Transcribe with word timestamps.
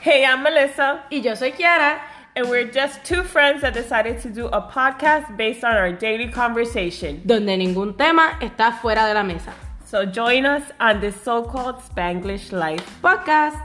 Hey, 0.00 0.24
I'm 0.24 0.42
Melissa, 0.42 1.04
Y 1.10 1.18
yo 1.18 1.34
soy 1.34 1.52
Kiara. 1.52 2.00
and 2.36 2.48
we're 2.48 2.64
just 2.70 3.04
two 3.04 3.22
friends 3.22 3.60
that 3.62 3.74
decided 3.74 4.20
to 4.22 4.30
do 4.30 4.46
a 4.46 4.62
podcast 4.62 5.36
based 5.36 5.64
on 5.64 5.76
our 5.76 5.92
daily 5.92 6.28
conversation. 6.28 7.20
donde 7.26 7.56
ningún 7.58 7.96
tema 7.96 8.38
está 8.40 8.72
fuera 8.80 9.06
de 9.08 9.14
la 9.14 9.22
mesa. 9.22 9.52
So 9.84 10.06
join 10.06 10.46
us 10.46 10.62
on 10.78 11.00
this 11.00 11.20
so 11.20 11.42
called 11.42 11.76
Spanglish 11.82 12.52
life. 12.52 12.84
Podcast. 13.02 13.60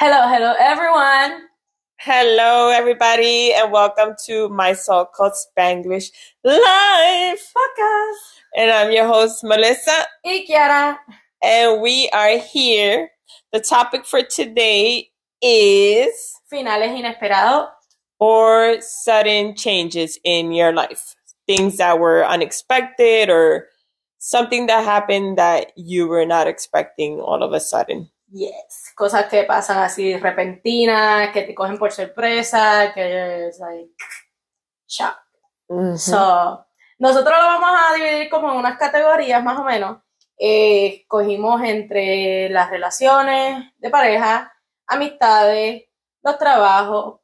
Hello, 0.00 0.26
hello 0.28 0.54
everyone. 0.58 1.46
Hello, 1.98 2.70
everybody, 2.70 3.52
and 3.52 3.70
welcome 3.70 4.14
to 4.26 4.48
my 4.48 4.72
so 4.72 5.04
called 5.14 5.32
Spanglish 5.34 6.10
life. 6.42 7.52
Podcast. 7.54 8.40
And 8.56 8.70
I'm 8.70 8.90
your 8.90 9.06
host, 9.06 9.44
Melissa, 9.44 10.06
Y 10.24 10.44
Kiara. 10.48 10.96
And 11.42 11.80
we 11.80 12.08
are 12.12 12.38
here. 12.38 13.10
The 13.52 13.60
topic 13.60 14.06
for 14.06 14.22
today 14.22 15.10
is 15.42 16.34
Finales 16.48 16.98
inesperados. 16.98 17.68
or 18.18 18.80
sudden 18.80 19.54
changes 19.56 20.18
in 20.24 20.52
your 20.52 20.72
life. 20.72 21.16
Things 21.46 21.78
that 21.78 21.98
were 21.98 22.24
unexpected 22.24 23.30
or 23.30 23.66
something 24.18 24.66
that 24.66 24.84
happened 24.84 25.38
that 25.38 25.72
you 25.76 26.06
were 26.06 26.26
not 26.26 26.46
expecting 26.46 27.20
all 27.20 27.42
of 27.42 27.52
a 27.52 27.60
sudden. 27.60 28.10
Yes. 28.30 28.92
Cosas 28.94 29.28
que 29.28 29.44
pasan 29.44 29.78
así 29.78 30.16
repentinas, 30.16 31.32
que 31.32 31.42
te 31.42 31.54
cogen 31.54 31.78
por 31.78 31.90
sorpresa, 31.90 32.92
que 32.94 33.48
es 33.48 33.58
like 33.58 33.90
shock. 34.86 35.16
So, 35.96 36.64
nosotros 36.98 37.34
lo 37.38 37.44
vamos 37.44 37.70
a 37.70 37.94
dividir 37.94 38.28
como 38.28 38.52
en 38.52 38.58
unas 38.58 38.76
categorías 38.76 39.42
más 39.42 39.58
o 39.58 39.64
menos. 39.64 39.98
Eh, 40.42 41.04
cogimos 41.06 41.62
entre 41.62 42.48
las 42.48 42.70
relaciones 42.70 43.72
de 43.76 43.90
pareja, 43.90 44.50
amistades, 44.86 45.84
los 46.22 46.38
trabajos, 46.38 47.20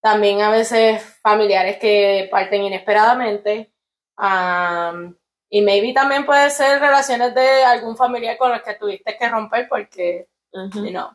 también 0.00 0.40
a 0.42 0.50
veces 0.50 1.02
familiares 1.20 1.78
que 1.78 2.28
parten 2.30 2.62
inesperadamente. 2.62 3.72
um, 4.18 5.14
y 5.50 5.62
maybe 5.62 5.92
también 5.94 6.26
puede 6.26 6.50
ser 6.50 6.78
relaciones 6.80 7.34
de 7.34 7.64
algún 7.64 7.96
familiar 7.96 8.36
con 8.36 8.52
el 8.52 8.62
que 8.62 8.74
tuviste 8.74 9.16
que 9.16 9.28
romper 9.28 9.66
porque, 9.68 10.28
Ujú. 10.52 10.84
you 10.84 10.90
know. 10.90 11.10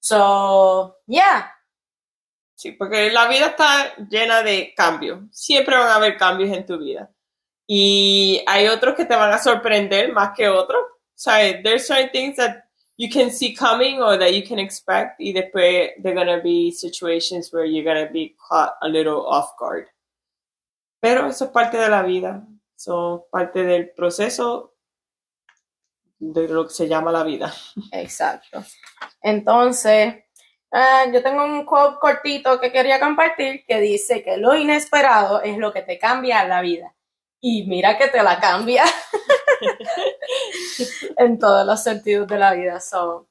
So, 0.00 0.96
yeah. 1.06 1.54
Sí, 2.54 2.72
porque 2.72 3.10
la 3.10 3.28
vida 3.28 3.46
está 3.46 3.94
llena 4.10 4.42
de 4.42 4.74
cambios. 4.74 5.20
Siempre 5.30 5.76
van 5.76 5.88
a 5.88 5.94
haber 5.94 6.16
cambios 6.16 6.50
en 6.50 6.66
tu 6.66 6.76
vida. 6.78 7.08
Y 7.70 8.42
hay 8.46 8.66
otros 8.66 8.94
que 8.94 9.04
te 9.04 9.14
van 9.14 9.30
a 9.30 9.38
sorprender 9.38 10.10
más 10.10 10.30
que 10.34 10.48
otros. 10.48 10.82
Sea, 11.14 11.60
there's 11.62 11.86
certain 11.86 12.10
things 12.10 12.36
that 12.36 12.64
you 12.96 13.10
can 13.10 13.30
see 13.30 13.54
coming 13.54 14.00
or 14.00 14.18
that 14.18 14.32
you 14.32 14.42
can 14.42 14.58
expect. 14.58 15.20
Y 15.20 15.34
después 15.34 15.90
there 16.02 16.14
gonna 16.14 16.40
be 16.40 16.72
situations 16.72 17.52
where 17.52 17.66
you're 17.66 17.84
gonna 17.84 18.10
be 18.10 18.34
caught 18.48 18.72
a 18.80 18.88
little 18.88 19.26
off 19.26 19.54
guard. 19.58 19.86
Pero 21.00 21.28
eso 21.28 21.44
es 21.44 21.50
parte 21.50 21.76
de 21.76 21.90
la 21.90 22.02
vida. 22.02 22.42
Son 22.74 23.22
parte 23.30 23.64
del 23.64 23.90
proceso 23.90 24.74
de 26.18 26.48
lo 26.48 26.66
que 26.66 26.74
se 26.74 26.88
llama 26.88 27.12
la 27.12 27.22
vida. 27.22 27.52
Exacto. 27.92 28.64
Entonces, 29.20 30.24
ah, 30.72 31.04
yo 31.12 31.22
tengo 31.22 31.44
un 31.44 31.66
quote 31.66 31.98
cortito 32.00 32.58
que 32.58 32.72
quería 32.72 32.98
compartir 32.98 33.64
que 33.66 33.78
dice 33.78 34.22
que 34.22 34.38
lo 34.38 34.56
inesperado 34.56 35.42
es 35.42 35.58
lo 35.58 35.70
que 35.70 35.82
te 35.82 35.98
cambia 35.98 36.46
la 36.48 36.62
vida. 36.62 36.94
Y 37.40 37.66
mira 37.66 37.96
que 37.96 38.08
te 38.08 38.22
la 38.22 38.40
cambia 38.40 38.84
en 41.16 41.38
todos 41.38 41.66
los 41.66 41.82
sentidos 41.82 42.26
de 42.26 42.38
la 42.38 42.52
vida. 42.52 42.80
So, 42.80 43.28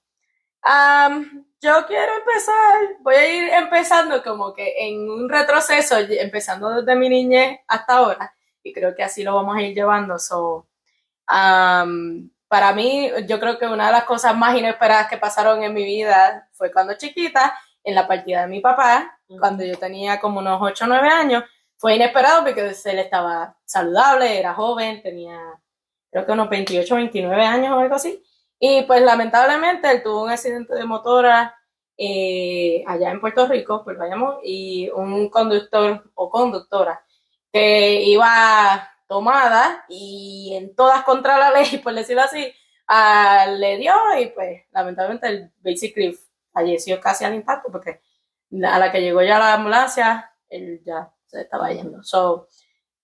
um, 0.63 1.45
yo 1.61 1.85
quiero 1.87 2.13
empezar, 2.17 2.97
voy 3.01 3.15
a 3.15 3.35
ir 3.35 3.49
empezando 3.53 4.23
como 4.23 4.53
que 4.53 4.87
en 4.87 5.09
un 5.09 5.27
retroceso, 5.29 5.97
empezando 5.97 6.69
desde 6.69 6.95
mi 6.95 7.09
niñez 7.09 7.59
hasta 7.67 7.97
ahora, 7.97 8.33
y 8.63 8.73
creo 8.73 8.95
que 8.95 9.03
así 9.03 9.23
lo 9.23 9.35
vamos 9.35 9.57
a 9.57 9.61
ir 9.61 9.75
llevando. 9.75 10.17
So, 10.19 10.67
um, 11.29 12.29
para 12.47 12.73
mí, 12.73 13.11
yo 13.27 13.39
creo 13.39 13.57
que 13.59 13.67
una 13.67 13.87
de 13.87 13.91
las 13.91 14.03
cosas 14.05 14.35
más 14.37 14.55
inesperadas 14.55 15.09
que 15.09 15.17
pasaron 15.17 15.63
en 15.63 15.73
mi 15.73 15.83
vida 15.83 16.47
fue 16.53 16.71
cuando 16.71 16.95
chiquita, 16.95 17.57
en 17.83 17.95
la 17.95 18.07
partida 18.07 18.41
de 18.41 18.47
mi 18.47 18.59
papá, 18.59 19.19
cuando 19.39 19.63
yo 19.63 19.77
tenía 19.77 20.19
como 20.19 20.39
unos 20.39 20.59
8 20.61 20.85
o 20.85 20.87
9 20.87 21.07
años. 21.09 21.43
Fue 21.77 21.95
inesperado 21.95 22.43
porque 22.43 22.61
él 22.61 22.99
estaba 22.99 23.55
saludable, 23.65 24.39
era 24.39 24.53
joven, 24.53 25.01
tenía 25.01 25.39
creo 26.11 26.25
que 26.25 26.31
unos 26.31 26.49
28 26.49 26.93
o 26.93 26.97
29 26.97 27.45
años 27.45 27.73
o 27.73 27.79
algo 27.79 27.95
así. 27.95 28.23
Y 28.59 28.83
pues 28.83 29.01
lamentablemente 29.01 29.89
él 29.91 30.01
tuvo 30.03 30.23
un 30.23 30.31
accidente 30.31 30.73
de 30.73 30.85
motora 30.85 31.55
eh, 31.97 32.83
allá 32.87 33.11
en 33.11 33.21
Puerto 33.21 33.47
Rico, 33.47 33.83
pues 33.83 33.97
vayamos, 33.97 34.37
y 34.43 34.89
un 34.89 35.29
conductor 35.29 36.11
o 36.15 36.29
conductora 36.29 37.03
que 37.51 38.01
iba 38.03 38.89
tomada 39.07 39.85
y 39.89 40.53
en 40.55 40.75
todas 40.75 41.03
contra 41.03 41.37
la 41.37 41.51
ley, 41.51 41.77
por 41.83 41.93
decirlo 41.93 42.23
así, 42.23 42.51
ah, 42.87 43.47
le 43.49 43.77
dio 43.77 43.93
y 44.19 44.27
pues 44.27 44.63
lamentablemente 44.71 45.27
el 45.27 45.51
basically 45.63 46.17
falleció 46.51 46.99
casi 46.99 47.25
al 47.25 47.35
impacto 47.35 47.71
porque 47.71 48.01
a 48.63 48.79
la 48.79 48.91
que 48.91 49.01
llegó 49.01 49.21
ya 49.21 49.39
la 49.39 49.53
ambulancia, 49.55 50.31
él 50.49 50.81
ya 50.85 51.11
se 51.27 51.41
estaba 51.41 51.69
yendo. 51.69 52.01
So, 52.03 52.47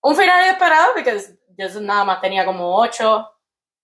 un 0.00 0.16
final 0.16 0.44
inesperado 0.44 0.92
porque 0.94 1.20
yo 1.56 1.80
nada 1.80 2.04
más 2.04 2.20
tenía 2.20 2.44
como 2.44 2.76
8, 2.76 3.30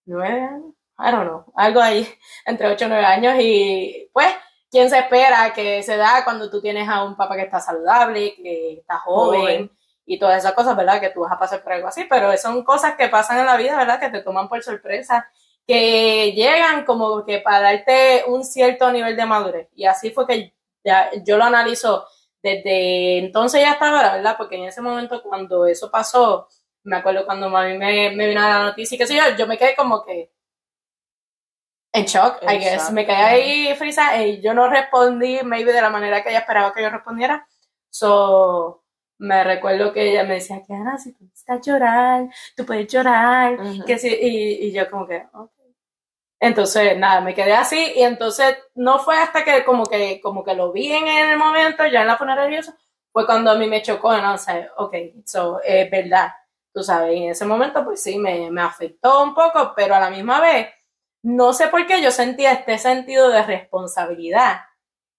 9 0.06 0.40
años, 0.40 0.74
I 0.98 1.10
don't 1.12 1.28
know, 1.28 1.44
algo 1.54 1.80
ahí 1.80 2.06
entre 2.46 2.68
8 2.68 2.84
y 2.84 2.88
9 2.88 3.04
años 3.04 3.34
y 3.38 4.10
pues, 4.12 4.28
¿quién 4.70 4.90
se 4.90 4.98
espera 4.98 5.52
que 5.52 5.82
se 5.82 5.96
da 5.96 6.24
cuando 6.24 6.50
tú 6.50 6.60
tienes 6.60 6.88
a 6.88 7.04
un 7.04 7.16
papá 7.16 7.36
que 7.36 7.42
está 7.42 7.60
saludable, 7.60 8.34
que 8.34 8.72
está 8.80 8.98
joven? 8.98 9.40
Joven. 9.40 9.70
y 10.06 10.18
todas 10.18 10.38
esas 10.38 10.54
cosas, 10.54 10.76
¿verdad? 10.76 11.00
Que 11.00 11.10
tú 11.10 11.20
vas 11.20 11.32
a 11.32 11.38
pasar 11.38 11.62
por 11.62 11.72
algo 11.72 11.88
así, 11.88 12.04
pero 12.10 12.36
son 12.36 12.64
cosas 12.64 12.96
que 12.96 13.08
pasan 13.08 13.38
en 13.38 13.46
la 13.46 13.56
vida, 13.56 13.76
¿verdad? 13.76 14.00
Que 14.00 14.10
te 14.10 14.22
toman 14.22 14.48
por 14.48 14.62
sorpresa, 14.62 15.30
que 15.66 16.32
llegan 16.32 16.84
como 16.84 17.24
que 17.24 17.38
para 17.38 17.60
darte 17.60 18.24
un 18.26 18.44
cierto 18.44 18.90
nivel 18.90 19.16
de 19.16 19.24
madurez. 19.26 19.68
Y 19.74 19.86
así 19.86 20.10
fue 20.10 20.26
que 20.26 20.52
ya, 20.84 21.10
yo 21.24 21.36
lo 21.38 21.44
analizo 21.44 22.06
desde 22.42 23.18
entonces 23.18 23.60
ya 23.60 23.72
hasta 23.72 23.88
ahora, 23.88 24.16
¿verdad? 24.16 24.36
Porque 24.36 24.56
en 24.56 24.64
ese 24.64 24.80
momento 24.80 25.22
cuando 25.22 25.66
eso 25.66 25.90
pasó, 25.90 26.48
me 26.84 26.96
acuerdo 26.96 27.26
cuando 27.26 27.48
mami 27.50 27.76
me, 27.76 28.10
me 28.16 28.28
vino 28.28 28.40
a 28.42 28.48
la 28.48 28.62
noticia 28.64 28.94
y 28.94 28.98
qué 28.98 29.06
sé 29.06 29.16
yo, 29.16 29.22
yo 29.36 29.46
me 29.46 29.58
quedé 29.58 29.74
como 29.76 30.04
que 30.04 30.32
en 31.92 32.04
shock, 32.04 32.42
I 32.42 32.54
En 32.54 32.60
guess. 32.60 32.90
Me 32.92 33.04
quedé 33.04 33.16
ahí 33.16 33.74
frisa 33.74 34.22
y 34.22 34.40
yo 34.40 34.54
no 34.54 34.68
respondí, 34.68 35.40
maybe 35.42 35.72
de 35.72 35.82
la 35.82 35.90
manera 35.90 36.22
que 36.22 36.30
ella 36.30 36.40
esperaba 36.40 36.72
que 36.72 36.82
yo 36.82 36.90
respondiera. 36.90 37.46
So, 37.88 38.84
me 39.18 39.42
recuerdo 39.42 39.92
que 39.92 40.12
ella 40.12 40.22
me 40.22 40.34
decía, 40.34 40.62
que 40.64 40.72
Ana, 40.72 40.98
si 40.98 41.12
tú 41.12 41.28
estás 41.34 41.60
llorar, 41.66 42.28
tú 42.56 42.64
puedes 42.64 42.86
llorar, 42.86 43.58
que 43.84 43.98
sí, 43.98 44.08
y, 44.08 44.68
y 44.68 44.72
yo 44.72 44.88
como 44.88 45.06
que, 45.06 45.26
ok. 45.32 45.50
Entonces, 46.42 46.96
nada, 46.96 47.20
me 47.20 47.34
quedé 47.34 47.52
así, 47.52 47.92
y 47.96 48.02
entonces 48.02 48.56
no 48.74 48.98
fue 48.98 49.16
hasta 49.18 49.44
que 49.44 49.62
como 49.62 49.84
que, 49.84 50.20
como 50.22 50.42
que 50.42 50.54
lo 50.54 50.72
vi 50.72 50.90
en 50.90 51.06
el 51.06 51.36
momento, 51.36 51.86
ya 51.86 52.00
en 52.00 52.06
la 52.06 52.16
funeraria 52.16 52.60
eso, 52.60 52.72
fue 53.12 53.26
cuando 53.26 53.50
a 53.50 53.56
mí 53.56 53.66
me 53.66 53.82
chocó, 53.82 54.16
¿no? 54.16 54.34
O 54.34 54.38
sea, 54.38 54.70
ok, 54.78 54.94
so, 55.26 55.60
es 55.62 55.90
verdad, 55.90 56.32
tú 56.72 56.82
sabes, 56.82 57.14
y 57.14 57.24
en 57.24 57.30
ese 57.32 57.44
momento 57.44 57.84
pues 57.84 58.02
sí, 58.02 58.18
me, 58.18 58.50
me 58.50 58.62
afectó 58.62 59.22
un 59.22 59.34
poco, 59.34 59.74
pero 59.76 59.94
a 59.94 60.00
la 60.00 60.08
misma 60.10 60.40
vez, 60.40 60.68
no 61.22 61.52
sé 61.52 61.68
por 61.68 61.86
qué 61.86 62.00
yo 62.00 62.10
sentía 62.10 62.52
este 62.52 62.78
sentido 62.78 63.28
de 63.28 63.42
responsabilidad, 63.42 64.60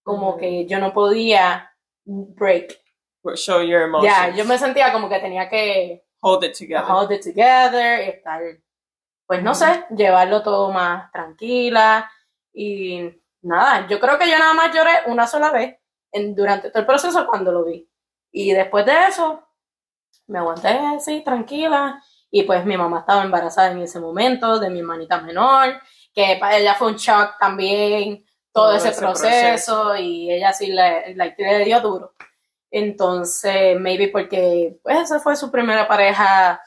como 0.03 0.29
Ujú. 0.29 0.39
que 0.39 0.65
yo 0.65 0.79
no 0.79 0.91
podía 0.91 1.71
break. 2.05 2.79
Show 3.35 3.61
your 3.61 3.83
emotions. 3.83 4.11
Ya, 4.17 4.29
yo 4.35 4.45
me 4.45 4.57
sentía 4.57 4.91
como 4.91 5.07
que 5.07 5.19
tenía 5.19 5.47
que 5.47 6.03
Hold 6.21 6.45
it 6.45 6.57
together. 6.57 6.85
hold 6.87 7.11
it 7.11 7.21
together, 7.21 7.99
estar, 8.09 8.41
pues 9.31 9.43
no 9.43 9.55
sé, 9.55 9.85
llevarlo 9.95 10.43
todo 10.43 10.71
más 10.73 11.09
tranquila 11.09 12.11
y 12.51 13.09
nada, 13.43 13.87
yo 13.87 13.97
creo 13.97 14.19
que 14.19 14.29
yo 14.29 14.37
nada 14.37 14.53
más 14.53 14.75
lloré 14.75 14.91
una 15.05 15.25
sola 15.25 15.51
vez 15.51 15.77
en, 16.11 16.35
durante 16.35 16.69
todo 16.69 16.81
el 16.81 16.85
proceso 16.85 17.25
cuando 17.25 17.49
lo 17.53 17.63
vi. 17.63 17.89
Y 18.29 18.51
después 18.51 18.85
de 18.85 19.07
eso, 19.07 19.41
me 20.27 20.39
aguanté 20.39 20.67
así, 20.67 21.23
tranquila. 21.23 22.03
Y 22.29 22.43
pues 22.43 22.65
mi 22.65 22.75
mamá 22.75 22.99
estaba 22.99 23.23
embarazada 23.23 23.71
en 23.71 23.79
ese 23.79 24.01
momento, 24.01 24.59
de 24.59 24.69
mi 24.69 24.79
hermanita 24.79 25.21
menor, 25.21 25.81
que 26.13 26.35
para 26.37 26.57
ella 26.57 26.75
fue 26.75 26.89
un 26.89 26.97
shock 26.97 27.37
también, 27.39 28.25
todo, 28.51 28.65
Todo 28.65 28.75
ese, 28.75 28.89
ese 28.89 28.99
proceso, 28.99 29.83
proceso. 29.83 29.95
y 29.95 30.29
ella 30.29 30.51
sí 30.51 30.73
le, 30.73 31.15
le, 31.15 31.35
le 31.37 31.63
dio 31.63 31.79
duro. 31.79 32.15
Entonces, 32.69 33.79
maybe 33.79 34.09
porque 34.09 34.77
pues 34.83 34.99
esa 34.99 35.21
fue 35.21 35.37
su 35.37 35.49
primera 35.49 35.87
pareja 35.87 36.61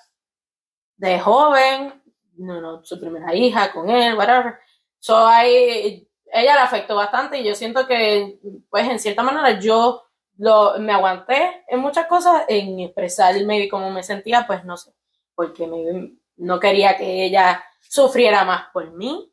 de 0.96 1.20
joven, 1.20 2.00
no, 2.36 2.60
no, 2.60 2.84
su 2.84 2.98
primera 2.98 3.34
hija 3.34 3.72
con 3.72 3.90
él, 3.90 4.16
whatever. 4.16 4.58
So, 4.98 5.26
ahí, 5.26 6.08
ella 6.32 6.54
le 6.54 6.60
afectó 6.60 6.96
bastante 6.96 7.38
y 7.38 7.44
yo 7.44 7.54
siento 7.54 7.86
que, 7.86 8.38
pues, 8.70 8.88
en 8.88 8.98
cierta 8.98 9.22
manera 9.22 9.58
yo 9.60 10.02
lo, 10.38 10.78
me 10.78 10.92
aguanté 10.92 11.64
en 11.68 11.80
muchas 11.80 12.06
cosas, 12.06 12.44
en 12.48 12.80
expresar 12.80 13.34
maybe 13.44 13.68
cómo 13.68 13.90
me 13.90 14.02
sentía, 14.02 14.46
pues 14.46 14.64
no 14.64 14.76
sé, 14.76 14.92
porque 15.34 15.66
maybe 15.66 16.14
no 16.36 16.58
quería 16.58 16.96
que 16.96 17.24
ella 17.24 17.64
sufriera 17.80 18.44
más 18.44 18.66
por 18.72 18.90
mí, 18.92 19.30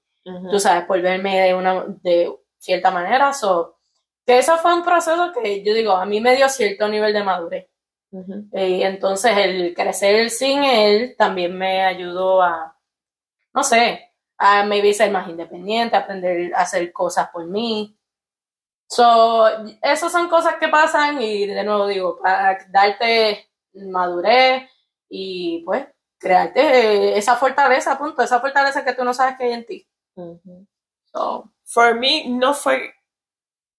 tú 0.51 0.59
sabes, 0.59 0.86
por 0.86 1.01
verme 1.01 1.42
de 1.42 1.56
una 1.56 1.86
de 2.03 2.31
cierta 2.59 2.92
manera. 2.92 3.33
So, 3.33 3.80
que 4.25 4.38
eso 4.38 4.57
fue 4.57 4.74
un 4.74 4.83
proceso 4.83 5.31
que 5.33 5.63
yo 5.63 5.74
digo, 5.74 5.94
a 5.94 6.06
mí 6.06 6.21
me 6.21 6.36
dio 6.36 6.48
cierto 6.50 6.88
nivel 6.88 7.13
de 7.13 7.24
madurez. 7.24 7.68
Y 8.12 8.83
entonces 8.83 9.38
el 9.38 9.74
crecer 9.74 10.30
sin 10.30 10.63
él 10.63 11.15
también 11.18 11.57
me 11.57 11.81
ayudó 11.81 12.42
a, 12.42 12.77
no 13.53 13.63
sé, 13.63 14.12
a 14.38 14.63
maybe 14.63 14.94
ser 14.94 15.12
más 15.12 15.27
independiente, 15.27 15.95
aprender 15.95 16.53
a 16.56 16.62
hacer 16.62 16.92
cosas 16.92 17.30
por 17.30 17.45
mí. 17.45 17.98
So, 18.88 19.48
esas 19.81 20.12
son 20.12 20.27
cosas 20.27 20.56
que 20.59 20.68
pasan 20.68 21.21
y 21.21 21.45
de 21.45 21.63
nuevo 21.63 21.88
digo, 21.88 22.19
para 22.21 22.57
darte 22.69 23.50
madurez 23.74 24.69
y 25.09 25.63
pues 25.63 25.86
crearte 26.18 27.18
esa 27.18 27.36
fortaleza, 27.36 27.98
punto, 27.98 28.21
esa 28.21 28.39
fortaleza 28.42 28.83
que 28.83 28.94
tú 28.94 29.03
no 29.03 29.13
sabes 29.13 29.38
que 29.38 29.45
hay 29.45 29.53
en 29.53 29.65
ti. 29.65 29.88
so. 31.13 31.51
For 31.63 31.95
me, 31.95 32.27
no 32.27 32.53
fue 32.53 32.94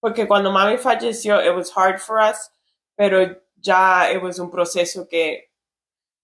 porque 0.02 0.26
cuando 0.26 0.50
mami 0.50 0.78
falleció, 0.78 1.40
it 1.40 1.54
was 1.54 1.70
hard 1.70 2.00
for 2.00 2.19
us, 2.19 2.50
pero 2.96 3.36
ya 3.56 4.10
it 4.10 4.20
was 4.20 4.40
un 4.40 4.50
proceso 4.50 5.06
que, 5.08 5.48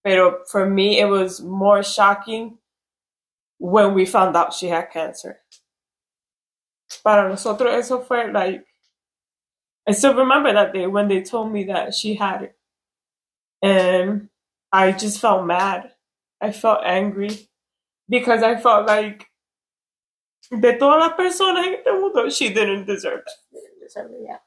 pero 0.02 0.44
for 0.46 0.66
me, 0.66 0.98
it 0.98 1.08
was 1.08 1.40
more 1.40 1.84
shocking 1.84 2.58
when 3.58 3.94
we 3.94 4.06
found 4.06 4.36
out 4.36 4.54
she 4.54 4.68
had 4.68 4.90
cancer. 4.90 5.38
Para 7.04 7.28
nosotros 7.28 7.74
eso 7.74 8.00
fue 8.00 8.32
like, 8.32 8.64
I 9.86 9.92
still 9.92 10.14
remember 10.14 10.52
that 10.52 10.72
day 10.72 10.86
when 10.86 11.08
they 11.08 11.22
told 11.22 11.52
me 11.52 11.64
that 11.64 11.94
she 11.94 12.14
had 12.14 12.42
it. 12.42 12.56
And 13.62 14.28
I 14.72 14.92
just 14.92 15.20
felt 15.20 15.46
mad. 15.46 15.92
I 16.40 16.52
felt 16.52 16.80
angry 16.84 17.48
because 18.08 18.42
I 18.42 18.56
felt 18.56 18.86
like 18.86 19.26
de 20.50 20.78
todas 20.78 21.00
las 21.00 21.12
personas 21.16 21.66
en 21.66 21.74
este 21.74 21.92
mundo, 21.92 22.30
she 22.30 22.48
didn't 22.50 22.86
deserve 22.86 23.20
it. 23.20 23.32
Didn't 23.52 23.80
deserve 23.80 24.10
it, 24.12 24.20
yeah. 24.24 24.38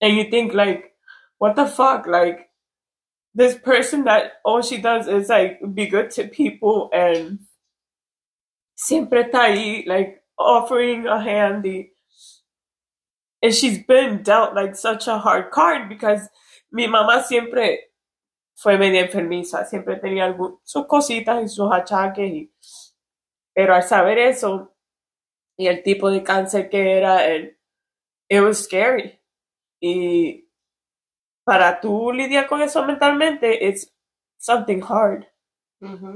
And 0.00 0.16
you 0.16 0.30
think 0.30 0.54
like, 0.54 0.92
what 1.38 1.56
the 1.56 1.66
fuck? 1.66 2.06
Like 2.06 2.48
this 3.34 3.56
person 3.56 4.04
that 4.04 4.34
all 4.44 4.62
she 4.62 4.78
does 4.78 5.08
is 5.08 5.28
like 5.28 5.60
be 5.74 5.86
good 5.86 6.10
to 6.12 6.28
people 6.28 6.88
and 6.92 7.40
siempre 8.76 9.22
está 9.22 9.44
ahí, 9.44 9.82
like 9.86 10.22
offering 10.36 11.06
a 11.08 11.18
handy. 11.18 11.92
And 13.42 13.52
she's 13.52 13.84
been 13.84 14.22
dealt 14.22 14.54
like 14.54 14.76
such 14.76 15.08
a 15.08 15.18
hard 15.18 15.50
card 15.50 15.88
because 15.88 16.28
mi 16.70 16.86
mamá 16.86 17.22
siempre 17.22 17.90
fue 18.54 18.78
media 18.78 19.02
enfermiza, 19.02 19.64
siempre 19.64 19.96
tenía 19.96 20.24
algo, 20.24 20.60
sus 20.64 20.86
cositas 20.86 21.42
y 21.42 21.48
sus 21.48 21.70
achaques. 21.72 22.30
Y, 22.30 22.52
pero 23.54 23.74
al 23.74 23.82
saber 23.82 24.18
eso 24.18 24.74
y 25.58 25.66
el 25.66 25.82
tipo 25.82 26.10
de 26.10 26.22
cáncer 26.22 26.68
que 26.68 26.98
era, 26.98 27.26
él, 27.26 27.58
it 28.28 28.40
was 28.40 28.64
scary. 28.64 29.20
Y 29.80 30.48
para 31.44 31.80
tú 31.80 32.12
lidiar 32.12 32.46
con 32.46 32.60
eso 32.60 32.84
mentalmente, 32.84 33.66
it's 33.66 33.92
something 34.38 34.80
hard 34.82 35.26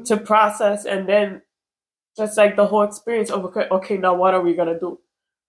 to 0.06 0.16
process 0.16 0.86
and 0.86 1.06
then 1.06 1.42
just 2.16 2.36
like 2.36 2.56
the 2.56 2.66
whole 2.66 2.82
experience 2.82 3.30
of 3.30 3.44
okay, 3.46 3.66
okay 3.70 3.96
now 3.96 4.14
what 4.14 4.34
are 4.34 4.40
we 4.42 4.54
gonna 4.54 4.78
do 4.78 4.98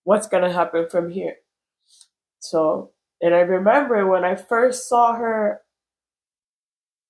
what's 0.03 0.27
gonna 0.27 0.51
happen 0.51 0.87
from 0.89 1.09
here 1.11 1.35
so 2.39 2.91
and 3.21 3.33
i 3.35 3.39
remember 3.39 4.07
when 4.07 4.23
i 4.23 4.35
first 4.35 4.87
saw 4.89 5.13
her 5.15 5.61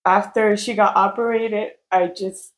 after 0.05 0.57
she 0.57 0.73
got 0.73 0.95
operated 0.95 1.71
i 1.91 2.07
just 2.07 2.53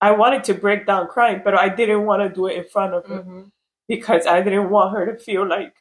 i 0.00 0.10
wanted 0.10 0.44
to 0.44 0.54
break 0.54 0.86
down 0.86 1.06
crying 1.08 1.40
but 1.44 1.54
i 1.54 1.68
didn't 1.68 2.04
want 2.04 2.22
to 2.22 2.28
do 2.34 2.46
it 2.46 2.56
in 2.56 2.64
front 2.64 2.94
of 2.94 3.06
her 3.06 3.20
Mm-hmm. 3.20 3.42
because 3.88 4.26
i 4.26 4.40
didn't 4.42 4.70
want 4.70 4.92
her 4.96 5.06
to 5.12 5.18
feel 5.18 5.46
like 5.46 5.74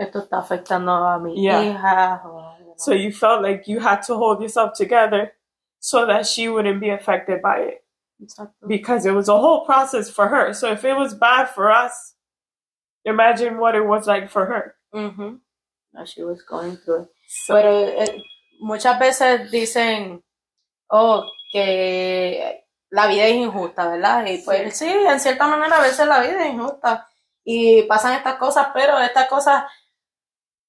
Esto 0.00 0.20
está 0.20 0.38
afectando 0.38 0.92
a 0.92 1.18
mi 1.20 1.34
Yeah. 1.42 1.60
hija. 1.62 2.20
o, 2.24 2.54
you 2.60 2.66
know. 2.66 2.74
so 2.76 2.92
you 2.92 3.12
felt 3.12 3.42
like 3.42 3.66
you 3.66 3.80
had 3.80 4.02
to 4.04 4.14
hold 4.14 4.40
yourself 4.40 4.72
together 4.74 5.32
so 5.80 6.06
that 6.06 6.24
she 6.26 6.48
wouldn't 6.48 6.80
be 6.80 6.90
affected 6.90 7.42
by 7.42 7.58
it 7.58 7.84
Because 8.66 9.06
it 9.06 9.12
was 9.12 9.28
a 9.28 9.38
whole 9.38 9.64
process 9.64 10.10
for 10.10 10.28
her. 10.28 10.52
So 10.52 10.72
if 10.72 10.84
it 10.84 10.94
was 10.94 11.14
bad 11.14 11.50
for 11.50 11.70
us, 11.70 12.14
imagine 13.04 13.58
what 13.58 13.74
it 13.74 13.84
was 13.86 14.06
like 14.06 14.28
for 14.28 14.46
her. 14.46 14.74
Mhm. 14.92 15.40
As 15.96 16.10
she 16.10 16.22
was 16.22 16.42
going 16.42 16.76
through 16.76 17.02
it. 17.02 17.08
So, 17.28 17.54
Pero 17.54 17.70
eh, 17.70 18.22
muchas 18.60 18.98
veces 18.98 19.50
dicen, 19.50 20.22
oh, 20.90 21.24
que 21.52 22.64
la 22.90 23.06
vida 23.06 23.26
es 23.26 23.34
injusta, 23.36 23.88
¿verdad? 23.88 24.26
Y 24.26 24.38
pues 24.38 24.76
sí. 24.76 24.86
en 24.88 25.20
cierta 25.20 25.46
manera 25.46 25.76
a 25.76 25.82
veces 25.82 26.06
la 26.06 26.20
vida 26.20 26.44
es 26.44 26.54
injusta 26.54 27.08
y 27.44 27.82
pasan 27.84 28.14
estas 28.14 28.36
cosas, 28.36 28.68
pero 28.74 28.98
estas 28.98 29.28
cosas 29.28 29.64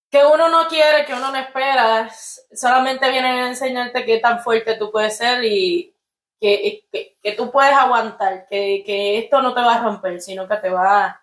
que 0.09 0.25
uno 0.25 0.49
no 0.49 0.67
quiere, 0.67 1.05
que 1.05 1.13
uno 1.13 1.31
no 1.31 1.37
espera, 1.37 2.09
solamente 2.53 3.09
vienen 3.09 3.39
a 3.39 3.47
enseñarte 3.47 4.05
qué 4.05 4.19
tan 4.19 4.41
fuerte 4.41 4.75
tú 4.75 4.91
puedes 4.91 5.15
ser 5.17 5.43
y 5.43 5.95
que, 6.39 6.85
que, 6.91 7.17
que 7.21 7.31
tú 7.33 7.51
puedes 7.51 7.73
aguantar, 7.73 8.45
que, 8.47 8.83
que 8.85 9.19
esto 9.19 9.41
no 9.41 9.53
te 9.53 9.61
va 9.61 9.75
a 9.75 9.83
romper, 9.83 10.21
sino 10.21 10.47
que 10.47 10.57
te 10.57 10.69
va 10.69 11.21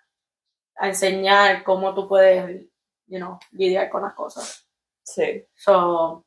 a 0.76 0.88
enseñar 0.88 1.64
cómo 1.64 1.94
tú 1.94 2.06
puedes, 2.06 2.62
you 3.06 3.18
know, 3.18 3.38
lidiar 3.52 3.88
con 3.88 4.02
las 4.02 4.14
cosas. 4.14 4.66
sí. 5.02 5.46
So, 5.54 6.26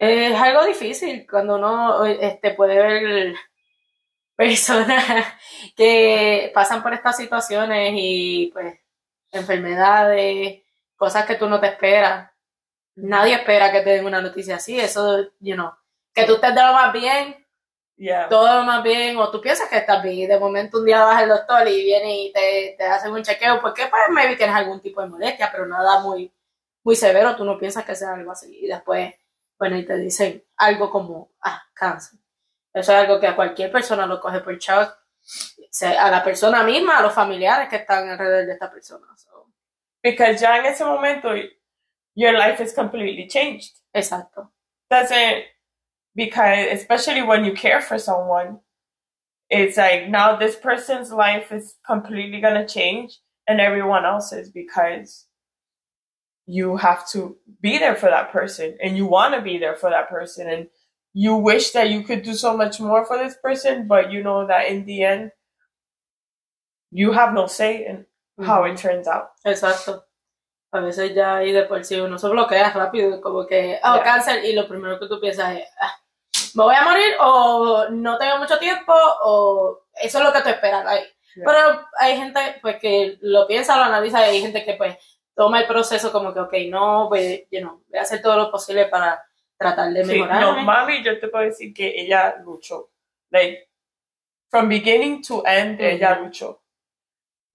es 0.00 0.40
algo 0.40 0.64
difícil 0.64 1.26
cuando 1.30 1.56
uno 1.56 2.06
este, 2.06 2.54
puede 2.54 2.78
ver 2.78 3.34
personas 4.34 5.26
que 5.76 6.50
pasan 6.54 6.82
por 6.82 6.94
estas 6.94 7.18
situaciones 7.18 7.92
y 7.94 8.50
pues 8.54 8.80
enfermedades, 9.30 10.62
cosas 10.96 11.26
que 11.26 11.34
tú 11.34 11.48
no 11.50 11.60
te 11.60 11.66
esperas. 11.66 12.30
Nadie 12.96 13.34
espera 13.34 13.70
que 13.70 13.82
te 13.82 13.90
den 13.90 14.06
una 14.06 14.22
noticia 14.22 14.56
así, 14.56 14.80
eso, 14.80 15.30
you 15.38 15.54
know, 15.54 15.70
que 16.14 16.24
tú 16.24 16.36
estés 16.36 16.54
de 16.54 16.62
lo 16.62 16.72
más 16.72 16.92
bien, 16.94 17.39
Yeah. 18.00 18.30
todo 18.30 18.60
lo 18.60 18.64
más 18.64 18.82
bien, 18.82 19.18
o 19.18 19.30
tú 19.30 19.42
piensas 19.42 19.68
que 19.68 19.76
estás 19.76 20.02
bien 20.02 20.16
y 20.20 20.26
de 20.26 20.38
momento 20.40 20.78
un 20.78 20.86
día 20.86 21.04
vas 21.04 21.18
al 21.22 21.28
doctor 21.28 21.68
y 21.68 21.82
viene 21.84 22.22
y 22.22 22.32
te, 22.32 22.74
te 22.78 22.84
hacen 22.86 23.12
un 23.12 23.22
chequeo, 23.22 23.60
porque 23.60 23.88
pues 23.88 24.02
maybe 24.10 24.36
tienes 24.36 24.56
algún 24.56 24.80
tipo 24.80 25.02
de 25.02 25.08
molestia, 25.08 25.50
pero 25.52 25.66
nada 25.66 26.00
muy, 26.00 26.32
muy 26.82 26.96
severo, 26.96 27.36
tú 27.36 27.44
no 27.44 27.58
piensas 27.58 27.84
que 27.84 27.94
sea 27.94 28.14
algo 28.14 28.32
así. 28.32 28.58
Y 28.58 28.68
después, 28.68 29.12
bueno, 29.58 29.76
y 29.76 29.84
te 29.84 29.96
dicen 29.98 30.42
algo 30.56 30.90
como, 30.90 31.32
ah, 31.42 31.62
cáncer. 31.74 32.18
Eso 32.72 32.92
es 32.92 32.98
algo 32.98 33.20
que 33.20 33.26
a 33.26 33.36
cualquier 33.36 33.70
persona 33.70 34.06
lo 34.06 34.18
coge 34.18 34.40
por 34.40 34.56
shock, 34.56 34.96
a 35.98 36.10
la 36.10 36.24
persona 36.24 36.62
misma, 36.62 37.00
a 37.00 37.02
los 37.02 37.12
familiares 37.12 37.68
que 37.68 37.76
están 37.76 38.08
alrededor 38.08 38.46
de 38.46 38.52
esta 38.54 38.70
persona. 38.70 39.06
So, 39.18 39.46
Because 40.02 40.38
ya 40.40 40.56
en 40.56 40.64
ese 40.64 40.86
momento, 40.86 41.34
your 42.14 42.32
life 42.32 42.62
is 42.62 42.74
completely 42.74 43.28
changed. 43.28 43.76
exacto. 43.92 44.50
Doesn't, 44.88 45.44
because 46.14 46.66
especially 46.72 47.22
when 47.22 47.44
you 47.44 47.52
care 47.52 47.80
for 47.80 47.98
someone, 47.98 48.60
it's 49.48 49.76
like 49.76 50.08
now 50.08 50.36
this 50.36 50.56
person's 50.56 51.10
life 51.12 51.50
is 51.52 51.74
completely 51.86 52.40
going 52.40 52.54
to 52.54 52.66
change 52.72 53.18
and 53.48 53.60
everyone 53.60 54.04
else's 54.04 54.50
because 54.50 55.26
you 56.46 56.76
have 56.76 57.08
to 57.10 57.36
be 57.60 57.78
there 57.78 57.94
for 57.96 58.10
that 58.10 58.32
person 58.32 58.76
and 58.82 58.96
you 58.96 59.06
want 59.06 59.34
to 59.34 59.40
be 59.42 59.58
there 59.58 59.76
for 59.76 59.90
that 59.90 60.08
person 60.08 60.48
and 60.48 60.68
you 61.12 61.34
wish 61.36 61.70
that 61.72 61.90
you 61.90 62.02
could 62.02 62.22
do 62.22 62.34
so 62.34 62.56
much 62.56 62.80
more 62.80 63.04
for 63.04 63.18
this 63.18 63.36
person 63.42 63.86
but 63.88 64.12
you 64.12 64.22
know 64.22 64.46
that 64.46 64.68
in 64.68 64.84
the 64.84 65.02
end 65.02 65.30
you 66.90 67.12
have 67.12 67.32
no 67.34 67.46
say 67.46 67.86
in 67.86 68.06
how 68.44 68.64
it 68.64 68.76
turns 68.76 69.06
out 69.06 69.30
Exacto. 69.46 70.02
A 70.72 70.80
veces 70.80 71.14
ya 71.14 71.38
ahí 71.38 71.52
de 71.52 71.64
por 71.66 71.80
sí 71.84 72.00
uno 72.00 72.16
se 72.16 72.28
bloquea 72.28 72.70
rápido, 72.72 73.20
como 73.20 73.44
que, 73.44 73.80
oh, 73.82 73.96
Ya. 73.96 74.04
cáncer, 74.04 74.44
y 74.44 74.52
lo 74.52 74.68
primero 74.68 75.00
que 75.00 75.08
tú 75.08 75.20
piensas 75.20 75.56
es, 75.58 75.64
ah, 75.80 75.99
me 76.54 76.64
voy 76.64 76.74
a 76.74 76.82
morir 76.82 77.14
o 77.20 77.88
no 77.90 78.18
tengo 78.18 78.38
mucho 78.38 78.58
tiempo 78.58 78.92
o 79.24 79.80
eso 79.94 80.18
es 80.18 80.24
lo 80.24 80.32
que 80.32 80.42
tú 80.42 80.48
esperas. 80.48 80.86
ahí. 80.86 81.04
Ya. 81.36 81.44
Pero 81.46 81.86
hay 81.98 82.16
gente 82.16 82.40
pues 82.60 82.76
que 82.76 83.18
lo 83.20 83.46
piensa, 83.46 83.76
lo 83.76 83.84
analiza 83.84 84.20
y 84.26 84.30
hay 84.36 84.40
gente 84.40 84.64
que 84.64 84.74
pues 84.74 84.96
toma 85.34 85.60
el 85.60 85.66
proceso 85.66 86.10
como 86.12 86.34
que, 86.34 86.40
ok, 86.40 86.52
no, 86.68 87.08
voy, 87.08 87.46
you 87.50 87.60
know, 87.60 87.82
voy 87.88 87.98
a 87.98 88.02
hacer 88.02 88.20
todo 88.20 88.36
lo 88.36 88.50
posible 88.50 88.86
para 88.86 89.24
tratar 89.56 89.90
de 89.92 90.04
Sí, 90.04 90.12
mejorar. 90.12 90.40
no, 90.40 90.56
mami, 90.62 91.02
yo 91.04 91.18
te 91.20 91.28
puedo 91.28 91.44
decir 91.44 91.72
que 91.72 91.88
ella 91.96 92.36
luchó. 92.44 92.90
Like, 93.30 93.68
from 94.50 94.68
beginning 94.68 95.22
to 95.22 95.42
end, 95.46 95.78
Ujú. 95.80 95.84
ella 95.88 96.18
luchó. 96.18 96.60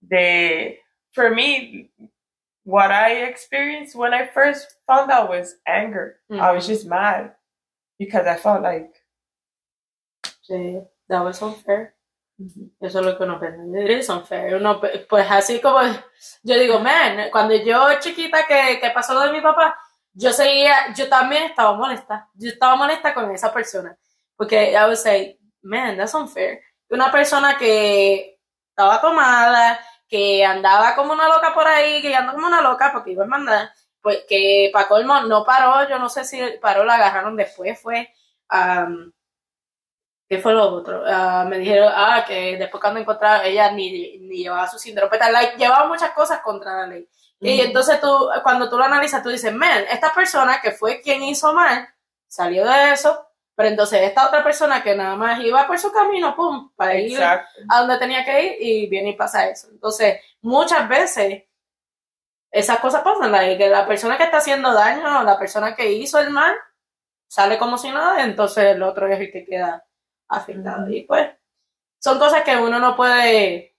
De, 0.02 0.80
for 1.14 1.30
me, 1.32 1.90
what 2.64 2.92
I 2.92 3.24
experienced 3.28 3.96
when 3.96 4.14
I 4.14 4.28
first 4.28 4.78
found 4.88 5.12
out 5.12 5.30
was 5.30 5.56
anger. 5.66 6.20
I 6.32 6.52
was 6.54 6.68
just 6.68 6.86
mad 6.88 7.36
because 7.98 8.28
I 8.28 8.38
felt 8.38 8.62
like, 8.62 8.92
Sí, 10.48 10.80
that 11.08 11.24
was 11.24 11.42
unfair. 11.42 11.96
Eso 12.80 13.00
es 13.00 13.06
lo 13.06 13.18
que 13.18 13.24
uno 13.24 13.40
piensa. 13.40 13.64
It 13.82 13.90
is 14.00 14.10
unfair. 14.10 14.56
Uno, 14.56 14.80
pues 15.10 15.32
así 15.32 15.60
como 15.60 15.80
yo 16.44 16.60
digo, 16.60 16.80
man, 16.80 17.30
cuando 17.32 17.56
yo 17.56 18.00
chiquita 18.00 18.46
que, 18.46 18.80
que 18.80 18.92
pasó 18.92 19.14
lo 19.14 19.22
de 19.22 19.32
mi 19.32 19.42
papá, 19.42 19.76
yo 20.14 20.32
seguía, 20.32 20.94
yo 20.94 21.10
también 21.10 21.44
estaba 21.44 21.74
molesta. 21.74 22.30
Yo 22.36 22.50
estaba 22.50 22.76
molesta 22.76 23.14
con 23.14 23.32
esa 23.32 23.52
persona. 23.54 23.98
Porque 24.36 24.72
I 24.74 24.86
was 24.88 25.04
like, 25.06 25.40
man, 25.64 25.98
that's 25.98 26.14
unfair. 26.14 26.62
una 26.90 27.12
persona 27.12 27.58
que 27.58 28.40
estaba 28.70 29.02
tomada, 29.02 29.80
que 30.08 30.46
andaba 30.46 30.96
como 30.96 31.14
una 31.14 31.28
loca 31.28 31.54
por 31.54 31.68
ahí, 31.68 32.02
que 32.02 32.16
andaba 32.16 32.36
como 32.36 32.48
una 32.48 32.62
loca 32.62 32.92
porque 32.94 33.12
iba 33.12 33.24
a 33.24 33.28
mandar, 33.28 33.72
pues 34.06 34.24
que 34.30 34.70
para 34.72 34.88
colmo 34.88 35.20
no 35.22 35.44
paró, 35.44 35.90
yo 35.90 35.98
no 35.98 36.10
sé 36.10 36.26
si 36.26 36.40
paró, 36.62 36.86
la 36.86 36.94
agarraron 36.94 37.36
después, 37.36 37.82
fue... 37.82 38.14
¿Qué 40.30 40.38
fue 40.38 40.54
lo 40.54 40.76
otro? 40.76 41.02
Ah, 41.08 41.44
me 41.50 41.58
dijeron, 41.58 41.92
ah, 41.92 42.24
que 42.28 42.56
después 42.56 42.80
cuando 42.80 43.00
encontraron, 43.00 43.48
ella 43.48 43.72
ni, 43.72 44.20
ni 44.20 44.44
llevaba 44.44 44.68
su 44.68 44.78
síndrome, 44.78 45.18
like, 45.32 45.58
llevaba 45.58 45.88
muchas 45.88 46.12
cosas 46.12 46.42
contra 46.42 46.82
la 46.82 46.88
ley. 46.88 47.10
Y 47.40 47.62
entonces 47.62 48.00
tú, 48.00 48.30
cuando 48.44 48.70
tú 48.70 48.78
lo 48.78 48.84
analizas, 48.84 49.24
tú 49.24 49.30
dices, 49.30 49.52
man, 49.52 49.86
esta 49.90 50.14
persona 50.14 50.62
que 50.62 50.70
fue 50.70 51.02
quien 51.02 51.24
hizo 51.24 51.52
mal, 51.52 51.90
salió 52.28 52.64
de 52.64 52.92
eso, 52.92 53.26
pero 53.56 53.70
entonces 53.70 54.04
esta 54.04 54.28
otra 54.28 54.44
persona 54.44 54.84
que 54.84 54.96
nada 54.96 55.16
más 55.16 55.40
iba 55.40 55.66
por 55.66 55.80
su 55.80 55.92
camino, 55.92 56.36
pum, 56.36 56.70
para 56.76 56.94
ir 56.94 57.24
a 57.24 57.44
donde 57.80 57.98
tenía 57.98 58.24
que 58.24 58.46
ir 58.46 58.56
y 58.60 58.88
viene 58.88 59.10
y 59.10 59.16
pasa 59.16 59.50
eso. 59.50 59.70
Entonces, 59.72 60.20
muchas 60.42 60.88
veces 60.88 61.45
esas 62.56 62.80
cosas 62.80 63.04
pasan, 63.04 63.34
la, 63.34 63.42
que 63.58 63.68
la 63.68 63.86
persona 63.86 64.18
que 64.18 64.24
está 64.24 64.38
haciendo 64.38 64.74
daño, 64.74 65.24
la 65.24 65.38
persona 65.38 65.76
que 65.76 65.92
hizo 65.92 66.20
el 66.20 66.30
mal, 66.30 66.56
sale 67.28 67.58
como 67.58 67.78
si 67.78 67.90
nada, 67.92 68.24
entonces 68.24 68.64
el 68.76 68.82
otro 68.82 69.08
es 69.08 69.20
el 69.20 69.30
que 69.30 69.44
queda 69.44 69.86
afectado. 70.30 70.90
Y 70.90 71.02
pues, 71.04 71.32
son 72.00 72.18
cosas 72.18 72.44
que 72.44 72.56
uno 72.56 72.80
no 72.80 72.96
puede, 72.96 73.76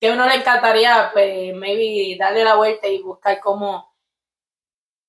que 0.00 0.10
uno 0.10 0.26
le 0.26 0.34
encantaría, 0.34 1.10
pues, 1.12 1.54
maybe 1.54 2.16
darle 2.18 2.42
la 2.42 2.56
vuelta 2.56 2.88
y 2.88 3.00
buscar 3.00 3.38
cómo, 3.38 3.94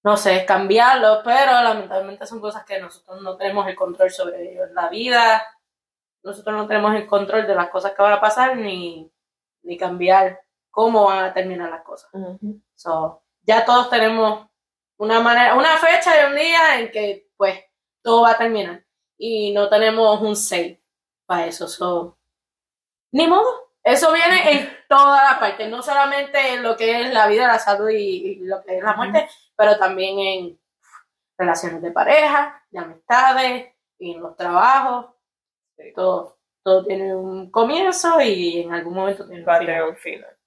no 0.04 0.16
sé, 0.16 0.46
cambiarlo, 0.46 1.22
pero 1.24 1.54
lamentablemente 1.54 2.28
son 2.28 2.40
cosas 2.40 2.66
que 2.66 2.80
nosotros 2.80 3.20
no 3.24 3.36
tenemos 3.36 3.68
el 3.68 3.76
control 3.76 4.12
sobre 4.12 4.52
ellos. 4.52 4.70
La 4.74 4.90
vida, 4.90 5.44
nosotros 6.22 6.56
no 6.56 6.68
tenemos 6.68 6.94
el 6.94 7.08
control 7.08 7.48
de 7.48 7.56
las 7.56 7.70
cosas 7.70 7.94
que 7.94 8.02
van 8.04 8.14
a 8.14 8.22
pasar 8.22 8.58
ni, 8.58 9.12
ni 9.64 9.76
cambiar 9.76 10.40
cómo 10.70 11.06
van 11.06 11.26
a 11.26 11.34
terminar 11.34 11.72
las 11.72 11.82
cosas. 11.82 12.12
So, 12.78 13.24
ya 13.42 13.66
todos 13.66 13.90
tenemos 13.90 14.48
una 14.98 15.20
manera, 15.20 15.56
una 15.56 15.78
fecha 15.78 16.22
y 16.22 16.32
un 16.32 16.36
día 16.36 16.80
en 16.80 16.92
que, 16.92 17.30
pues, 17.36 17.60
todo 18.02 18.24
va 18.24 18.32
a 18.32 18.38
terminar 18.38 18.86
y 19.18 19.52
no 19.54 19.68
tenemos 19.70 20.22
un 20.22 20.36
say 20.36 20.80
para 21.26 21.48
eso. 21.48 21.68
So, 21.68 22.18
ni 23.12 23.28
modo. 23.28 23.68
Eso 23.84 24.12
viene 24.12 24.52
en 24.52 24.70
todas 24.90 25.24
las 25.24 25.40
partes, 25.40 25.70
no 25.70 25.82
solamente 25.82 26.56
en 26.56 26.64
lo 26.64 26.76
que 26.76 27.02
es 27.02 27.14
la 27.14 27.28
vida, 27.28 27.48
la 27.48 27.58
salud 27.58 27.90
y, 27.90 28.36
lo 28.42 28.62
que 28.64 28.78
es 28.78 28.84
la 28.84 28.94
muerte, 28.94 29.30
pero 29.56 29.78
también 29.78 30.20
en 30.20 30.60
relaciones 31.38 31.82
de 31.82 31.92
pareja, 31.92 32.66
de 32.70 32.80
amistades, 32.80 33.78
y 34.00 34.12
en 34.12 34.22
los 34.22 34.36
trabajos. 34.36 35.14
Todo, 35.96 36.40
todo 36.64 36.86
tiene 36.86 37.16
un 37.16 37.52
comienzo 37.52 38.20
y 38.22 38.62
en 38.62 38.74
algún 38.74 38.96
momento 38.96 39.28
tiene 39.28 39.84
un 39.84 39.96
final. 39.96 40.38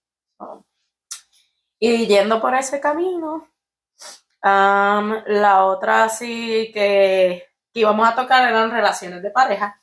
Y 1.81 2.07
yendo 2.07 2.41
por 2.41 2.55
ese 2.55 2.79
camino, 2.81 3.49
la 4.43 5.65
otra 5.65 6.09
sí 6.09 6.71
que 6.73 7.51
que 7.73 7.81
íbamos 7.81 8.09
a 8.09 8.15
tocar 8.15 8.49
eran 8.49 8.71
relaciones 8.71 9.23
de 9.23 9.31
pareja. 9.31 9.81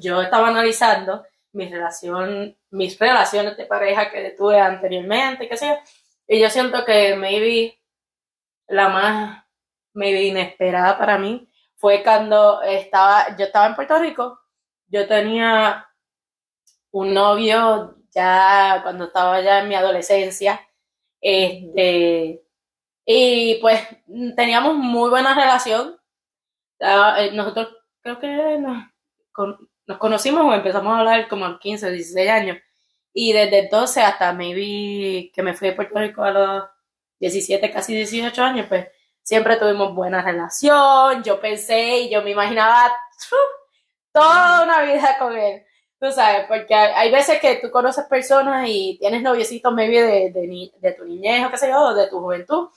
yo 0.00 0.22
estaba 0.22 0.48
analizando 0.48 1.24
mi 1.52 1.68
relación, 1.70 2.56
mis 2.70 2.98
relaciones 2.98 3.56
de 3.56 3.66
pareja 3.66 4.10
que 4.10 4.30
tuve 4.36 4.60
anteriormente, 4.60 5.48
qué 5.48 5.56
sé 5.56 5.68
yo, 5.68 5.76
y 6.28 6.40
yo 6.40 6.50
siento 6.50 6.84
que 6.84 7.16
maybe 7.16 7.78
la 8.68 8.88
más 8.88 9.44
maybe 9.94 10.24
inesperada 10.24 10.98
para 10.98 11.18
mí 11.18 11.48
fue 11.76 12.02
cuando 12.02 12.62
estaba, 12.62 13.36
yo 13.36 13.46
estaba 13.46 13.66
en 13.66 13.76
Puerto 13.76 13.98
Rico, 13.98 14.40
yo 14.88 15.06
tenía 15.06 15.88
un 16.90 17.14
novio 17.14 17.96
ya 18.16 18.80
cuando 18.82 19.04
estaba 19.04 19.40
ya 19.42 19.60
en 19.60 19.68
mi 19.68 19.74
adolescencia, 19.74 20.60
este, 21.20 22.42
y 23.04 23.56
pues 23.60 23.80
teníamos 24.34 24.74
muy 24.76 25.10
buena 25.10 25.34
relación, 25.34 25.96
eh, 26.80 27.30
nosotros 27.34 27.68
creo 28.00 28.18
que 28.18 28.58
nos, 28.58 29.98
conocimos 29.98 30.44
o 30.44 30.54
empezamos 30.54 30.94
a 30.94 30.98
hablar 31.00 31.28
como 31.28 31.44
a 31.44 31.50
los 31.50 31.60
15, 31.60 31.90
16 31.90 32.30
años. 32.30 32.58
Y 33.12 33.32
desde 33.32 33.60
entonces 33.60 34.04
hasta 34.04 34.32
maybe 34.32 35.30
que 35.32 35.42
me 35.42 35.54
fui 35.54 35.68
a 35.68 35.76
Puerto 35.76 35.98
Rico 35.98 36.22
a 36.22 36.30
los 36.30 36.64
17, 37.20 37.70
casi 37.70 37.94
18 37.94 38.42
años, 38.42 38.66
pues 38.68 38.88
siempre 39.22 39.56
tuvimos 39.56 39.94
buena 39.94 40.22
relación. 40.22 41.22
Yo 41.22 41.40
pensé 41.40 41.98
y 42.00 42.10
yo 42.10 42.22
me 42.22 42.30
imaginaba 42.30 42.92
toda 44.12 44.64
una 44.64 44.82
vida 44.82 45.18
con 45.18 45.36
él. 45.36 45.65
Tú 45.98 46.12
sabes, 46.12 46.46
porque 46.46 46.74
hay, 46.74 47.10
veces 47.10 47.40
que 47.40 47.56
tú 47.56 47.70
conoces 47.70 48.04
personas 48.04 48.68
y 48.68 48.98
tienes 48.98 49.22
noviecitos 49.22 49.72
maybe 49.72 50.02
de, 50.02 50.30
de, 50.30 50.70
de 50.78 50.92
tu 50.92 51.04
niñez 51.04 51.46
o 51.46 51.50
qué 51.50 51.56
sé 51.56 51.68
yo, 51.68 51.94
de 51.94 52.08
tu 52.08 52.20
juventud 52.20 52.68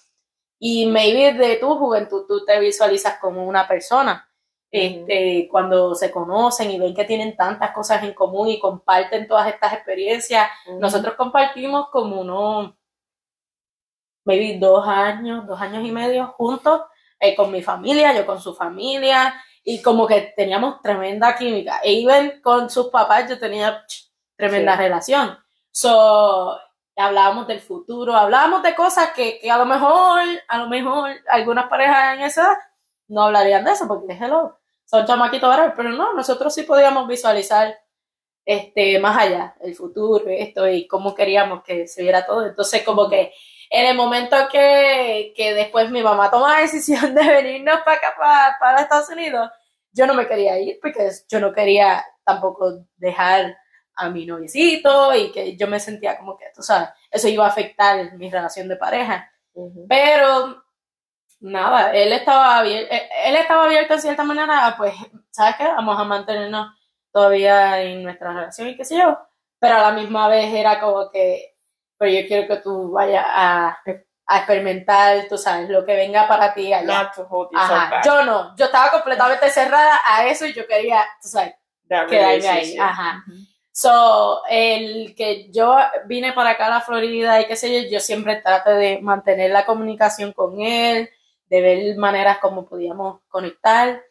y 0.60 0.86
maybe 0.86 1.34
de 1.34 1.56
tu 1.56 1.76
juventud 1.76 2.26
tú 2.28 2.46
te 2.46 2.60
visualizas 2.60 3.18
como 3.20 3.46
una 3.46 3.68
persona. 3.68 4.26
Este, 4.72 5.48
cuando 5.50 5.96
se 5.96 6.12
conocen 6.12 6.70
y 6.70 6.78
ven 6.78 6.94
que 6.94 7.06
tienen 7.06 7.36
tantas 7.36 7.72
cosas 7.72 8.04
en 8.04 8.14
común 8.14 8.50
y 8.50 8.60
comparten 8.60 9.28
todas 9.28 9.48
estas 9.48 9.74
experiencias, 9.74 10.48
nosotros 10.80 11.16
compartimos 11.16 11.90
como 11.90 12.22
unos, 12.22 12.76
maybe 14.26 14.60
dos 14.60 14.88
años, 14.88 15.48
dos 15.48 15.60
años 15.60 15.84
y 15.84 15.92
medio 15.92 16.28
juntos, 16.28 16.82
eh, 17.20 17.36
con 17.36 17.52
mi 17.52 17.64
familia, 17.64 18.14
yo 18.16 18.26
con 18.26 18.40
su 18.40 18.54
familia, 18.54 19.34
y 19.70 19.84
como 19.84 20.08
que 20.08 20.34
teníamos 20.36 20.82
tremenda 20.82 21.36
química. 21.36 21.80
E 21.84 22.02
even 22.02 22.42
con 22.42 22.72
sus 22.72 22.88
papás 22.88 23.30
yo 23.30 23.38
tenía 23.38 23.86
tremenda 24.36 24.76
relación. 24.76 25.38
So, 25.70 26.60
hablábamos 26.96 27.46
del 27.46 27.60
futuro, 27.60 28.16
hablábamos 28.16 28.64
de 28.64 28.74
cosas 28.74 29.12
que, 29.12 29.40
a 29.48 29.58
lo 29.60 29.68
mejor, 29.68 30.22
a 30.48 30.58
lo 30.58 30.68
mejor 30.68 31.12
algunas 31.28 31.68
parejas 31.68 32.16
en 32.16 32.22
esa 32.22 32.42
edad 32.42 32.58
no 33.10 33.24
hablarían 33.24 33.64
de 33.64 33.74
eso 33.74 33.88
porque 33.88 34.14
hello, 34.14 34.58
son 34.86 35.06
chamaquitos 35.06 35.48
ahora, 35.48 35.72
pero 35.76 35.90
no, 35.90 36.14
nosotros 36.14 36.52
sí 36.52 36.64
podíamos 36.64 37.08
visualizar 37.08 37.80
este 38.46 38.98
más 38.98 39.20
allá, 39.20 39.56
el 39.62 39.76
futuro, 39.76 40.26
esto 40.30 40.68
y 40.68 40.88
cómo 40.88 41.14
queríamos 41.14 41.62
que 41.62 41.88
se 41.88 42.02
viera 42.02 42.26
todo. 42.26 42.48
Entonces, 42.48 42.82
como 42.82 43.08
que 43.08 43.34
en 43.70 43.86
el 43.86 43.96
momento 43.96 44.36
que, 44.52 45.32
después 45.38 45.92
mi 45.92 46.02
mamá 46.02 46.32
toma 46.32 46.56
la 46.56 46.62
decisión 46.62 47.14
de 47.14 47.24
venirnos 47.24 47.82
para 47.82 47.98
acá, 47.98 48.16
para, 48.18 48.58
para 48.60 48.82
Estados 48.82 49.10
Unidos, 49.10 49.52
yo 49.92 50.08
no 50.08 50.14
me 50.14 50.28
quería 50.28 50.60
ir 50.60 50.80
porque 50.82 51.10
yo 51.30 51.40
no 51.40 51.54
quería 51.54 52.04
tampoco 52.24 52.86
dejar 52.98 53.58
a 53.96 54.10
mi 54.10 54.26
noviecito 54.26 55.14
y 55.16 55.32
que 55.32 55.58
yo 55.58 55.68
me 55.68 55.80
sentía 55.80 56.18
como 56.18 56.38
que, 56.38 56.46
tú 56.56 56.62
sabes, 56.62 56.90
eso 57.12 57.28
iba 57.28 57.46
a 57.46 57.50
afectar 57.50 58.14
mi 58.16 58.30
relación 58.30 58.68
de 58.68 58.78
pareja. 58.78 59.30
Pero 59.88 60.64
nada, 61.42 61.92
él 61.94 62.14
estaba 62.14 62.60
abierto, 62.60 62.94
eh, 62.94 63.10
él 63.26 63.36
estaba 63.36 63.66
abierto 63.66 63.94
en 63.94 64.02
cierta 64.02 64.24
manera, 64.24 64.76
pues, 64.78 64.94
¿sabes 65.32 65.56
qué? 65.58 65.66
Vamos 65.66 66.00
a 66.00 66.04
mantenernos 66.04 66.68
todavía 67.12 67.82
en 67.82 68.04
nuestra 68.04 68.34
relación 68.34 68.70
y 68.70 68.78
qué 68.78 68.86
sé 68.86 68.98
yo. 68.98 69.18
Pero 69.60 69.76
a 69.76 69.82
la 69.82 69.92
misma 69.92 70.28
vez 70.30 70.54
era 70.54 70.80
como 70.80 71.10
que, 71.12 71.56
pero 71.98 72.12
yo 72.12 72.28
quiero 72.28 72.48
que 72.48 72.62
tú 72.62 72.92
vayas 72.92 73.26
a, 73.28 73.80
a 74.32 74.38
experimentar, 74.38 75.26
tú 75.28 75.40
sabes, 75.40 75.68
lo 75.70 75.84
que 75.84 75.96
venga 75.96 76.28
para 76.28 76.54
ti 76.54 76.72
allá. 76.72 77.12
Yo 78.06 78.24
no, 78.24 78.56
yo 78.56 78.66
estaba 78.66 78.92
completamente 78.92 79.50
cerrada 79.50 80.00
a 80.06 80.28
eso 80.28 80.46
y 80.46 80.54
yo 80.54 80.68
quería, 80.68 81.04
tú 81.20 81.30
sabes, 81.30 81.56
quedarme 82.08 82.48
ahí. 82.48 82.78
Ajá. 82.78 83.24
So, 83.72 84.44
el 84.48 85.16
que 85.16 85.50
yo 85.52 85.76
vine 86.06 86.34
para 86.34 86.52
acá 86.52 86.68
a 86.68 86.70
la 86.70 86.82
Florida 86.82 87.42
y 87.42 87.48
qué 87.48 87.56
sé 87.56 87.74
yo, 87.74 87.90
yo 87.90 88.00
siempre 88.00 88.36
traté 88.36 88.74
de 88.74 89.02
mantener 89.02 89.50
la 89.50 89.66
comunicación 89.66 90.32
con 90.32 90.62
él, 90.62 91.10
de 91.48 91.62
ver 91.62 91.98
maneras 91.98 92.38
como 92.38 92.68
podíamos 92.68 93.22
conectar. 93.30 94.04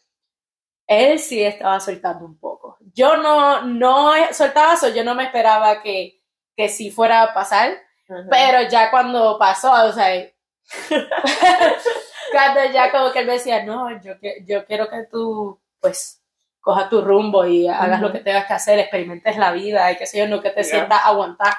Él 0.89 1.21
sí 1.21 1.45
estaba 1.45 1.79
soltando 1.79 2.25
un 2.25 2.41
poco. 2.41 2.79
Yo 2.93 3.19
no, 3.19 3.63
no 3.63 4.13
soltaba 4.33 4.75
eso, 4.75 4.89
yo 4.89 5.05
no 5.05 5.15
me 5.15 5.25
esperaba 5.25 5.81
que, 5.81 6.25
que 6.57 6.69
sí 6.69 6.91
fuera 6.91 7.23
a 7.23 7.35
pasar, 7.35 7.71
pero 8.31 8.69
ya 8.69 8.91
cuando 8.91 9.39
pasó, 9.39 9.73
o 9.87 9.93
sea, 9.93 10.29
cuando 12.33 12.65
ya 12.73 12.91
como 12.91 13.13
que 13.13 13.21
él 13.21 13.27
me 13.27 13.35
decía, 13.35 13.65
no, 13.65 13.91
yo, 14.03 14.15
yo 14.47 14.65
quiero 14.65 14.89
que 14.89 15.05
tú, 15.11 15.61
pues, 15.81 16.23
cojas 16.61 16.91
tu 16.91 17.01
rumbo 17.01 17.47
y 17.47 17.67
hagas 17.69 18.01
lo 18.01 18.13
que 18.13 18.21
tengas 18.21 18.47
que 18.47 18.53
hacer, 18.55 18.79
experimentes 18.79 19.37
la 19.37 19.53
vida 19.53 19.91
y 19.91 19.97
qué 19.97 20.07
sé 20.07 20.19
yo, 20.19 20.29
no 20.29 20.43
que 20.43 20.51
te 20.51 20.65
sientas 20.65 21.01
a 21.01 21.09
aguantar 21.09 21.55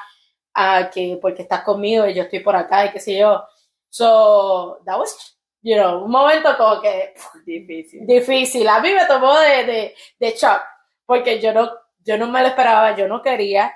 a 0.53 0.89
que 0.89 1.17
porque 1.21 1.43
estás 1.43 1.61
conmigo 1.63 2.05
y 2.05 2.13
yo 2.13 2.23
estoy 2.23 2.39
por 2.39 2.55
acá 2.55 2.85
y 2.85 2.91
qué 2.91 2.99
sé 2.99 3.17
yo. 3.17 3.43
So, 3.89 4.81
that 4.85 4.99
was, 4.99 5.37
you 5.61 5.75
know, 5.75 6.03
un 6.03 6.11
momento 6.11 6.55
como 6.57 6.81
que 6.81 7.13
difícil. 7.45 8.05
Difícil. 8.05 8.67
A 8.67 8.79
mí 8.79 8.93
me 8.93 9.05
tomó 9.05 9.37
de, 9.39 9.63
de, 9.65 9.95
de 10.19 10.31
shock 10.31 10.61
porque 11.05 11.39
yo 11.39 11.53
no, 11.53 11.71
yo 11.99 12.17
no 12.17 12.27
me 12.27 12.41
lo 12.41 12.47
esperaba, 12.49 12.95
yo 12.95 13.07
no 13.07 13.21
quería. 13.21 13.73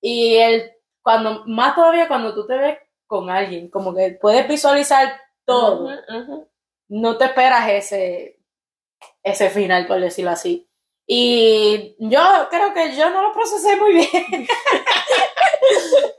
Y 0.00 0.36
el, 0.36 0.70
cuando, 1.06 1.44
más 1.46 1.76
todavía 1.76 2.08
cuando 2.08 2.34
tú 2.34 2.44
te 2.48 2.58
ves 2.58 2.78
con 3.06 3.30
alguien, 3.30 3.70
como 3.70 3.94
que 3.94 4.18
puedes 4.20 4.48
visualizar 4.48 5.20
todo, 5.44 5.88
no 6.88 7.16
te 7.16 7.26
esperas 7.26 7.68
ese, 7.68 8.40
ese 9.22 9.48
final, 9.50 9.86
por 9.86 10.00
decirlo 10.00 10.32
así. 10.32 10.68
Y 11.06 11.94
yo 12.00 12.48
creo 12.50 12.74
que 12.74 12.96
yo 12.96 13.08
no 13.10 13.22
lo 13.22 13.32
procesé 13.32 13.76
muy 13.76 13.92
bien. 13.92 14.08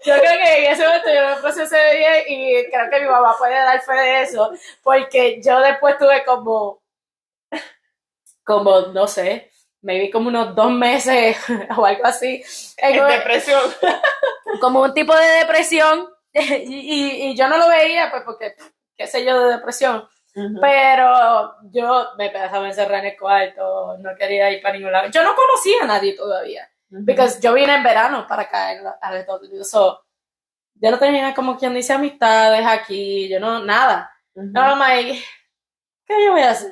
yo 0.05 0.13
creo 0.19 0.21
que 0.21 0.65
en 0.65 0.71
ese 0.71 0.87
momento 0.87 1.13
yo 1.13 1.21
no 1.21 1.35
lo 1.35 1.41
procesé 1.41 1.97
bien 1.97 2.23
y 2.29 2.71
creo 2.71 2.89
que 2.89 3.01
mi 3.01 3.07
mamá 3.07 3.35
puede 3.37 3.55
dar 3.55 3.81
fe 3.81 3.91
de 3.91 4.21
eso, 4.21 4.51
porque 4.83 5.41
yo 5.43 5.59
después 5.59 5.97
tuve 5.97 6.23
como, 6.23 6.81
como, 8.45 8.79
no 8.93 9.05
sé, 9.05 9.51
me 9.81 9.99
vi 9.99 10.09
como 10.09 10.29
unos 10.29 10.55
dos 10.55 10.71
meses 10.71 11.35
o 11.77 11.85
algo 11.85 12.05
así. 12.05 12.41
En 12.77 13.05
depresión. 13.05 13.59
Como 14.59 14.81
un 14.81 14.93
tipo 14.93 15.15
de 15.15 15.27
depresión 15.39 16.09
y, 16.33 17.29
y, 17.29 17.35
yo 17.35 17.47
no 17.47 17.57
lo 17.57 17.67
veía, 17.67 18.11
pues 18.11 18.23
porque, 18.23 18.55
qué 18.95 19.07
sé 19.07 19.25
yo, 19.25 19.39
de 19.39 19.55
depresión. 19.55 20.07
Pero 20.61 21.55
yo 21.71 22.09
me 22.15 22.27
empezaba 22.27 22.65
a 22.65 22.69
encerrar 22.69 22.99
en 22.99 23.11
el 23.13 23.17
cuarto, 23.17 23.97
no 23.97 24.15
quería 24.15 24.51
ir 24.51 24.61
para 24.61 24.75
ningún 24.75 24.91
lado. 24.91 25.09
Yo 25.09 25.23
no 25.23 25.35
conocía 25.35 25.81
a 25.81 25.87
nadie 25.87 26.15
todavía, 26.15 26.69
porque 26.91 27.27
yo 27.41 27.53
vine 27.55 27.73
en 27.73 27.81
verano 27.81 28.27
para 28.27 28.43
acá 28.43 28.97
a 29.01 29.17
Estados 29.17 29.41
Unidos. 29.41 29.71
yo 30.75 30.91
no 30.91 30.99
tenía 30.99 31.33
como 31.33 31.57
quien 31.57 31.73
dice 31.73 31.93
amistades 31.93 32.63
aquí, 32.67 33.27
yo 33.29 33.39
no, 33.39 33.63
nada. 33.63 34.11
No, 34.35 34.75
Mike, 34.75 35.23
¿qué 36.05 36.23
yo 36.23 36.33
voy 36.33 36.41
a 36.41 36.51
hacer? 36.51 36.71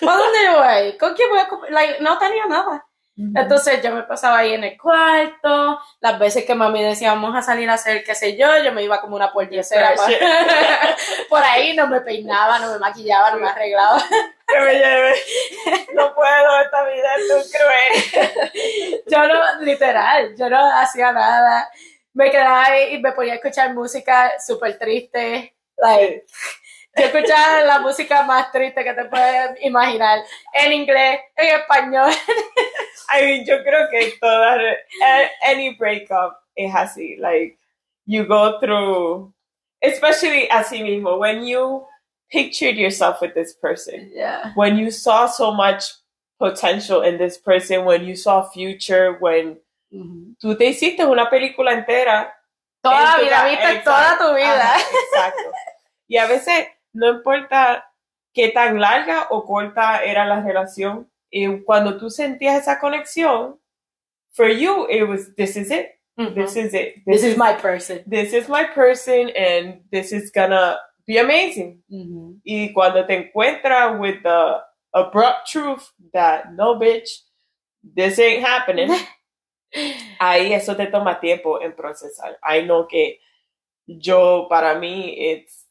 ¿Para 0.00 0.16
dónde 0.16 0.38
yo 0.44 0.62
voy? 0.62 0.96
¿Con 0.96 1.14
quién 1.14 1.28
voy 1.28 1.40
a 1.40 2.00
No 2.00 2.18
tenía 2.18 2.46
nada. 2.46 2.85
Entonces 3.18 3.82
yo 3.82 3.92
me 3.92 4.02
pasaba 4.02 4.38
ahí 4.38 4.52
en 4.52 4.64
el 4.64 4.76
cuarto, 4.76 5.80
las 6.00 6.18
veces 6.18 6.44
que 6.44 6.54
mami 6.54 6.82
decía 6.82 7.14
vamos 7.14 7.34
a 7.34 7.40
salir 7.40 7.70
a 7.70 7.74
hacer 7.74 8.04
qué 8.04 8.14
sé 8.14 8.36
yo, 8.36 8.46
yo 8.62 8.72
me 8.72 8.82
iba 8.82 9.00
como 9.00 9.16
una 9.16 9.32
pordiosera 9.32 9.94
por 11.30 11.42
ahí, 11.42 11.74
no 11.74 11.86
me 11.86 12.02
peinaba, 12.02 12.58
no 12.58 12.72
me 12.72 12.78
maquillaba, 12.78 13.30
no 13.30 13.38
me 13.38 13.48
arreglaba. 13.48 14.02
Que 14.46 14.60
me 14.60 14.74
lleve, 14.74 15.14
no 15.94 16.14
puedo, 16.14 16.60
esta 16.60 16.84
vida 16.84 17.08
es 17.16 17.52
cruel. 17.52 19.02
Yo 19.06 19.26
no, 19.26 19.60
literal, 19.62 20.36
yo 20.36 20.48
no 20.50 20.78
hacía 20.78 21.10
nada, 21.12 21.70
me 22.12 22.30
quedaba 22.30 22.64
ahí 22.64 22.94
y 22.94 23.00
me 23.00 23.12
ponía 23.12 23.32
a 23.32 23.36
escuchar 23.36 23.74
música 23.74 24.32
súper 24.44 24.78
triste, 24.78 25.54
like, 25.78 26.26
yo 26.96 27.04
escuchaba 27.04 27.62
la 27.62 27.80
música 27.80 28.22
más 28.22 28.50
triste 28.52 28.82
que 28.82 28.94
te 28.94 29.04
puedes 29.04 29.64
imaginar, 29.64 30.20
en 30.52 30.72
inglés, 30.72 31.20
en 31.36 31.60
español. 31.60 32.10
I 33.12 33.22
mean, 33.22 33.44
yo 33.44 33.62
creo 33.62 33.88
que 33.90 34.12
toda, 34.20 34.58
any 35.42 35.76
breakup 35.76 36.36
es 36.56 36.74
así, 36.74 37.16
like, 37.18 37.58
you 38.06 38.24
go 38.24 38.58
through, 38.60 39.32
especially 39.80 40.48
así 40.50 40.82
mismo, 40.82 41.18
when 41.18 41.44
you 41.44 41.86
pictured 42.30 42.76
yourself 42.76 43.20
with 43.20 43.34
this 43.34 43.54
person, 43.54 44.10
yeah. 44.14 44.52
when 44.54 44.76
you 44.76 44.90
saw 44.90 45.26
so 45.26 45.52
much 45.52 45.92
potential 46.38 47.02
in 47.02 47.18
this 47.18 47.38
person, 47.38 47.84
when 47.84 48.04
you 48.04 48.16
saw 48.16 48.42
future, 48.42 49.16
when 49.20 49.58
mm-hmm. 49.92 50.32
tú 50.42 50.56
te 50.56 50.66
hiciste 50.70 51.04
una 51.04 51.28
película 51.30 51.72
entera. 51.72 52.32
Toda 52.82 53.18
la 53.18 53.18
vida, 53.18 53.44
viste 53.44 53.84
toda 53.84 54.18
tu 54.18 54.34
vida. 54.34 54.76
exacto. 54.76 55.50
Y 56.08 56.18
a 56.18 56.26
veces 56.28 56.68
no 56.96 57.08
importa 57.10 57.84
qué 58.32 58.48
tan 58.48 58.80
larga 58.80 59.28
o 59.30 59.44
corta 59.44 60.02
era 60.04 60.26
la 60.26 60.42
relación, 60.42 61.10
y 61.30 61.62
cuando 61.64 61.96
tú 61.98 62.10
sentías 62.10 62.62
esa 62.62 62.78
conexión, 62.78 63.58
for 64.32 64.48
you 64.48 64.86
it 64.88 65.04
was 65.04 65.34
this 65.36 65.56
is 65.56 65.70
it. 65.70 65.92
This 66.16 66.56
is 66.56 66.72
it. 66.72 67.04
This, 67.04 67.22
is, 67.22 67.36
my 67.36 67.52
person. 67.52 68.00
This 68.06 68.32
is 68.32 68.48
my 68.48 68.64
person 68.64 69.28
and 69.36 69.82
this 69.92 70.12
is 70.12 70.30
gonna 70.30 70.78
be 71.06 71.18
amazing. 71.18 71.82
Y 72.42 72.72
cuando 72.72 73.04
te 73.06 73.16
encuentras 73.16 73.98
with 74.00 74.22
the 74.22 74.62
abrupt 74.94 75.46
truth 75.46 75.92
that 76.14 76.54
no 76.54 76.76
bitch, 76.76 77.08
this 77.82 78.18
ain't 78.18 78.42
happening. 78.42 78.88
ahí 80.20 80.54
eso 80.54 80.74
te 80.74 80.86
toma 80.86 81.20
tiempo 81.20 81.60
en 81.60 81.74
procesar. 81.74 82.38
I 82.42 82.62
know 82.62 82.86
que 82.86 83.20
yo, 83.86 84.48
para 84.48 84.78
mí, 84.78 85.14
it's 85.18 85.65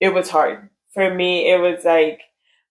it 0.00 0.14
was 0.14 0.30
hard. 0.30 0.70
For 0.94 1.12
me, 1.14 1.50
it 1.50 1.60
was 1.60 1.84
like 1.84 2.22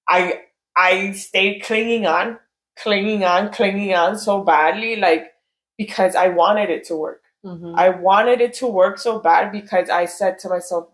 I 0.07 0.41
I 0.75 1.11
stayed 1.11 1.63
clinging 1.63 2.05
on, 2.05 2.39
clinging 2.77 3.23
on, 3.23 3.51
clinging 3.51 3.93
on 3.93 4.17
so 4.17 4.43
badly, 4.43 4.95
like 4.95 5.31
because 5.77 6.15
I 6.15 6.29
wanted 6.29 6.69
it 6.69 6.85
to 6.85 6.95
work. 6.95 7.21
Mm-hmm. 7.45 7.73
I 7.75 7.89
wanted 7.89 8.41
it 8.41 8.53
to 8.55 8.67
work 8.67 8.97
so 8.97 9.19
bad 9.19 9.51
because 9.51 9.89
I 9.89 10.05
said 10.05 10.39
to 10.39 10.49
myself, 10.49 10.89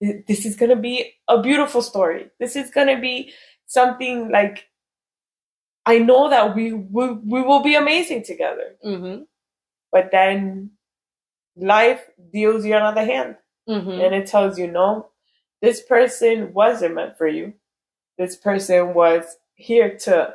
this 0.00 0.44
is 0.44 0.56
gonna 0.56 0.76
be 0.76 1.14
a 1.28 1.40
beautiful 1.40 1.80
story. 1.80 2.26
This 2.38 2.56
is 2.56 2.70
gonna 2.70 3.00
be 3.00 3.32
something 3.66 4.30
like 4.30 4.66
I 5.86 5.98
know 5.98 6.28
that 6.28 6.54
we 6.54 6.72
we, 6.72 7.12
we 7.12 7.42
will 7.42 7.62
be 7.62 7.74
amazing 7.74 8.24
together. 8.24 8.76
Mm-hmm. 8.84 9.22
But 9.90 10.10
then 10.10 10.72
life 11.56 12.02
deals 12.32 12.64
you 12.64 12.74
another 12.74 13.04
hand, 13.04 13.36
mm-hmm. 13.68 13.90
and 13.90 14.14
it 14.14 14.26
tells 14.26 14.58
you 14.58 14.66
no, 14.66 15.11
this 15.62 15.80
person 15.80 16.52
wasn't 16.52 16.96
meant 16.96 17.16
for 17.16 17.28
you. 17.28 17.54
This 18.18 18.36
person 18.36 18.92
was 18.92 19.36
here 19.54 19.96
to 19.98 20.34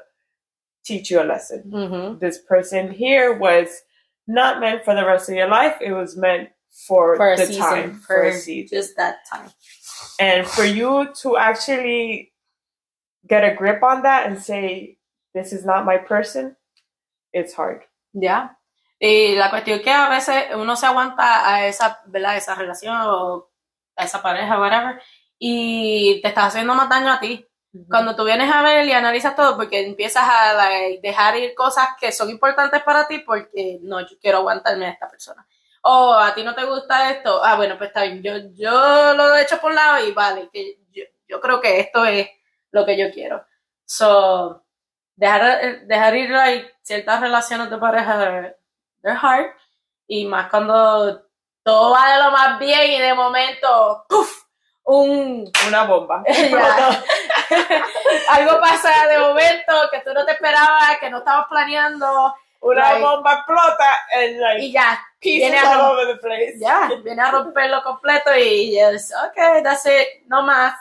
teach 0.86 1.12
you 1.12 1.22
a 1.22 1.26
lesson. 1.26 1.63
Mm-hmm. 1.68 2.20
This 2.20 2.40
person 2.40 2.92
here 2.92 3.38
was 3.38 3.68
not 4.26 4.60
meant 4.60 4.86
for 4.86 4.96
the 4.96 5.06
rest 5.06 5.30
of 5.30 5.36
your 5.36 5.50
life. 5.50 5.76
It 5.82 5.92
was 5.92 6.16
meant 6.16 6.50
for, 6.88 7.18
for 7.18 7.36
the 7.36 7.46
season, 7.46 7.62
time, 7.62 7.94
for, 8.00 8.08
for 8.08 8.24
a 8.24 8.34
season. 8.34 8.78
just 8.78 8.96
that 8.96 9.18
time. 9.32 9.52
And 10.20 10.48
for 10.48 10.63
you 10.63 11.10
to 11.22 11.38
actually 11.38 12.32
get 13.28 13.44
a 13.44 13.54
grip 13.54 13.84
on 13.84 14.04
that 14.04 14.28
and 14.28 14.42
say, 14.42 14.98
this 15.34 15.52
is 15.52 15.66
not 15.66 15.86
my 15.86 15.98
person, 15.98 16.56
it's 17.34 17.54
hard. 17.54 17.84
Yeah. 18.13 18.50
Y 19.00 19.36
la 19.38 19.50
cuestión 19.50 19.84
que 19.84 19.92
a 19.92 20.10
veces 20.10 20.56
uno 20.56 20.76
se 20.76 20.88
aguanta 20.88 21.46
a 21.46 21.68
esa, 21.68 22.00
¿verdad? 22.08 22.38
Esa 22.38 22.56
relación 22.56 22.96
o 22.96 23.48
a 23.96 24.06
esa 24.06 24.22
pareja, 24.22 24.60
whatever, 24.60 25.00
y 25.39 26.21
te 26.21 26.30
estás 26.30 26.47
haciendo 26.47 26.73
más 26.73 26.89
daño 26.89 27.12
a 27.12 27.19
ti. 27.19 27.47
Cuando 27.89 28.15
tú 28.15 28.23
vienes 28.23 28.52
a 28.52 28.62
ver 28.63 28.86
y 28.88 28.91
analizas 28.91 29.36
todo, 29.36 29.56
porque 29.56 29.86
empiezas 29.86 30.23
a 30.28 30.69
dejar 31.02 31.38
ir 31.38 31.54
cosas 31.54 31.89
que 32.00 32.12
son 32.12 32.30
importantes 32.30 32.82
para 32.82 33.08
ti, 33.08 33.19
porque 33.19 33.80
no, 33.82 34.02
yo 34.02 34.17
quiero 34.19 34.39
aguantarme 34.39 34.88
a 34.88 34.91
esta 34.91 35.08
persona. 35.08 35.45
O 35.84 36.13
a 36.13 36.34
ti 36.34 36.43
no 36.43 36.56
te 36.56 36.63
gusta 36.65 37.12
esto, 37.12 37.43
ah, 37.43 37.56
bueno, 37.56 37.78
pues 37.78 37.89
está 37.89 38.04
bien, 38.04 38.21
yo, 38.23 38.34
yo 38.54 39.13
lo 39.13 39.36
he 39.36 39.43
hecho 39.43 39.60
por 39.60 39.69
un 39.71 39.76
lado 39.76 40.06
y 40.06 40.12
vale, 40.12 40.50
que 40.52 40.80
yo, 40.91 41.04
yo 41.28 41.39
creo 41.39 41.62
que 41.62 41.80
esto 41.80 42.04
es 42.06 42.28
lo 42.71 42.86
que 42.86 42.97
yo 42.97 43.12
quiero. 43.12 43.45
So, 43.86 44.65
dejar, 45.15 45.86
dejar 45.86 46.15
ir 46.15 46.30
ciertas 46.82 47.21
relaciones 47.21 47.69
de 47.69 47.78
pareja, 47.78 48.56
they're 49.02 49.17
hard, 49.21 49.52
y 50.08 50.26
más 50.26 50.50
cuando 50.50 51.23
todo 51.63 51.91
va 51.91 52.12
de 52.13 52.23
lo 52.23 52.32
más 52.32 52.60
bien 52.60 52.91
y 52.91 53.00
de 53.00 53.13
momento, 53.13 54.06
¡puf! 54.10 54.46
Un, 54.88 55.52
una 55.67 55.84
bomba. 55.84 56.23
Algo 58.30 58.60
pasa 58.60 59.08
de 59.08 59.19
momento 59.19 59.73
que 59.91 60.00
tú 60.00 60.13
no 60.13 60.26
te 60.26 60.32
esperabas, 60.32 60.97
que 61.00 61.10
no 61.10 61.19
estabas 61.19 61.47
planeando. 61.50 62.34
Una 62.60 62.95
bomba 62.95 63.34
explota 63.34 64.02
y 64.58 64.71
ya. 64.71 65.00
Viene 65.21 65.60
a, 65.60 65.93
Ya, 66.60 66.89
viene 67.04 67.21
a 67.21 67.32
romperlo 67.32 67.84
completo 67.84 68.32
y 68.36 68.73
ya 68.73 68.89
es, 68.91 69.13
ok, 69.13 69.63
that's 69.63 69.86
it, 69.86 70.26
no 70.28 70.43
más. 70.43 70.73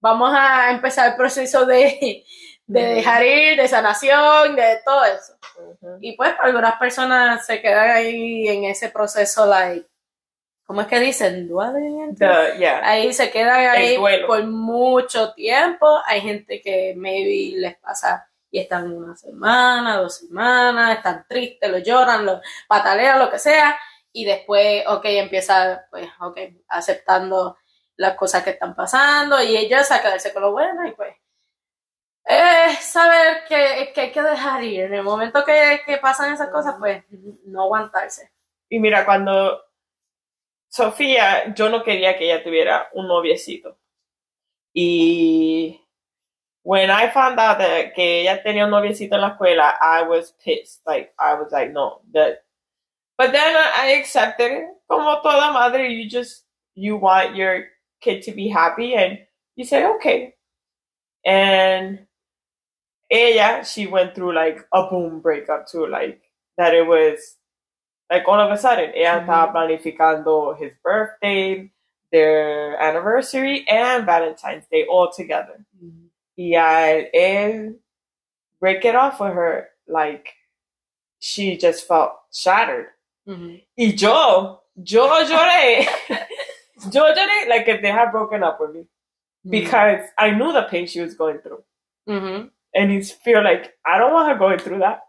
Vamos 0.00 0.32
a 0.34 0.70
empezar 0.70 1.10
el 1.10 1.16
proceso 1.16 1.66
de, 1.66 2.24
de 2.66 2.82
dejar 2.82 3.26
ir, 3.26 3.60
de 3.60 3.66
sanación, 3.66 4.54
de 4.54 4.80
todo 4.84 5.04
eso. 5.04 5.34
Y 6.00 6.16
pues 6.16 6.32
algunas 6.40 6.78
personas 6.78 7.44
se 7.44 7.60
quedan 7.60 7.90
ahí 7.90 8.48
en 8.48 8.64
ese 8.64 8.88
proceso, 8.88 9.46
like, 9.46 9.87
¿cómo 10.68 10.82
es 10.82 10.86
que 10.86 11.00
dicen? 11.00 11.48
Ahí 12.84 13.14
se 13.14 13.30
quedan 13.30 13.70
ahí 13.70 13.96
por 14.26 14.44
mucho 14.44 15.32
tiempo. 15.32 15.98
Hay 16.04 16.20
gente 16.20 16.60
que 16.60 16.92
maybe 16.94 17.58
les 17.58 17.78
pasa 17.78 18.28
y 18.50 18.60
están 18.60 18.92
una 18.92 19.16
semana, 19.16 19.96
dos 19.96 20.18
semanas, 20.18 20.98
están 20.98 21.24
tristes, 21.26 21.70
lo 21.70 21.78
lloran, 21.78 22.26
lo 22.26 22.42
patalean, 22.68 23.18
lo 23.18 23.30
que 23.30 23.38
sea. 23.38 23.78
Y 24.12 24.26
después, 24.26 24.84
ok, 24.86 25.04
empieza, 25.06 25.86
pues, 25.90 26.06
ok, 26.20 26.38
aceptando 26.68 27.56
las 27.96 28.14
cosas 28.14 28.42
que 28.42 28.50
están 28.50 28.74
pasando 28.74 29.42
y 29.42 29.56
ellos 29.56 29.90
a 29.90 30.02
quedarse 30.02 30.34
con 30.34 30.42
lo 30.42 30.52
bueno 30.52 30.86
y 30.86 30.92
pues 30.92 31.16
es 32.24 32.78
saber 32.84 33.44
que, 33.48 33.90
que, 33.94 34.00
hay 34.02 34.12
que 34.12 34.22
dejar 34.22 34.62
ir. 34.62 34.82
En 34.82 34.94
el 34.94 35.02
momento 35.02 35.42
que, 35.46 35.80
que 35.86 35.96
pasan 35.96 36.34
esas 36.34 36.50
cosas, 36.50 36.74
pues 36.78 37.04
no 37.46 37.62
aguantarse. 37.62 38.30
Y 38.68 38.78
mira, 38.80 39.06
cuando 39.06 39.62
Sofía, 40.70 41.54
yo 41.54 41.68
no 41.68 41.82
quería 41.82 42.16
que 42.18 42.24
ella 42.24 42.42
tuviera 42.42 42.88
un 42.92 43.08
noviecito. 43.08 43.76
Y 44.74 45.80
when 46.62 46.90
I 46.90 47.08
found 47.10 47.38
out 47.40 47.58
that 47.58 47.94
que 47.94 48.20
ella 48.22 48.42
tenía 48.42 48.64
un 48.64 48.70
noviecito 48.70 49.14
en 49.14 49.22
la 49.22 49.30
escuela, 49.30 49.74
I 49.80 50.02
was 50.02 50.32
pissed. 50.44 50.82
Like, 50.86 51.12
I 51.18 51.34
was 51.34 51.50
like, 51.50 51.72
no, 51.72 52.02
that. 52.12 52.42
But 53.16 53.32
then 53.32 53.56
I 53.56 53.98
accepted 53.98 54.52
it. 54.52 54.64
Como 54.88 55.20
toda 55.22 55.52
madre, 55.52 55.88
you 55.88 56.08
just, 56.08 56.44
you 56.74 56.96
want 56.96 57.34
your 57.34 57.64
kid 58.00 58.22
to 58.24 58.32
be 58.32 58.48
happy 58.48 58.94
and 58.94 59.18
you 59.56 59.64
say, 59.64 59.84
okay. 59.86 60.34
And 61.24 62.06
ella, 63.10 63.64
she 63.64 63.86
went 63.86 64.14
through 64.14 64.34
like 64.34 64.66
a 64.72 64.88
boom 64.88 65.20
breakup 65.20 65.66
too, 65.66 65.86
like 65.86 66.20
that 66.58 66.74
it 66.74 66.86
was 66.86 67.37
like 68.10 68.24
all 68.26 68.40
of 68.40 68.50
a 68.50 68.56
sudden, 68.56 68.92
ella 68.94 69.20
estaba 69.20 69.52
planificando 69.52 70.58
his 70.58 70.72
birthday, 70.82 71.70
their 72.10 72.80
anniversary, 72.80 73.66
and 73.68 74.06
Valentine's 74.06 74.66
Day 74.70 74.86
all 74.86 75.10
together. 75.10 75.64
Y 76.36 76.54
al 76.54 77.06
él 77.14 77.74
break 78.60 78.84
it 78.84 78.94
off 78.94 79.20
with 79.20 79.32
her, 79.34 79.68
like 79.86 80.34
she 81.18 81.56
just 81.56 81.86
felt 81.86 82.12
shattered. 82.32 82.86
Ujú. 83.26 83.60
Y 83.76 83.94
yo, 83.96 84.60
yo 84.76 85.08
lloré. 85.24 85.86
yo 86.92 87.02
lloré 87.02 87.48
like 87.48 87.68
if 87.68 87.82
they 87.82 87.90
had 87.90 88.10
broken 88.12 88.42
up 88.42 88.58
with 88.60 88.74
me 88.74 88.86
because 89.50 90.00
I 90.16 90.30
knew 90.30 90.52
the 90.52 90.62
pain 90.62 90.86
she 90.86 91.00
was 91.00 91.14
going 91.14 91.38
through. 91.38 91.62
And 92.74 92.92
you 92.92 93.02
feel 93.02 93.42
like 93.42 93.74
I 93.84 93.98
don't 93.98 94.12
want 94.12 94.28
her 94.30 94.38
going 94.38 94.58
through 94.58 94.78
that. 94.80 95.00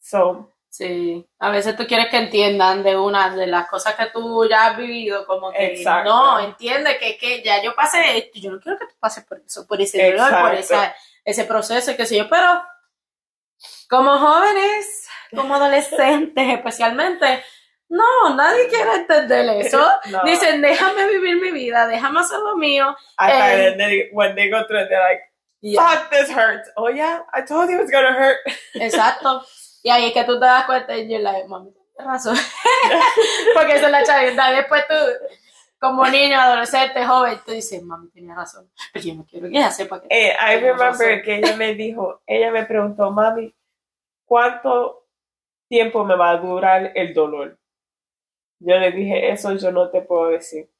So, 0.00 0.48
Sí, 0.70 1.28
a 1.40 1.50
veces 1.50 1.76
tú 1.76 1.84
quieres 1.84 2.08
que 2.10 2.16
entiendan 2.16 2.84
de 2.84 2.96
una 2.96 3.34
de 3.34 3.48
las 3.48 3.68
cosas 3.68 3.96
que 3.96 4.06
tú 4.06 4.48
ya 4.48 4.68
has 4.68 4.76
vivido, 4.76 5.26
como 5.26 5.50
que 5.50 5.74
Exacto. 5.74 6.08
no, 6.08 6.38
entiende 6.38 6.96
que, 6.96 7.18
que 7.18 7.42
ya 7.42 7.60
yo 7.60 7.74
pasé 7.74 8.18
esto, 8.18 8.38
yo 8.38 8.52
no 8.52 8.60
quiero 8.60 8.78
que 8.78 8.86
tú 8.86 8.94
pases 9.00 9.24
por 9.24 9.42
eso, 9.44 9.66
por 9.66 9.80
ese 9.80 10.12
dolor, 10.12 10.30
por 10.40 10.54
esa, 10.54 10.94
ese 11.24 11.44
proceso, 11.44 11.90
y 11.90 11.96
qué 11.96 12.06
sé 12.06 12.16
yo, 12.16 12.28
pero 12.30 12.62
como 13.88 14.16
jóvenes, 14.16 15.08
como 15.34 15.56
adolescentes 15.56 16.48
especialmente, 16.54 17.42
no, 17.88 18.36
nadie 18.36 18.68
quiere 18.68 18.94
entender 18.94 19.66
eso. 19.66 19.84
No. 20.10 20.22
Dicen, 20.22 20.60
déjame 20.62 21.08
vivir 21.08 21.40
mi 21.40 21.50
vida, 21.50 21.88
déjame 21.88 22.20
hacer 22.20 22.38
lo 22.38 22.56
mío. 22.56 22.96
I 23.18 23.30
Eh, 23.32 23.74
they, 23.76 24.08
when 24.12 24.36
they 24.36 24.48
go 24.48 24.64
through 24.68 24.82
it, 24.84 24.88
they're 24.88 25.02
like, 25.02 25.22
y 25.60 25.72
ya. 25.72 25.82
fuck, 25.82 26.10
this 26.10 26.30
hurts. 26.30 26.70
Oh, 26.76 26.88
yeah, 26.88 27.22
I 27.34 27.42
told 27.42 27.68
you 27.68 27.76
it 27.76 27.82
was 27.82 27.90
gonna 27.90 28.12
hurt. 28.12 28.38
Exacto. 28.74 29.42
Y 29.82 29.90
ahí 29.90 30.06
es 30.06 30.12
que 30.12 30.24
tú 30.24 30.38
te 30.38 30.44
das 30.46 30.66
cuenta 30.66 30.96
y 30.96 31.08
yo 31.10 31.18
la 31.18 31.32
mami, 31.48 31.70
tienes 31.72 32.06
razón. 32.12 32.36
Porque 33.54 33.76
eso 33.76 33.86
es 33.86 33.92
la 33.92 34.04
chavienda. 34.04 34.50
Después 34.52 34.86
tú, 34.86 34.94
como 35.78 36.06
niño, 36.06 36.38
adolescente, 36.38 37.04
joven, 37.06 37.38
tú 37.46 37.52
dices, 37.52 37.82
mami, 37.82 38.10
tenía 38.10 38.34
razón. 38.34 38.70
Pero 38.92 39.04
yo 39.06 39.14
no 39.14 39.24
quiero 39.26 39.48
que 39.48 39.56
ella 39.56 39.70
sepa 39.70 40.00
que... 40.02 40.08
Eh, 40.10 40.34
I 40.38 40.60
remember 40.60 41.22
que 41.22 41.36
ella 41.36 41.56
me 41.56 41.74
dijo, 41.74 42.20
ella 42.26 42.50
me 42.50 42.64
preguntó, 42.66 43.10
mami, 43.10 43.54
¿cuánto 44.26 45.06
tiempo 45.68 46.04
me 46.04 46.16
va 46.16 46.30
a 46.30 46.36
durar 46.36 46.92
el 46.94 47.14
dolor? 47.14 47.58
Yo 48.58 48.76
le 48.78 48.90
dije, 48.92 49.30
eso 49.30 49.54
yo 49.54 49.72
no 49.72 49.88
te 49.90 50.02
puedo 50.02 50.28
decir. 50.28 50.70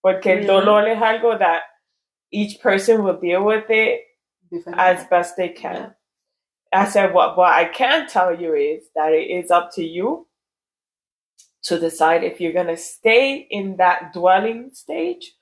Porque 0.00 0.32
el 0.32 0.44
Ujú. 0.44 0.52
dolor 0.52 0.88
es 0.88 1.02
algo 1.02 1.36
that 1.36 1.62
each 2.30 2.62
person 2.62 3.02
will 3.04 3.18
deal 3.20 3.42
with 3.42 3.68
it 3.68 4.00
Diferente. 4.50 4.80
as 4.80 5.06
best 5.10 5.36
they 5.36 5.52
can. 5.52 5.94
I 6.72 6.84
said, 6.86 7.14
what, 7.14 7.36
what 7.36 7.52
I 7.52 7.64
can 7.66 8.06
tell 8.08 8.38
you 8.38 8.54
is 8.54 8.84
that 8.94 9.12
it 9.12 9.30
is 9.30 9.50
up 9.50 9.70
to 9.74 9.82
you 9.82 10.26
to 11.64 11.78
decide 11.78 12.24
if 12.24 12.40
you're 12.40 12.52
going 12.52 12.66
to 12.68 12.76
stay 12.76 13.46
in 13.50 13.76
that 13.78 14.12
dwelling 14.12 14.70
stage 14.72 15.32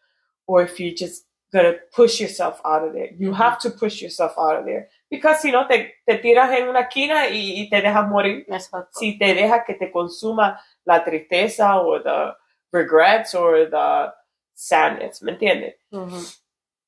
or 0.46 0.62
if 0.62 0.78
you're 0.80 0.94
just 0.94 1.24
going 1.52 1.64
to 1.64 1.78
push 1.94 2.20
yourself 2.20 2.60
out 2.64 2.86
of 2.86 2.92
there. 2.92 3.10
You 3.18 3.30
Mhm. 3.30 3.36
have 3.36 3.58
to 3.60 3.70
push 3.70 4.00
yourself 4.02 4.34
out 4.38 4.58
of 4.58 4.64
there. 4.64 4.88
Because 5.10 5.40
si 5.40 5.50
no, 5.52 5.66
te, 5.68 5.94
te 6.06 6.18
tiras 6.18 6.50
en 6.50 6.68
una 6.68 6.80
esquina 6.88 7.28
y, 7.30 7.60
y 7.62 7.68
te 7.70 7.80
dejas 7.80 8.08
morir. 8.08 8.44
Exacto. 8.48 8.88
Si 8.98 9.18
te 9.18 9.34
dejas 9.34 9.64
que 9.66 9.74
te 9.74 9.90
consuma 9.92 10.58
la 10.84 11.04
tristeza 11.04 11.76
o 11.80 12.00
the 12.02 12.34
regrets 12.72 13.34
or 13.34 13.66
the 13.70 14.12
sadness, 14.54 15.22
¿me 15.22 15.32
entiendes? 15.32 15.74
Ujú. 15.92 16.36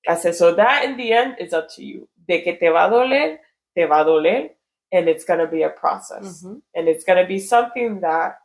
I 0.09 0.15
said, 0.17 0.35
so 0.35 0.55
that 0.55 0.85
in 0.85 0.97
the 0.97 1.13
end 1.13 1.37
is 1.39 1.53
up 1.53 1.69
to 1.77 1.83
you. 1.85 2.09
De 2.27 2.43
que 2.43 2.57
te 2.57 2.69
va 2.71 2.87
a 2.87 2.91
doler, 2.91 3.41
te 3.75 3.85
va 3.85 4.03
a 4.03 4.05
doler, 4.05 4.51
and 4.93 5.09
it's 5.09 5.25
going 5.25 5.41
to 5.41 5.47
be 5.47 5.63
a 5.63 5.71
process. 5.71 6.43
Ujú. 6.43 6.61
And 6.75 6.89
it's 6.89 7.05
going 7.05 7.23
to 7.23 7.27
be 7.27 7.39
something 7.39 8.01
that 8.01 8.39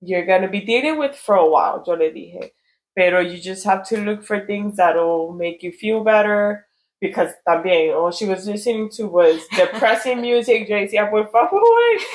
you're 0.00 0.26
going 0.26 0.42
to 0.42 0.48
be 0.48 0.60
dealing 0.60 0.98
with 0.98 1.14
for 1.14 1.34
a 1.34 1.48
while, 1.48 1.82
yo 1.86 1.94
le 1.94 2.10
dije. 2.10 2.50
Pero 2.96 3.20
you 3.20 3.38
just 3.38 3.64
have 3.64 3.86
to 3.88 3.98
look 3.98 4.24
for 4.24 4.44
things 4.46 4.76
that'll 4.76 5.32
make 5.32 5.62
you 5.62 5.72
feel 5.72 6.02
better. 6.02 6.66
Because 7.00 7.32
también, 7.48 7.94
all 7.94 8.10
she 8.10 8.26
was 8.26 8.46
listening 8.46 8.90
to 8.90 9.06
was 9.06 9.40
depressing 9.56 10.20
music. 10.20 10.68
Yo 10.68 10.76
decía, 10.76 11.08
por 11.08 11.28
favor. 11.28 11.60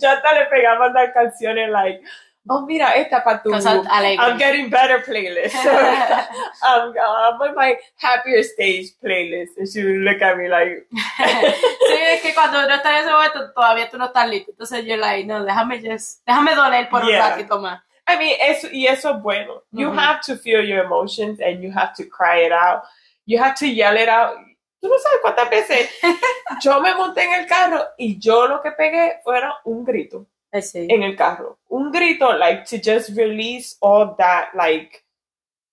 yo 0.00 0.08
hasta 0.08 0.34
le 0.34 0.46
pegaba 0.50 0.92
las 0.92 1.12
canciones 1.14 1.70
like, 1.70 2.02
oh, 2.48 2.66
mira, 2.66 2.92
esta 2.96 3.22
para 3.22 3.42
tu... 3.42 3.50
I'm 3.52 4.38
getting 4.38 4.68
better 4.70 5.02
playlist. 5.04 5.54
I'm, 6.62 6.92
I'm 6.96 7.40
on 7.40 7.54
my 7.54 7.76
happier 7.96 8.42
stage 8.42 8.92
playlist. 9.02 9.56
And 9.58 9.68
she 9.68 9.82
would 9.84 10.00
look 10.02 10.20
at 10.22 10.36
me 10.36 10.48
like, 10.48 10.86
sí, 10.92 11.94
es 12.14 12.22
que 12.22 12.34
cuando 12.34 12.58
uno 12.58 12.74
está 12.74 12.90
en 12.98 13.04
ese 13.04 13.12
momento 13.12 13.52
todavía 13.52 13.88
tú 13.90 13.98
no 13.98 14.06
estás 14.06 14.28
listo. 14.28 14.50
Entonces 14.52 14.84
yo 14.84 14.96
like, 14.96 15.24
no, 15.26 15.44
déjame 15.44 15.80
just, 15.80 16.24
déjame 16.26 16.54
doler 16.54 16.88
por 16.88 17.02
Yeah. 17.06 17.24
un 17.24 17.30
ratito 17.30 17.58
más. 17.60 17.80
I 18.08 18.16
mean, 18.18 18.36
eso, 18.40 18.68
y 18.72 18.86
eso 18.86 19.10
es 19.10 19.22
bueno. 19.22 19.62
You 19.70 19.90
Mhm. 19.90 19.98
have 19.98 20.20
to 20.26 20.36
feel 20.36 20.62
your 20.64 20.84
emotions 20.84 21.40
and 21.40 21.62
you 21.62 21.70
have 21.72 21.92
to 21.96 22.04
cry 22.08 22.44
it 22.44 22.52
out. 22.52 22.82
You 23.26 23.38
have 23.40 23.54
to 23.60 23.66
yell 23.66 23.96
it 23.96 24.08
out. 24.08 24.36
Tú 24.80 24.88
no 24.88 24.98
sabes 24.98 25.20
cuántas 25.22 25.48
veces 25.48 25.88
yo 26.60 26.80
me 26.80 26.92
monté 26.96 27.22
en 27.22 27.34
el 27.34 27.46
carro 27.46 27.84
y 27.96 28.18
yo 28.18 28.48
lo 28.48 28.60
que 28.60 28.72
pegué 28.72 29.20
fuera 29.22 29.54
un 29.64 29.84
grito 29.84 30.26
sí. 30.60 30.86
en 30.90 31.02
el 31.02 31.16
carro. 31.16 31.58
Un 31.70 31.90
grito, 31.90 32.32
like, 32.36 32.64
to 32.64 32.76
just 32.78 33.10
release 33.16 33.76
all 33.80 34.14
that, 34.18 34.54
like, 34.54 35.04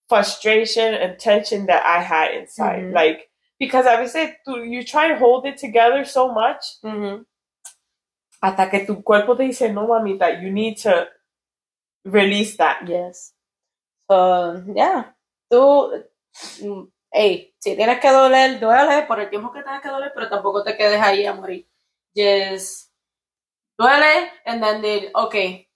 frustration 0.08 0.94
and 0.96 1.18
tension 1.20 1.66
that 1.68 1.84
I 1.86 2.02
had 2.02 2.32
inside. 2.34 2.84
Mhm. 2.86 2.94
Like, 2.94 3.30
because 3.60 3.86
a 3.86 3.98
veces 3.98 4.36
tú, 4.48 4.64
you 4.64 4.84
try 4.84 5.10
to 5.10 5.18
hold 5.18 5.46
it 5.46 5.58
together 5.58 6.06
so 6.06 6.30
much 6.32 6.80
Ujú. 6.84 7.26
hasta 8.42 8.70
que 8.70 8.86
tu 8.86 9.04
cuerpo 9.04 9.36
te 9.36 9.44
dice, 9.44 9.72
no, 9.72 9.88
mamita, 9.88 10.30
you 10.42 10.50
need 10.52 10.78
to 10.82 11.08
release 12.06 12.56
that. 12.58 12.88
Yes. 12.88 13.34
So, 14.10 14.64
yeah. 14.74 15.14
Tú, 15.52 15.92
mm, 16.62 16.88
hey, 17.12 17.54
si 17.60 17.76
tienes 17.76 18.00
que 18.00 18.10
doler, 18.10 18.60
duele 18.60 19.04
por 19.08 19.20
el 19.20 19.30
tiempo 19.30 19.52
que 19.52 19.62
tengas 19.62 19.82
que 19.82 19.90
doler, 19.90 20.12
pero 20.14 20.30
tampoco 20.30 20.64
te 20.64 20.76
quedes 20.78 21.02
ahí 21.02 21.26
a 21.26 21.34
morir. 21.34 21.68
Just 22.16 22.89
duele, 23.80 24.30
and 24.46 24.62
then 24.62 24.82
they, 24.82 25.10
okay, 25.16 25.68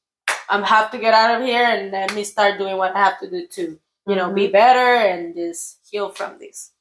I 0.49 0.59
have 0.65 0.91
to 0.91 0.97
get 0.97 1.13
out 1.13 1.39
of 1.41 1.47
here, 1.47 1.63
and 1.63 1.91
let 1.91 2.13
me 2.13 2.23
start 2.23 2.57
doing 2.57 2.77
what 2.77 2.93
I 2.95 2.99
have 2.99 3.19
to 3.21 3.29
do 3.29 3.47
to, 3.47 3.79
you 4.07 4.15
know, 4.15 4.31
be 4.33 4.47
better 4.47 4.95
and 5.07 5.33
just 5.35 5.79
heal 5.89 6.09
from 6.09 6.37
this. 6.37 6.73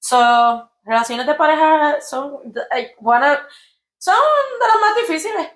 So, 0.00 0.16
relaciones 0.86 1.26
de 1.26 1.34
pareja 1.34 2.00
son, 2.00 2.38
like, 2.70 2.94
one 3.00 3.22
of- 3.22 3.40
son 3.98 4.14
de 4.60 4.66
las 4.66 4.80
más 4.80 4.96
difíciles, 4.96 5.48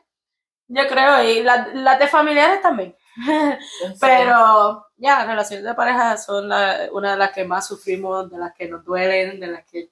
yo 0.69 0.87
creo, 0.89 1.23
y 1.23 1.43
la- 1.43 1.69
las 1.75 1.99
de 1.99 2.09
familiares 2.09 2.61
también. 2.61 2.95
Pero 4.01 4.87
ya, 4.97 5.25
relaciones 5.25 5.65
de 5.65 5.75
pareja 5.75 6.17
son 6.17 6.49
la- 6.49 6.89
una 6.93 7.13
de 7.13 7.17
las 7.19 7.31
que 7.31 7.45
más 7.45 7.67
sufrimos, 7.69 8.29
de 8.31 8.39
las 8.39 8.53
que 8.55 8.69
nos 8.69 8.85
duelen, 8.85 9.39
de 9.41 9.47
las 9.47 9.65
que... 9.65 9.91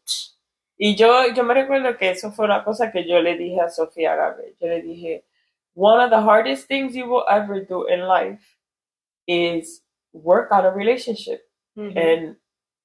Y 0.85 0.97
yo, 0.97 1.33
yo 1.33 1.45
me 1.45 1.55
recuerdo 1.55 1.97
que 1.97 2.11
eso 2.11 2.33
fue 2.33 2.45
una 2.45 2.64
cosa 2.64 2.90
que 2.90 3.07
yo 3.07 3.23
le 3.23 3.37
dije 3.37 3.61
a 3.61 3.68
Sofía 3.68 4.16
Gabriel. 4.16 4.57
Yo 4.59 4.66
le 4.66 4.83
dije, 4.83 5.25
one 5.77 6.03
of 6.03 6.11
the 6.11 6.21
hardest 6.21 6.66
things 6.66 6.97
you 6.97 7.07
will 7.07 7.23
ever 7.31 7.64
do 7.64 7.87
in 7.87 8.01
life 8.09 8.59
is 9.29 9.85
work 10.12 10.51
on 10.51 10.64
a 10.66 10.73
relationship 10.73 11.49
and 11.77 12.37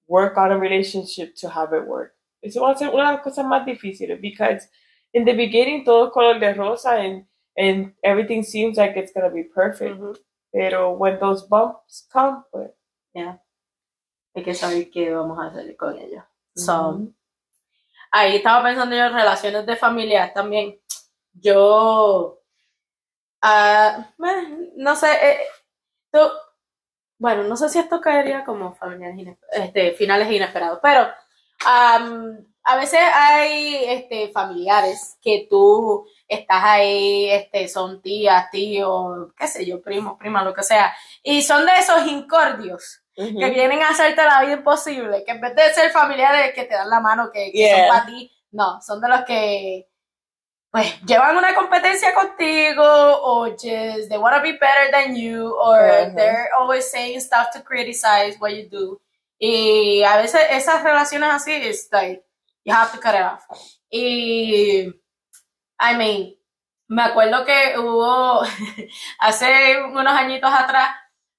work 0.08 0.38
on 0.38 0.52
a 0.52 0.58
relationship 0.60 1.34
to 1.38 1.50
have 1.50 1.74
it 1.74 1.88
work. 1.88 2.14
Eso 2.44 2.62
va 2.62 2.74
a 2.74 2.78
ser 2.78 2.90
una 2.90 3.08
de 3.08 3.14
las 3.14 3.24
cosas 3.24 3.44
más 3.48 3.66
difíciles 3.66 4.22
because 4.22 4.68
in 5.14 5.26
the 5.26 5.34
beginning 5.34 5.84
todo 5.84 6.12
color 6.12 6.40
de 6.40 6.54
rosa 6.54 6.92
and, 6.92 7.26
and 7.58 7.94
everything 8.04 8.44
seems 8.44 8.78
like 8.78 8.96
it's 8.96 9.12
going 9.12 9.28
to 9.28 9.34
be 9.34 9.42
perfect. 9.42 10.00
Ujú. 10.00 10.16
Pero 10.54 10.94
when 10.94 11.18
those 11.18 11.48
bumps 11.48 12.06
come, 12.14 12.44
pues, 12.52 12.70
Hay 14.36 14.44
que 14.44 14.54
saber 14.54 14.92
qué 14.92 15.10
vamos 15.10 15.40
a 15.40 15.48
hacer 15.48 15.76
con 15.76 15.98
ellos. 15.98 16.24
So, 16.56 16.74
ujú. 16.74 17.17
Ahí 18.12 18.38
estaba 18.38 18.64
pensando 18.64 18.96
yo 18.96 19.06
en 19.06 19.14
relaciones 19.14 19.66
de 19.66 19.76
familia 19.76 20.34
también. 20.34 20.80
Yo, 21.34 22.40
eh, 23.44 23.92
no 24.76 24.96
sé, 24.96 25.08
eh, 25.12 25.40
bueno, 27.20 27.44
no 27.44 27.58
sé 27.58 27.70
si 27.70 27.80
esto 27.80 28.00
caería 28.02 28.44
como 28.46 28.76
familiares 28.76 29.38
este, 29.52 29.92
finales 29.94 30.32
inesperados, 30.32 30.80
pero 30.82 31.08
am, 31.66 32.46
a 32.64 32.76
veces 32.76 33.00
hay 33.02 33.76
este, 33.86 34.30
familiares 34.30 35.18
que 35.22 35.48
tú 35.50 36.06
estás 36.28 36.64
ahí, 36.64 37.30
este, 37.30 37.68
son 37.68 38.02
tías, 38.02 38.52
tíos, 38.52 39.34
qué 39.38 39.48
sé 39.48 39.66
yo, 39.66 39.82
primos, 39.82 40.18
primas, 40.18 40.44
lo 40.44 40.54
que 40.54 40.64
sea, 40.64 40.94
y 41.24 41.42
son 41.42 41.66
de 41.66 41.78
esos 41.80 42.06
incordios 42.08 43.02
Ujú. 43.18 43.40
que 43.40 43.50
vienen 43.50 43.82
a 43.82 43.90
hacerte 43.90 44.24
la 44.24 44.42
vida 44.42 44.54
imposible, 44.54 45.24
que 45.26 45.32
en 45.32 45.42
vez 45.42 45.56
de 45.56 45.74
ser 45.74 45.92
familiares 45.92 46.54
que 46.54 46.66
te 46.66 46.76
dan 46.76 46.90
la 46.90 47.00
mano, 47.00 47.32
que, 47.32 47.52
que 47.52 47.58
Yeah. 47.58 47.78
son 47.78 47.88
para 47.90 48.06
ti, 48.06 48.32
no, 48.52 48.82
son 48.82 49.02
de 49.02 49.10
los 49.10 49.22
que 49.26 49.88
pues 50.70 51.02
llevan 51.04 51.36
una 51.38 51.56
competencia 51.56 52.14
contigo 52.14 52.84
o 52.84 53.46
just 53.52 54.10
they 54.10 54.18
want 54.18 54.36
to 54.36 54.42
be 54.44 54.52
better 54.54 54.92
than 54.92 55.16
you 55.16 55.50
or 55.60 55.80
Ajá. 55.80 56.14
they're 56.16 56.50
always 56.60 56.90
saying 56.92 57.20
stuff 57.22 57.50
to 57.54 57.64
criticize 57.64 58.38
what 58.40 58.52
you 58.52 58.68
do. 58.70 59.02
Y 59.40 60.04
a 60.04 60.18
veces 60.18 60.42
esas 60.52 60.84
relaciones 60.84 61.30
así 61.32 61.54
es 61.54 61.90
like 61.92 62.24
You 62.66 62.74
have 62.76 62.92
to 62.92 63.00
cut 63.00 63.16
it 63.16 63.22
off. 63.22 63.46
Y, 63.90 64.92
I 65.80 65.96
mean, 65.96 66.36
me 66.90 67.02
acuerdo 67.04 67.46
que 67.46 67.80
hubo 67.80 68.42
hace 69.20 69.82
unos 69.84 70.14
añitos 70.14 70.52
atrás 70.52 70.90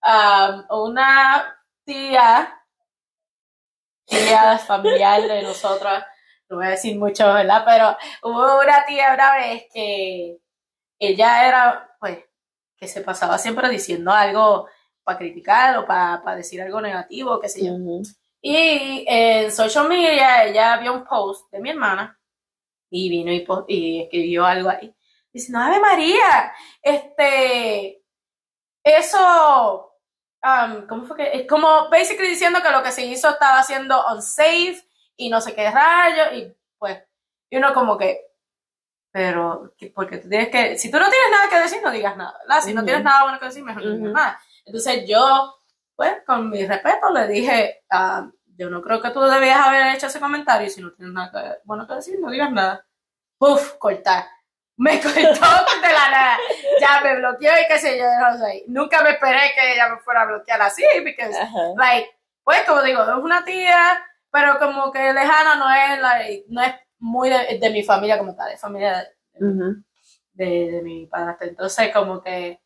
um, 0.02 0.64
una 0.86 1.57
tía, 1.88 2.54
tía 4.04 4.58
familiar 4.58 5.22
de 5.22 5.42
nosotros, 5.42 6.02
no 6.50 6.56
voy 6.56 6.66
a 6.66 6.70
decir 6.70 6.98
mucho, 6.98 7.24
¿verdad? 7.32 7.62
Pero 7.64 7.96
hubo 8.24 8.60
una 8.60 8.84
tía 8.84 9.14
una 9.14 9.34
vez 9.36 9.64
que 9.72 10.38
ella 10.98 11.48
era, 11.48 11.96
pues, 11.98 12.18
que 12.76 12.86
se 12.86 13.00
pasaba 13.00 13.38
siempre 13.38 13.70
diciendo 13.70 14.12
algo 14.12 14.68
para 15.02 15.16
criticar 15.16 15.78
o 15.78 15.86
para, 15.86 16.36
decir 16.36 16.60
algo 16.60 16.82
negativo, 16.82 17.40
qué 17.40 17.48
sé 17.48 17.64
yo. 17.64 17.72
Y 18.42 19.06
en 19.08 19.50
social 19.50 19.88
media 19.88 20.44
ella 20.44 20.76
vio 20.76 20.92
un 20.92 21.04
post 21.04 21.50
de 21.50 21.60
mi 21.60 21.70
hermana 21.70 22.20
y 22.90 23.08
vino 23.08 23.32
y, 23.32 23.46
y 23.68 24.02
escribió 24.02 24.44
algo 24.44 24.68
ahí. 24.68 24.94
Diciendo, 25.32 25.60
Ave 25.60 25.80
María, 25.80 26.52
este, 26.82 28.02
eso, 28.84 29.87
um, 30.44 30.86
¿cómo 30.86 31.06
fue 31.06 31.16
que? 31.16 31.30
Es 31.40 31.46
como, 31.48 31.88
basically 31.90 32.28
diciendo 32.28 32.60
que 32.62 32.70
lo 32.70 32.82
que 32.82 32.92
se 32.92 33.06
hizo 33.06 33.28
estaba 33.30 33.62
siendo 33.62 34.04
unsafe 34.12 34.82
y 35.16 35.28
no 35.28 35.40
sé 35.40 35.54
qué 35.54 35.70
rayo, 35.70 36.32
y 36.34 36.54
pues, 36.78 37.02
y 37.50 37.56
uno 37.56 37.72
como 37.74 37.96
que, 37.98 38.20
pero, 39.10 39.72
porque 39.94 40.18
tú 40.18 40.28
tienes 40.28 40.48
que, 40.48 40.78
si 40.78 40.90
tú 40.90 40.98
no 40.98 41.08
tienes 41.08 41.30
nada 41.30 41.48
que 41.48 41.60
decir, 41.60 41.80
no 41.82 41.90
digas 41.90 42.16
nada, 42.16 42.38
¿verdad? 42.40 42.62
Si 42.62 42.74
no 42.74 42.84
tienes 42.84 43.02
nada 43.02 43.22
bueno 43.22 43.38
que 43.38 43.46
decir, 43.46 43.64
mejor 43.64 43.84
no 43.84 43.96
digas 43.96 44.12
nada. 44.12 44.40
Entonces 44.64 45.04
yo, 45.08 45.56
pues, 45.96 46.18
con 46.26 46.50
mi 46.50 46.66
respeto, 46.66 47.10
le 47.10 47.26
dije, 47.26 47.84
uh, 47.90 48.30
yo 48.56 48.70
no 48.70 48.82
creo 48.82 49.00
que 49.00 49.10
tú 49.10 49.20
debías 49.20 49.58
haber 49.58 49.94
hecho 49.94 50.06
ese 50.06 50.20
comentario, 50.20 50.68
si 50.68 50.80
no 50.80 50.92
tienes 50.92 51.14
nada 51.14 51.58
bueno 51.64 51.86
que 51.86 51.94
decir, 51.94 52.18
no 52.20 52.30
digas 52.30 52.52
nada. 52.52 52.86
Puf, 53.38 53.74
cortar. 53.78 54.26
Me 54.78 55.00
cortó 55.00 55.18
de 55.18 55.22
la 55.92 56.10
nada. 56.10 56.38
Ya 56.80 57.00
me 57.02 57.16
bloqueó 57.16 57.50
y 57.52 57.66
qué 57.66 57.78
sé 57.78 57.98
yo, 57.98 58.04
no 58.20 58.38
sé. 58.38 58.64
Nunca 58.68 59.02
me 59.02 59.10
esperé 59.10 59.52
que 59.54 59.72
ella 59.72 59.88
me 59.88 59.98
fuera 59.98 60.22
a 60.22 60.26
bloquear 60.26 60.62
así, 60.62 60.84
porque, 61.02 61.30
like, 61.76 62.10
pues, 62.44 62.62
como 62.62 62.82
digo, 62.82 63.02
es 63.02 63.22
una 63.22 63.44
tía, 63.44 64.00
pero 64.30 64.58
como 64.60 64.92
que 64.92 65.12
lejana 65.12 65.56
no 65.56 65.68
es, 65.68 66.00
like, 66.00 66.44
no 66.48 66.62
es 66.62 66.74
muy 67.00 67.28
de, 67.28 67.70
mi 67.70 67.82
familia 67.82 68.18
como 68.18 68.36
tal, 68.36 68.50
de 68.50 68.56
familia 68.56 69.04
de, 69.32 70.70
de, 70.70 70.80
mi 70.82 71.06
padre. 71.06 71.48
Entonces, 71.48 71.92
como 71.92 72.22
que, 72.22 72.60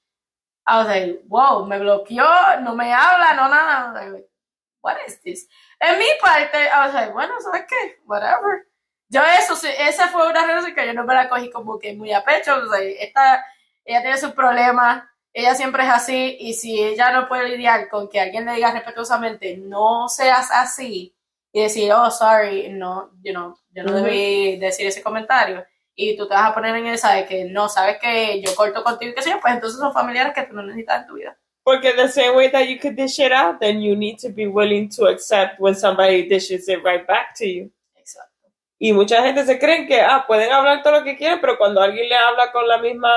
I 0.66 0.76
was 0.76 0.86
like, 0.86 1.22
wow, 1.26 1.66
me 1.66 1.78
bloqueó, 1.78 2.60
no 2.60 2.76
me 2.76 2.92
habla, 2.92 3.34
no 3.34 3.48
nada. 3.48 3.92
Like, 3.92 4.28
what 4.82 4.96
is 5.06 5.18
this? 5.22 5.48
En 5.80 5.98
mi 5.98 6.04
parte, 6.20 6.58
I 6.58 6.86
was 6.86 6.92
like, 6.92 7.12
bueno, 7.12 7.40
¿sabes 7.40 7.64
qué? 7.66 8.00
Whatever. 8.04 8.66
Yo 9.12 9.20
eso, 9.38 9.54
esa 9.78 10.08
fue 10.08 10.26
una 10.26 10.46
relación 10.46 10.74
que 10.74 10.86
yo 10.86 10.94
no 10.94 11.04
me 11.04 11.12
la 11.12 11.28
cogí 11.28 11.50
como 11.50 11.78
que 11.78 11.92
muy 11.92 12.12
a 12.12 12.24
pecho. 12.24 12.56
O 12.56 12.72
sea, 12.72 12.80
esta, 12.80 13.44
ella 13.84 14.00
tiene 14.00 14.16
sus 14.16 14.32
problemas, 14.32 15.04
ella 15.34 15.54
siempre 15.54 15.82
es 15.82 15.90
así, 15.90 16.38
y 16.40 16.54
si 16.54 16.82
ella 16.82 17.12
no 17.12 17.28
puede 17.28 17.50
lidiar 17.50 17.90
con 17.90 18.08
que 18.08 18.20
alguien 18.20 18.46
le 18.46 18.54
diga 18.54 18.72
respetuosamente, 18.72 19.58
no 19.58 20.08
seas 20.08 20.50
así, 20.50 21.14
y 21.52 21.62
decir, 21.62 21.92
oh, 21.92 22.10
sorry, 22.10 22.70
no, 22.70 23.10
you 23.22 23.32
know, 23.32 23.54
yo 23.72 23.82
no 23.82 23.92
debí 23.92 24.56
decir 24.56 24.86
ese 24.86 25.02
comentario, 25.02 25.62
y 25.94 26.16
tú 26.16 26.26
te 26.26 26.32
vas 26.32 26.50
a 26.50 26.54
poner 26.54 26.74
en 26.76 26.86
esa 26.86 27.12
de 27.12 27.26
que 27.26 27.44
no, 27.44 27.68
sabes 27.68 27.98
que 28.00 28.40
yo 28.40 28.54
corto 28.54 28.82
contigo 28.82 29.12
y 29.12 29.14
qué 29.14 29.22
sé 29.22 29.30
yo, 29.30 29.40
pues 29.40 29.52
entonces 29.52 29.78
son 29.78 29.92
familiares 29.92 30.32
que 30.34 30.44
tú 30.44 30.54
no 30.54 30.62
necesitas 30.62 31.02
en 31.02 31.06
tu 31.06 31.14
vida. 31.16 31.36
Porque 31.64 31.92
the 31.92 32.08
same 32.08 32.30
way 32.30 32.50
that 32.50 32.64
you 32.64 32.78
could 32.80 32.96
dish 32.96 33.18
it 33.18 33.30
out, 33.30 33.60
then 33.60 33.82
you 33.82 33.94
need 33.94 34.18
to 34.18 34.30
be 34.30 34.46
willing 34.46 34.88
to 34.88 35.06
accept 35.06 35.60
when 35.60 35.74
somebody 35.74 36.26
dishes 36.26 36.66
it 36.66 36.82
right 36.82 37.06
back 37.06 37.34
to 37.38 37.44
you. 37.44 37.70
Y 38.84 38.92
mucha 38.92 39.22
gente 39.22 39.46
se 39.46 39.60
cree 39.60 39.86
que, 39.86 40.00
ah, 40.00 40.24
pueden 40.26 40.50
hablar 40.50 40.82
todo 40.82 40.98
lo 40.98 41.04
que 41.04 41.16
quieran, 41.16 41.40
pero 41.40 41.56
cuando 41.56 41.80
alguien 41.80 42.08
le 42.08 42.16
habla 42.16 42.50
con 42.50 42.66
la 42.66 42.78
misma 42.78 43.12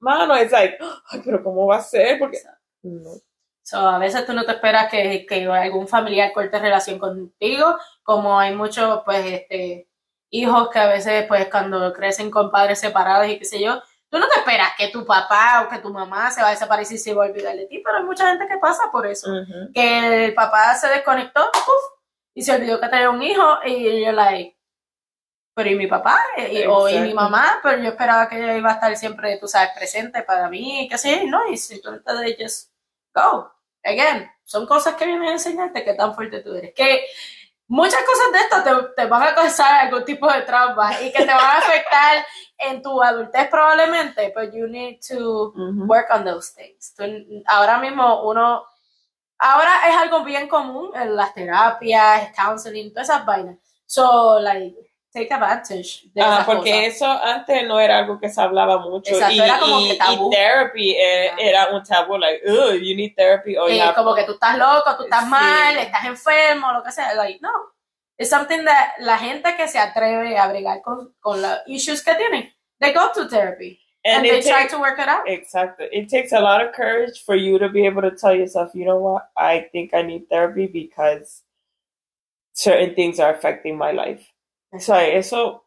mano, 0.00 0.34
es 0.34 0.50
like, 0.50 0.76
ay, 1.08 1.22
pero 1.24 1.40
¿cómo 1.40 1.68
va 1.68 1.76
a 1.76 1.82
ser? 1.82 2.18
Porque... 2.18 2.38
No. 2.82 3.10
So, 3.62 3.78
a 3.78 3.98
veces 4.00 4.26
tú 4.26 4.32
no 4.32 4.44
te 4.44 4.50
esperas 4.50 4.90
que, 4.90 5.24
que 5.24 5.46
algún 5.46 5.86
familiar 5.86 6.32
corte 6.32 6.58
relación 6.58 6.98
contigo, 6.98 7.78
como 8.02 8.36
hay 8.40 8.56
muchos, 8.56 9.02
pues, 9.04 9.24
este, 9.24 9.88
hijos 10.30 10.68
que 10.70 10.80
a 10.80 10.88
veces, 10.88 11.26
pues, 11.28 11.48
cuando 11.48 11.92
crecen 11.92 12.28
con 12.28 12.50
padres 12.50 12.80
separados 12.80 13.28
y 13.28 13.38
qué 13.38 13.44
sé 13.44 13.62
yo, 13.62 13.80
Tú 14.10 14.20
no 14.20 14.28
te 14.28 14.38
esperas 14.38 14.68
que 14.78 14.88
tu 14.90 15.04
papá 15.04 15.64
o 15.64 15.68
que 15.68 15.80
tu 15.80 15.92
mamá 15.92 16.30
se 16.30 16.40
va 16.40 16.46
a 16.46 16.50
desaparecer 16.52 16.94
y 16.94 17.00
se 17.00 17.14
va 17.14 17.24
a 17.24 17.28
olvidar 17.28 17.56
de 17.56 17.66
ti, 17.66 17.80
pero 17.84 17.96
hay 17.96 18.04
mucha 18.04 18.28
gente 18.28 18.46
que 18.46 18.58
pasa 18.58 18.84
por 18.92 19.08
eso. 19.08 19.28
Que 19.74 20.26
el 20.26 20.34
papá 20.34 20.72
se 20.76 20.86
desconectó 20.86 21.50
y 22.32 22.42
se 22.42 22.54
olvidó 22.54 22.78
que 22.78 22.86
tenía 22.86 23.10
un 23.10 23.20
hijo 23.20 23.58
y 23.64 24.04
yo, 24.04 24.12
like, 24.12 24.53
pero 25.54 25.70
¿y 25.70 25.76
mi 25.76 25.86
papá? 25.86 26.18
Y, 26.36 26.64
o 26.66 26.88
¿y 26.88 26.98
mi 26.98 27.14
mamá? 27.14 27.60
Pero 27.62 27.80
yo 27.82 27.90
esperaba 27.90 28.28
que 28.28 28.36
ella 28.36 28.56
iba 28.56 28.70
a 28.70 28.74
estar 28.74 28.96
siempre, 28.96 29.38
tú 29.38 29.46
sabes, 29.46 29.70
presente 29.76 30.22
para 30.22 30.48
mí, 30.48 30.88
que 30.90 30.98
sí, 30.98 31.26
¿no? 31.26 31.48
Y 31.48 31.56
simplemente 31.56 32.12
de 32.12 32.36
just 32.38 32.70
go. 33.14 33.52
Again, 33.84 34.30
son 34.44 34.66
cosas 34.66 34.94
que 34.94 35.06
vienen 35.06 35.28
a 35.28 35.32
enseñarte 35.32 35.84
qué 35.84 35.94
tan 35.94 36.14
fuerte 36.14 36.40
tú 36.40 36.54
eres. 36.54 36.74
Que 36.74 37.06
muchas 37.68 38.02
cosas 38.02 38.32
de 38.32 38.38
esto 38.38 38.62
te, 38.96 39.02
te 39.02 39.08
van 39.08 39.22
a 39.22 39.34
causar 39.34 39.86
algún 39.86 40.04
tipo 40.04 40.30
de 40.30 40.42
trauma 40.42 41.00
y 41.00 41.12
que 41.12 41.24
te 41.24 41.32
van 41.32 41.38
a 41.38 41.58
afectar 41.58 42.24
en 42.58 42.82
tu 42.82 43.02
adultez 43.02 43.48
probablemente, 43.48 44.32
but 44.34 44.52
you 44.52 44.66
need 44.66 44.98
to 45.06 45.52
work 45.86 46.08
on 46.10 46.24
those 46.24 46.52
things. 46.52 46.94
ahora 47.46 47.78
mismo 47.78 48.28
uno, 48.28 48.64
ahora 49.38 49.88
es 49.88 49.96
algo 49.96 50.24
bien 50.24 50.48
común 50.48 50.90
en 50.94 51.14
las 51.14 51.34
terapias, 51.34 52.34
counseling, 52.34 52.92
todas 52.92 53.08
esas 53.08 53.24
vainas. 53.24 53.58
So, 53.86 54.40
like, 54.40 54.83
take 55.14 55.32
advantage 55.32 56.10
de 56.12 56.20
ah, 56.20 56.42
porque 56.44 56.86
eso 56.86 57.06
antes 57.06 57.66
no 57.68 57.78
era 57.78 57.98
algo 57.98 58.18
que 58.18 58.28
se 58.28 58.40
hablaba 58.40 58.78
mucho. 58.78 59.14
Y, 59.30 59.38
era 59.38 59.60
como 59.60 59.86
que 59.86 59.94
tabú. 59.94 60.28
y 60.28 60.34
therapy 60.34 60.90
eh, 60.90 61.30
era 61.38 61.68
un 61.68 61.84
tabú 61.84 62.18
like 62.18 62.42
you 62.44 62.96
need 62.96 63.14
therapy 63.14 63.56
o 63.56 63.66
como 63.94 64.14
que 64.14 64.24
tú 64.24 64.32
estás 64.32 64.58
loco 64.58 64.96
tú 64.96 65.04
estás 65.04 65.26
mal 65.28 65.78
estás 65.78 66.04
enfermo 66.06 66.72
lo 66.72 66.82
que 66.82 66.90
sea 66.90 67.14
like 67.14 67.38
no. 67.40 67.72
Es 68.16 68.30
something 68.30 68.64
that 68.64 68.94
la 69.00 69.18
gente 69.18 69.56
que 69.56 69.66
se 69.66 69.78
atreve 69.78 70.36
a 70.36 70.46
bregar 70.46 70.82
con, 70.82 71.14
con 71.20 71.42
los 71.42 71.58
issues 71.66 72.02
que 72.02 72.14
tienen 72.16 72.52
they 72.80 72.92
go 72.92 73.10
to 73.14 73.28
therapy 73.28 73.78
and, 74.04 74.24
they 74.24 74.42
try 74.42 74.66
to 74.66 74.78
work 74.78 74.98
it 74.98 75.08
out. 75.08 75.28
Exactly 75.28 75.86
it 75.92 76.08
takes 76.08 76.32
a 76.32 76.40
lot 76.40 76.60
of 76.60 76.74
courage 76.74 77.22
for 77.24 77.36
you 77.36 77.56
to 77.60 77.68
be 77.68 77.86
able 77.86 78.02
to 78.02 78.10
tell 78.10 78.34
yourself 78.34 78.74
you 78.74 78.84
know 78.84 78.98
what 78.98 79.30
I 79.36 79.68
think 79.70 79.94
I 79.94 80.02
need 80.02 80.28
therapy 80.28 80.66
because 80.66 81.42
certain 82.52 82.96
things 82.96 83.20
are 83.20 83.32
affecting 83.32 83.78
my 83.78 83.92
life 83.92 84.33
so 84.80 84.94
eso, 84.94 85.64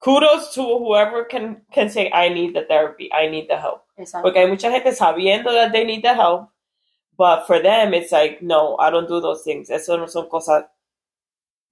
kudos 0.00 0.54
to 0.54 0.62
whoever 0.62 1.24
can, 1.24 1.62
can 1.72 1.90
say, 1.90 2.10
I 2.12 2.28
need 2.28 2.54
the 2.54 2.62
therapy, 2.62 3.10
I 3.12 3.28
need 3.28 3.48
the 3.48 3.56
help. 3.56 3.84
Exacto. 3.96 4.22
Porque 4.22 4.38
hay 4.38 4.46
mucha 4.46 4.70
gente 4.70 4.92
sabiendo 4.92 5.52
that 5.52 5.72
they 5.72 5.84
need 5.84 6.02
the 6.02 6.14
help, 6.14 6.50
but 7.16 7.46
for 7.46 7.60
them 7.60 7.94
it's 7.94 8.12
like, 8.12 8.42
no, 8.42 8.76
I 8.78 8.90
don't 8.90 9.08
do 9.08 9.20
those 9.20 9.42
things. 9.42 9.70
Eso 9.70 9.96
no 9.96 10.06
son 10.06 10.28
cosas. 10.28 10.64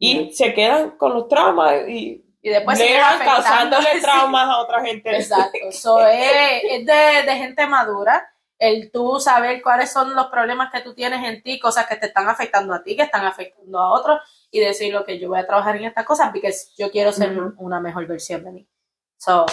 Y 0.00 0.30
se 0.32 0.52
quedan 0.54 0.96
con 0.96 1.12
los 1.14 1.28
traumas 1.28 1.88
y, 1.88 2.24
y 2.40 2.50
después 2.50 2.78
se 2.78 2.96
causándole 3.24 4.00
traumas 4.00 4.48
a 4.48 4.58
otra 4.58 4.84
gente. 4.84 5.16
Exacto. 5.16 5.72
So, 5.72 6.06
es, 6.06 6.62
es 6.70 6.86
de, 6.86 7.22
de 7.26 7.36
gente 7.36 7.66
madura 7.66 8.24
el 8.58 8.90
tú 8.90 9.20
saber 9.20 9.62
cuáles 9.62 9.92
son 9.92 10.14
los 10.14 10.26
problemas 10.26 10.72
que 10.72 10.80
tú 10.80 10.94
tienes 10.94 11.24
en 11.24 11.42
ti, 11.42 11.60
cosas 11.60 11.86
que 11.86 11.96
te 11.96 12.06
están 12.06 12.28
afectando 12.28 12.74
a 12.74 12.82
ti, 12.82 12.96
que 12.96 13.02
están 13.02 13.24
afectando 13.24 13.78
a 13.78 13.90
otros, 13.92 14.20
y 14.50 14.60
decir 14.60 14.92
lo 14.92 15.04
que 15.04 15.18
yo 15.18 15.28
voy 15.28 15.38
a 15.38 15.46
trabajar 15.46 15.76
en 15.76 15.84
estas 15.84 16.04
cosas 16.04 16.30
porque 16.30 16.52
yo 16.76 16.90
quiero 16.90 17.12
ser 17.12 17.38
una 17.58 17.80
mejor 17.80 18.06
versión 18.06 18.42
de 18.44 18.52
mí. 18.52 18.68
So, 19.16 19.46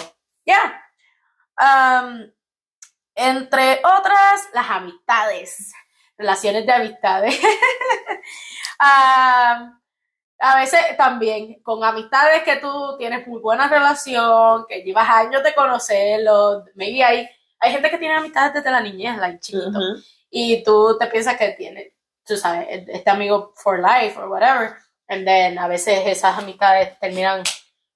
yeah. 0.44 0.82
Um, 1.58 2.30
entre 3.14 3.80
otras, 3.84 4.48
las 4.52 4.70
amistades, 4.70 5.72
relaciones 6.16 6.66
de 6.66 6.72
amistades. 6.72 7.40
Um, 8.78 9.80
a 10.38 10.56
veces 10.56 10.80
también 10.98 11.62
con 11.62 11.82
amistades 11.82 12.42
que 12.42 12.56
tú 12.56 12.96
tienes 12.98 13.26
muy 13.26 13.40
buena 13.40 13.68
relación, 13.68 14.66
que 14.68 14.82
llevas 14.82 15.08
años 15.08 15.42
de 15.42 15.54
conocerlos, 15.54 16.64
maybe 16.74 17.02
hay, 17.02 17.28
hay 17.58 17.72
gente 17.72 17.90
que 17.90 17.98
tiene 17.98 18.14
amistades 18.14 18.54
desde 18.54 18.70
la 18.70 18.80
niñez, 18.80 19.16
like 19.18 19.40
chiquito, 19.40 19.78
y 20.30 20.62
tú 20.62 20.96
te 20.98 21.06
piensas 21.06 21.36
que 21.36 21.50
tiene, 21.50 21.94
tú 22.24 22.36
sabes, 22.36 22.66
este 22.88 23.10
amigo 23.10 23.52
for 23.56 23.78
life 23.78 24.18
or 24.18 24.28
whatever. 24.28 24.76
And 25.08 25.24
then 25.24 25.58
a 25.58 25.68
veces 25.68 26.00
esas 26.06 26.36
amistades 26.36 26.98
terminan 26.98 27.42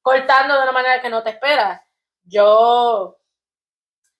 cortando 0.00 0.54
de 0.56 0.62
una 0.62 0.72
manera 0.72 1.02
que 1.02 1.08
no 1.08 1.22
te 1.22 1.30
esperas. 1.30 1.80
Yo, 2.22 3.18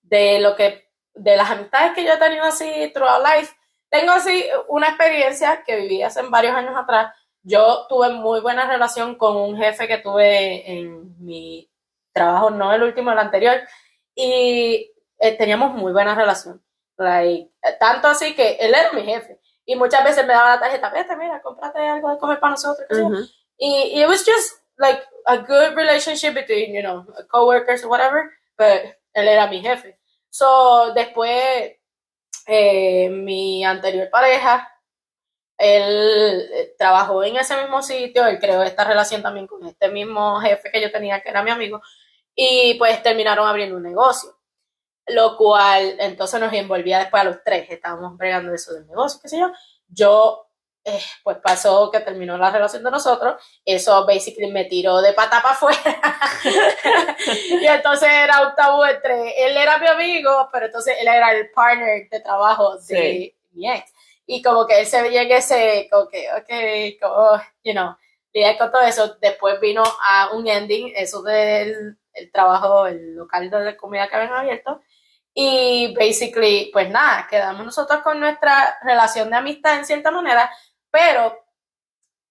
de 0.02 0.40
lo 0.40 0.56
que, 0.56 0.90
de 1.14 1.36
las 1.36 1.50
amistades 1.50 1.92
que 1.92 2.04
yo 2.04 2.14
he 2.14 2.18
tenido 2.18 2.44
así 2.44 2.90
throughout 2.92 3.24
life, 3.24 3.54
tengo 3.88 4.12
así 4.12 4.44
una 4.68 4.88
experiencia 4.88 5.62
que 5.64 5.76
viví 5.76 6.02
hace 6.02 6.22
varios 6.22 6.54
años 6.54 6.76
atrás. 6.76 7.14
Yo 7.42 7.86
tuve 7.88 8.10
muy 8.10 8.40
buena 8.40 8.66
relación 8.66 9.16
con 9.16 9.36
un 9.36 9.56
jefe 9.56 9.88
que 9.88 9.98
tuve 9.98 10.70
en 10.70 11.16
mi 11.24 11.70
trabajo, 12.12 12.50
no 12.50 12.72
el 12.72 12.82
último, 12.82 13.12
el 13.12 13.18
anterior, 13.18 13.60
y 14.14 14.92
eh, 15.20 15.36
teníamos 15.36 15.74
muy 15.74 15.92
buena 15.92 16.14
relación. 16.14 16.62
Like, 16.96 17.50
tanto 17.78 18.08
así 18.08 18.34
que 18.34 18.56
él 18.60 18.74
era 18.74 18.92
mi 18.92 19.02
jefe. 19.02 19.38
Y 19.64 19.76
muchas 19.76 20.02
veces 20.02 20.26
me 20.26 20.32
daba 20.32 20.56
la 20.56 20.60
tarjeta, 20.60 20.90
vete, 20.90 21.16
mira, 21.16 21.40
cómprate 21.40 21.78
algo 21.78 22.10
de 22.10 22.18
comer 22.18 22.40
para 22.40 22.52
nosotros. 22.52 22.88
Y 23.56 24.00
it 24.00 24.08
was 24.08 24.24
just, 24.24 24.60
like 24.80 25.02
a 25.26 25.36
good 25.36 25.76
relationship 25.76 26.34
between, 26.34 26.74
you 26.74 26.82
know, 26.82 27.04
coworkers 27.28 27.84
or 27.84 27.90
whatever, 27.90 28.30
but 28.56 28.96
él 29.14 29.28
era 29.28 29.46
mi 29.46 29.60
jefe. 29.60 29.98
So, 30.30 30.92
después, 30.94 31.76
eh, 32.46 33.10
mi 33.10 33.64
anterior 33.64 34.08
pareja, 34.10 34.66
él 35.58 36.48
eh, 36.52 36.74
trabajó 36.78 37.22
en 37.22 37.36
ese 37.36 37.56
mismo 37.60 37.82
sitio, 37.82 38.26
él 38.26 38.38
creó 38.38 38.62
esta 38.62 38.84
relación 38.84 39.22
también 39.22 39.46
con 39.46 39.66
este 39.66 39.88
mismo 39.88 40.40
jefe 40.40 40.70
que 40.72 40.80
yo 40.80 40.90
tenía, 40.90 41.20
que 41.20 41.28
era 41.28 41.42
mi 41.42 41.50
amigo, 41.50 41.82
y 42.34 42.74
pues 42.78 43.02
terminaron 43.02 43.46
abriendo 43.46 43.76
un 43.76 43.82
negocio, 43.82 44.34
lo 45.06 45.36
cual 45.36 45.96
entonces 45.98 46.40
nos 46.40 46.52
envolvía 46.52 46.98
después 46.98 47.20
a 47.22 47.24
los 47.24 47.42
tres, 47.44 47.66
estábamos 47.70 48.16
bregando 48.16 48.54
eso 48.54 48.74
del 48.74 48.86
negocio, 48.86 49.20
qué 49.22 49.28
sé 49.28 49.38
yo. 49.38 49.50
Yo, 49.88 50.46
eh, 50.84 51.00
pues 51.24 51.38
pasó 51.38 51.90
que 51.90 52.00
terminó 52.00 52.38
la 52.38 52.50
relación 52.50 52.82
de 52.84 52.90
nosotros, 52.90 53.42
eso 53.64 54.06
basically 54.06 54.50
me 54.50 54.64
tiró 54.64 55.00
de 55.00 55.12
pata 55.12 55.42
para 55.42 55.54
afuera, 55.54 55.80
y 57.60 57.66
entonces 57.66 58.08
era 58.10 58.46
un 58.48 58.54
tabú 58.54 58.84
entre, 58.84 59.46
él 59.46 59.56
era 59.56 59.78
mi 59.78 59.86
amigo, 59.88 60.48
pero 60.52 60.66
entonces 60.66 60.96
él 61.00 61.08
era 61.08 61.32
el 61.32 61.50
partner 61.50 62.08
de 62.08 62.20
trabajo 62.20 62.76
de 62.78 62.82
Sí. 62.82 63.36
mi 63.52 63.70
ex 63.70 63.92
y 64.26 64.42
como 64.42 64.64
que 64.64 64.78
él 64.80 64.86
se 64.86 65.02
veía 65.02 65.22
en 65.22 65.32
ese, 65.32 65.88
como 65.90 66.08
que, 66.08 66.28
ok, 66.32 67.00
como, 67.02 67.42
you 67.64 67.72
know, 67.72 67.96
lidiar 68.32 68.56
con 68.58 68.70
todo 68.70 68.82
eso. 68.82 69.16
Después 69.20 69.58
vino 69.60 69.82
a 70.08 70.30
un 70.32 70.46
ending, 70.46 70.92
eso 70.94 71.20
del 71.22 71.98
el 72.12 72.30
trabajo, 72.30 72.86
el 72.86 73.14
local 73.16 73.50
de 73.50 73.76
comida 73.76 74.08
que 74.08 74.14
habían 74.16 74.32
abierto. 74.32 74.80
Y 75.32 75.94
basically, 75.94 76.70
pues 76.72 76.90
nada, 76.90 77.26
quedamos 77.30 77.64
nosotros 77.64 78.00
con 78.02 78.18
nuestra 78.18 78.78
relación 78.82 79.30
de 79.30 79.36
amistad 79.36 79.78
en 79.78 79.84
cierta 79.84 80.10
manera, 80.10 80.50
pero 80.90 81.38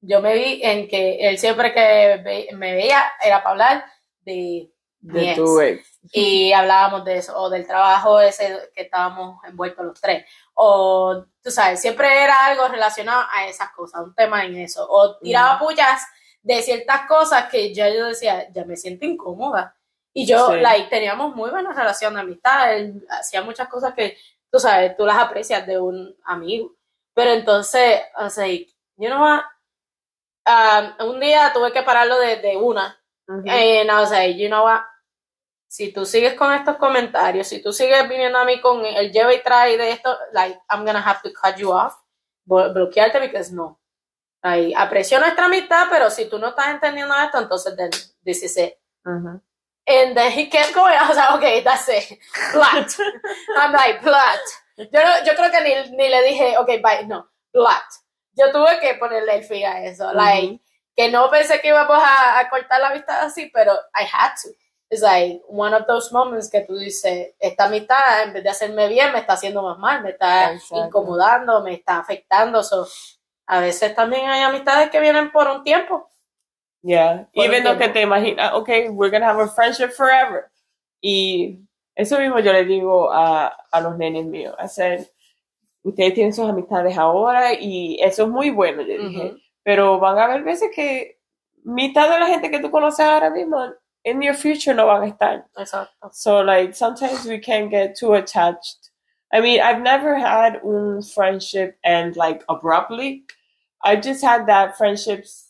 yo 0.02 0.22
me 0.22 0.34
vi 0.34 0.62
en 0.64 0.88
que 0.88 1.18
él 1.28 1.38
siempre 1.38 1.74
que 1.74 2.50
me 2.54 2.74
veía 2.74 3.12
era 3.24 3.42
para 3.44 3.52
hablar 3.52 3.86
de 4.22 4.72
mi 5.02 5.14
De 5.14 5.30
ex 5.30 5.36
tu 5.36 5.62
ex. 5.62 6.00
y 6.12 6.52
hablábamos 6.52 7.06
de 7.06 7.18
eso, 7.18 7.38
o 7.38 7.50
del 7.50 7.66
trabajo 7.66 8.20
ese 8.20 8.70
que 8.76 8.84
estábamos 8.84 9.42
envueltos 9.46 9.86
los 9.86 10.02
tres, 10.02 10.26
o 10.54 11.26
tú 11.42 11.52
sabes, 11.52 11.80
siempre 11.82 12.22
era 12.22 12.46
algo 12.48 12.68
relacionado 12.68 13.26
a 13.32 13.48
esas 13.48 13.72
cosas, 13.72 14.02
un 14.02 14.14
tema 14.14 14.44
en 14.44 14.58
eso, 14.58 14.86
o 14.90 15.18
tiraba 15.20 15.58
pullas 15.58 16.06
de 16.42 16.62
ciertas 16.62 17.08
cosas 17.08 17.50
que 17.50 17.74
ya 17.74 17.90
yo 17.90 18.08
decía, 18.08 18.52
ya 18.52 18.66
me 18.66 18.76
siento 18.76 19.06
incómoda. 19.06 19.76
Y 20.14 20.26
yo, 20.26 20.48
Sí. 20.50 20.60
like, 20.62 20.90
teníamos 20.90 21.36
muy 21.36 21.50
buena 21.52 21.72
relación 21.74 22.14
de 22.16 22.22
amistad, 22.22 22.74
él 22.76 23.06
hacía 23.10 23.42
muchas 23.42 23.68
cosas 23.68 23.94
que, 23.94 24.18
tú 24.52 24.60
sabes, 24.60 24.98
tú 24.98 25.06
las 25.06 25.18
aprecias 25.18 25.66
de 25.68 25.80
un 25.80 26.16
amigo. 26.26 26.74
Pero 27.14 27.32
entonces, 27.32 28.02
o 28.18 28.30
sea, 28.30 28.48
you 28.48 28.66
know 29.08 29.22
what? 29.22 29.42
Um, 30.48 31.10
un 31.12 31.20
día 31.20 31.52
tuve 31.54 31.72
que 31.72 31.84
pararlo 31.84 32.18
de, 32.20 32.38
de 32.38 32.58
una, 32.58 32.96
Ujú. 33.28 33.42
And 33.48 33.92
I 33.92 33.94
was 34.00 34.10
like, 34.10 34.38
you 34.40 34.48
know 34.50 34.64
what? 34.64 34.82
Si 35.68 35.94
tú 35.94 36.04
sigues 36.04 36.34
con 36.34 36.52
estos 36.52 36.78
comentarios, 36.78 37.48
si 37.48 37.62
tú 37.62 37.72
sigues 37.72 38.10
viniendo 38.10 38.40
a 38.40 38.46
mí 38.46 38.60
con 38.60 38.84
el 38.84 39.12
lleva 39.12 39.32
y 39.36 39.44
trae 39.44 39.78
de 39.78 39.92
esto, 39.92 40.18
like, 40.32 40.60
I'm 40.72 40.84
gonna 40.84 41.00
have 41.00 41.20
to 41.22 41.30
cut 41.32 41.58
you 41.58 41.72
off, 41.72 41.94
blo- 42.48 42.74
bloquearte, 42.74 43.20
because 43.20 43.54
no. 43.54 43.80
Like, 44.42 44.74
aprecio 44.76 45.20
nuestra 45.20 45.46
amistad, 45.46 45.86
pero 45.92 46.10
si 46.10 46.26
tú 46.28 46.40
no 46.40 46.48
estás 46.48 46.70
entendiendo 46.70 47.14
esto, 47.16 47.38
entonces 47.38 47.76
then 47.78 47.92
this 48.24 48.42
is 48.42 48.58
it. 48.58 48.74
Ujú. 49.06 49.40
And 49.88 50.16
then 50.16 50.32
he 50.32 50.46
kept 50.48 50.74
going. 50.74 50.94
I 50.94 51.08
was 51.08 51.18
like, 51.18 51.32
okay, 51.38 51.62
that's 51.64 51.90
it. 51.90 52.18
I'm 53.58 53.72
like, 53.74 54.02
blocked. 54.04 54.50
Yo, 54.78 54.86
no- 55.04 55.24
yo 55.26 55.34
creo 55.36 55.52
que 55.52 55.62
ni, 55.62 55.96
ni 55.98 56.10
le 56.10 56.22
dije, 56.30 56.58
okay, 56.60 56.80
bye. 56.80 57.04
No, 57.08 57.26
blocked. 57.54 58.00
Yo 58.38 58.52
tuve 58.52 58.80
que 58.80 58.96
ponerle 58.96 59.36
el 59.36 59.44
fin 59.44 59.66
a 59.66 59.84
eso. 59.84 60.14
Like, 60.14 60.60
que 60.96 61.10
no 61.10 61.30
pensé 61.30 61.60
que 61.62 61.70
íbamos 61.70 61.98
a, 61.98 62.40
a 62.40 62.50
cortar 62.50 62.80
la 62.80 62.90
amistad 62.90 63.22
así, 63.24 63.50
pero 63.54 63.74
I 63.96 64.04
had 64.04 64.32
to. 64.44 64.50
It's 64.92 65.02
like 65.04 65.42
one 65.48 65.74
of 65.76 65.86
those 65.88 66.12
moments 66.12 66.50
que 66.50 66.62
tú 66.62 66.76
dices, 66.78 67.36
esta 67.40 67.66
amistad 67.66 68.24
en 68.24 68.34
vez 68.34 68.44
de 68.44 68.50
hacerme 68.50 68.88
bien, 68.88 69.12
me 69.14 69.20
está 69.20 69.34
haciendo 69.34 69.62
más 69.62 69.78
mal, 69.78 70.02
me 70.02 70.12
está 70.12 70.54
Exacto. 70.54 70.86
incomodando, 70.86 71.62
me 71.62 71.74
está 71.74 71.98
afectando. 72.00 72.64
So, 72.64 72.88
a 73.48 73.60
veces 73.60 73.94
también 73.96 74.28
hay 74.30 74.42
amistades 74.42 74.90
que 74.90 75.00
vienen 75.00 75.32
por 75.32 75.48
un 75.48 75.64
tiempo. 75.64 76.09
Yeah, 76.82 77.26
even 77.34 77.64
though 77.64 77.78
que 77.78 77.90
te 77.90 78.02
imaginas, 78.02 78.54
okay, 78.54 78.90
we're 78.90 79.10
gonna 79.10 79.26
have 79.26 79.40
a 79.40 79.48
friendship 79.48 79.92
forever. 79.92 80.50
Y 81.04 81.60
eso 81.96 82.18
mismo 82.18 82.40
yo 82.40 82.54
le 82.54 82.64
digo 82.66 83.12
a, 83.12 83.52
a 83.72 83.82
los 83.82 83.98
nenes 83.98 84.26
míos. 84.26 84.56
I 84.58 84.68
said, 84.68 85.08
ustedes 85.84 86.14
tienen 86.14 86.34
sus 86.34 86.48
amistades 86.48 86.98
ahora 86.98 87.54
y 87.54 87.98
eso 88.02 88.24
es 88.24 88.30
muy 88.30 88.50
bueno, 88.50 88.82
yo 88.82 88.98
dije. 88.98 89.36
Pero 89.64 90.00
van 90.00 90.18
a 90.18 90.24
haber 90.24 90.44
veces 90.44 90.70
que 90.74 91.18
mitad 91.64 92.10
de 92.10 92.20
la 92.20 92.28
gente 92.28 92.50
que 92.50 92.60
tú 92.60 92.72
conoces 92.72 93.06
ahora 93.06 93.30
mismo, 93.30 93.74
in 94.06 94.22
your 94.22 94.34
future 94.34 94.74
no 94.74 94.86
van 94.86 95.04
a 95.04 95.08
estar. 95.08 95.46
Exacto. 95.58 96.10
So 96.14 96.42
like 96.42 96.74
sometimes 96.74 97.26
we 97.26 97.40
can 97.40 97.70
get 97.70 97.96
too 97.96 98.14
attached. 98.14 98.90
I 99.32 99.42
mean, 99.42 99.62
I've 99.62 99.82
never 99.82 100.16
had 100.18 100.62
un 100.64 101.02
friendship 101.04 101.78
end 101.84 102.16
like 102.16 102.44
abruptly. 102.48 103.26
I 103.84 103.96
just 103.98 104.24
had 104.24 104.48
that 104.48 104.78
friendships 104.78 105.49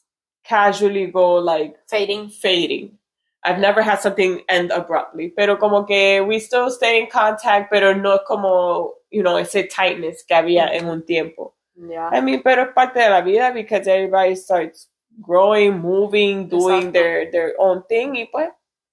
casually 0.50 1.06
go 1.06 1.36
like 1.36 1.78
Fading. 1.88 2.30
fading. 2.30 2.98
I've 3.44 3.60
never 3.60 3.82
had 3.82 4.00
something 4.02 4.42
end 4.50 4.72
abruptly, 4.72 5.30
pero 5.30 5.56
como 5.56 5.86
que 5.86 6.20
we 6.22 6.40
still 6.40 6.70
stay 6.70 7.00
in 7.00 7.08
contact, 7.08 7.70
pero 7.72 7.94
no 7.94 8.20
como, 8.28 8.96
you 9.12 9.24
know, 9.24 9.38
ese 9.38 9.68
tightness 9.70 10.24
que 10.24 10.36
había 10.36 10.74
en 10.74 10.90
un 10.90 11.04
tiempo. 11.06 11.54
Yeah. 11.76 12.10
I 12.12 12.20
mean, 12.20 12.42
pero 12.44 12.64
es 12.64 12.74
parte 12.76 13.00
de 13.00 13.10
la 13.10 13.22
vida 13.22 13.54
because 13.54 13.88
everybody 13.88 14.36
starts 14.36 14.88
growing, 15.22 15.80
moving, 15.80 16.50
doing 16.50 16.88
Exacto. 16.88 16.94
their, 16.94 17.32
their 17.32 17.54
own 17.58 17.84
thing. 17.88 18.16
Y 18.18 18.28
pues, 18.30 18.50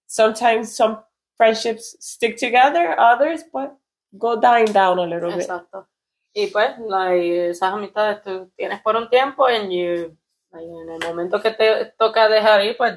sometimes 0.07 0.77
some 0.77 0.99
friendships 1.37 1.97
stick 1.99 2.37
together, 2.37 2.95
others, 2.99 3.43
pues, 3.51 3.71
go 4.17 4.41
dying 4.41 4.73
down 4.73 5.01
a 5.01 5.07
little 5.07 5.31
bit. 5.31 5.49
Exacto. 5.49 5.87
Y 6.33 6.47
pues, 6.53 6.79
like, 6.79 7.51
esas 7.51 7.73
amistades 7.73 8.23
tú 8.23 8.49
tienes 8.57 8.81
por 8.83 8.95
un 8.95 9.09
tiempo 9.09 9.47
and 9.47 9.73
you, 9.73 10.17
en 10.65 10.91
el 10.91 10.99
momento 11.07 11.41
que 11.41 11.51
te 11.51 11.87
toca 11.99 12.29
dejar 12.29 12.65
ir, 12.65 12.77
pues, 12.77 12.95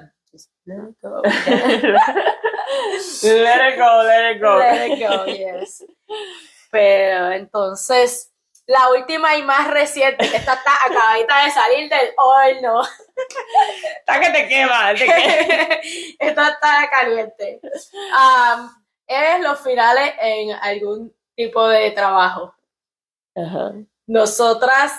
let 0.66 0.76
it 0.76 0.98
go. 1.02 1.22
let 3.24 3.70
it 3.70 3.78
go, 3.78 4.04
let 4.04 4.32
it 4.32 4.42
go. 4.42 4.58
Let 4.58 4.92
it 4.92 5.00
go, 5.00 5.26
yes. 5.26 5.86
Pero 6.72 7.32
entonces, 7.32 8.30
la 8.70 8.92
última 8.92 9.36
y 9.36 9.42
más 9.42 9.68
reciente, 9.68 10.30
que 10.30 10.38
esta 10.38 10.54
está 10.54 10.72
acabadita 10.86 11.44
de 11.44 11.52
salir 11.52 11.90
del 11.90 12.14
horno. 12.18 12.84
Está 14.00 14.20
que 14.20 14.30
te 14.30 14.48
quema, 14.48 14.94
te 14.94 15.06
quema. 15.06 15.18
esta 16.20 16.50
está 16.50 16.90
caliente. 16.92 17.60
Um, 17.64 18.70
es 19.08 19.42
los 19.42 19.60
finales 19.62 20.14
en 20.22 20.52
algún 20.52 21.12
tipo 21.36 21.68
de 21.68 21.90
trabajo. 21.92 22.54
Ajá. 23.36 23.74
Nosotras, 24.06 24.94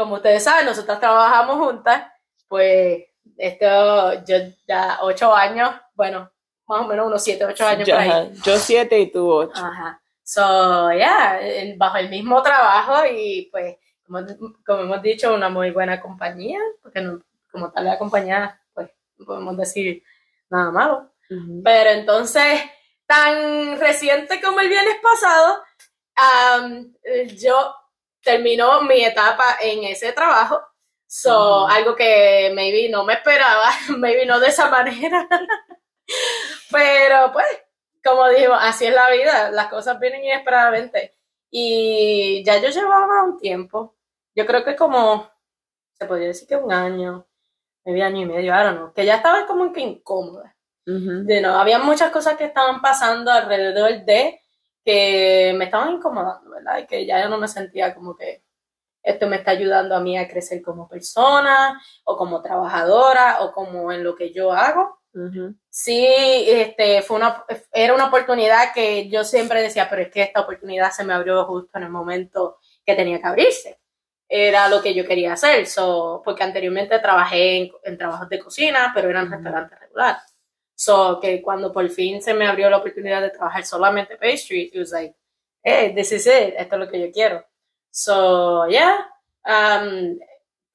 como 0.00 0.14
ustedes 0.14 0.42
saben, 0.42 0.64
nosotras 0.64 0.98
trabajamos 0.98 1.56
juntas, 1.56 2.10
pues 2.48 3.04
esto, 3.36 4.24
yo 4.24 4.36
ya 4.66 4.98
ocho 5.02 5.34
años, 5.34 5.74
bueno, 5.94 6.30
más 6.66 6.80
o 6.80 6.86
menos 6.86 7.06
unos 7.06 7.22
siete, 7.22 7.44
ocho 7.44 7.66
años 7.66 7.86
Yo, 7.86 7.94
por 7.96 8.02
ahí. 8.02 8.32
Yo 8.42 8.56
siete 8.56 8.98
y 8.98 9.12
tú 9.12 9.30
ocho. 9.30 9.62
Ajá. 9.62 10.00
So, 10.22 10.90
yeah, 10.92 11.38
bajo 11.76 11.98
el 11.98 12.08
mismo 12.08 12.42
trabajo 12.42 13.04
y 13.04 13.50
pues, 13.52 13.76
como, 14.06 14.20
como 14.64 14.80
hemos 14.84 15.02
dicho, 15.02 15.34
una 15.34 15.50
muy 15.50 15.70
buena 15.70 16.00
compañía, 16.00 16.60
porque 16.82 17.02
no, 17.02 17.20
como 17.52 17.70
tal 17.70 17.84
la 17.84 17.98
compañía, 17.98 18.58
pues, 18.72 18.88
no 19.18 19.26
podemos 19.26 19.56
decir 19.58 20.02
nada 20.48 20.70
malo. 20.70 21.10
Pero 21.62 21.90
entonces, 21.90 22.60
tan 23.04 23.78
reciente 23.78 24.40
como 24.40 24.60
el 24.60 24.68
viernes 24.68 24.96
pasado, 25.02 25.62
yo 27.36 27.74
terminó 28.22 28.82
mi 28.82 29.04
etapa 29.04 29.56
en 29.60 29.84
ese 29.84 30.12
trabajo. 30.12 30.60
So, 31.06 31.64
Ujú. 31.64 31.72
algo 31.72 31.96
que 31.96 32.52
maybe 32.54 32.88
no 32.88 33.04
me 33.04 33.14
esperaba, 33.14 33.68
maybe 33.98 34.26
no 34.26 34.38
de 34.38 34.48
esa 34.48 34.70
manera. 34.70 35.26
Pero 36.70 37.32
pues, 37.32 37.46
como 38.04 38.28
dijimos, 38.28 38.58
así 38.60 38.86
es 38.86 38.94
la 38.94 39.10
vida, 39.10 39.50
las 39.50 39.68
cosas 39.68 39.98
vienen 39.98 40.24
inesperadamente. 40.24 41.14
Y 41.50 42.44
ya 42.44 42.58
yo 42.58 42.68
llevaba 42.68 43.24
un 43.24 43.38
tiempo, 43.38 43.96
yo 44.36 44.46
creo 44.46 44.64
que 44.64 44.76
como, 44.76 45.28
se 45.98 46.06
podría 46.06 46.28
decir 46.28 46.46
que 46.46 46.56
un 46.56 46.72
año, 46.72 47.26
medio 47.84 48.04
año 48.06 48.20
y 48.20 48.26
medio, 48.26 48.54
don't 48.54 48.76
know, 48.76 48.92
que 48.92 49.04
ya 49.04 49.16
estaba 49.16 49.46
como 49.46 49.72
que 49.72 49.80
incómoda 49.80 50.56
Ujú. 50.86 51.24
de 51.24 51.40
no, 51.40 51.58
había 51.58 51.78
muchas 51.78 52.10
cosas 52.12 52.36
que 52.36 52.44
estaban 52.44 52.80
pasando 52.80 53.32
alrededor 53.32 54.04
de 54.04 54.39
que 54.84 55.54
me 55.56 55.66
estaban 55.66 55.94
incomodando, 55.94 56.50
¿verdad? 56.50 56.78
Y 56.78 56.86
que 56.86 57.06
ya 57.06 57.22
yo 57.22 57.28
no 57.28 57.38
me 57.38 57.48
sentía 57.48 57.94
como 57.94 58.16
que 58.16 58.42
esto 59.02 59.26
me 59.26 59.36
está 59.36 59.52
ayudando 59.52 59.96
a 59.96 60.00
mí 60.00 60.18
a 60.18 60.28
crecer 60.28 60.62
como 60.62 60.88
persona 60.88 61.80
o 62.04 62.16
como 62.16 62.42
trabajadora 62.42 63.40
o 63.40 63.52
como 63.52 63.92
en 63.92 64.04
lo 64.04 64.14
que 64.14 64.32
yo 64.32 64.52
hago. 64.52 64.98
Sí, 65.68 66.06
este, 66.06 67.02
fue 67.02 67.16
una, 67.16 67.44
era 67.72 67.94
una 67.94 68.06
oportunidad 68.06 68.72
que 68.72 69.08
yo 69.08 69.24
siempre 69.24 69.60
decía, 69.62 69.88
pero 69.90 70.02
es 70.02 70.10
que 70.10 70.22
esta 70.22 70.40
oportunidad 70.42 70.92
se 70.92 71.04
me 71.04 71.14
abrió 71.14 71.44
justo 71.46 71.78
en 71.78 71.84
el 71.84 71.90
momento 71.90 72.58
que 72.84 72.94
tenía 72.94 73.20
que 73.20 73.26
abrirse. 73.26 73.80
era 74.28 74.68
lo 74.68 74.80
que 74.82 74.94
yo 74.94 75.04
quería 75.06 75.32
hacer. 75.32 75.66
So, 75.66 76.22
porque 76.24 76.44
anteriormente 76.44 76.98
trabajé 77.00 77.58
en, 77.58 77.72
en 77.84 77.98
trabajos 77.98 78.28
de 78.28 78.38
cocina, 78.38 78.92
pero 78.94 79.10
eran 79.10 79.30
restaurantes 79.30 79.78
regulares. 79.80 80.22
So, 80.80 81.20
que 81.20 81.42
cuando 81.42 81.70
por 81.70 81.86
fin 81.90 82.22
se 82.22 82.32
me 82.32 82.46
abrió 82.46 82.70
la 82.70 82.78
oportunidad 82.78 83.20
de 83.20 83.28
trabajar 83.28 83.66
solamente 83.66 84.16
pastry, 84.16 84.70
it 84.72 84.78
was 84.78 84.92
like, 84.92 85.14
hey, 85.62 85.92
this 85.94 86.10
is 86.10 86.26
it, 86.26 86.54
esto 86.56 86.76
es 86.76 86.80
lo 86.80 86.88
que 86.88 86.98
yo 86.98 87.12
quiero. 87.12 87.44
So, 87.90 88.66
yeah, 88.66 89.06
um, 89.44 90.18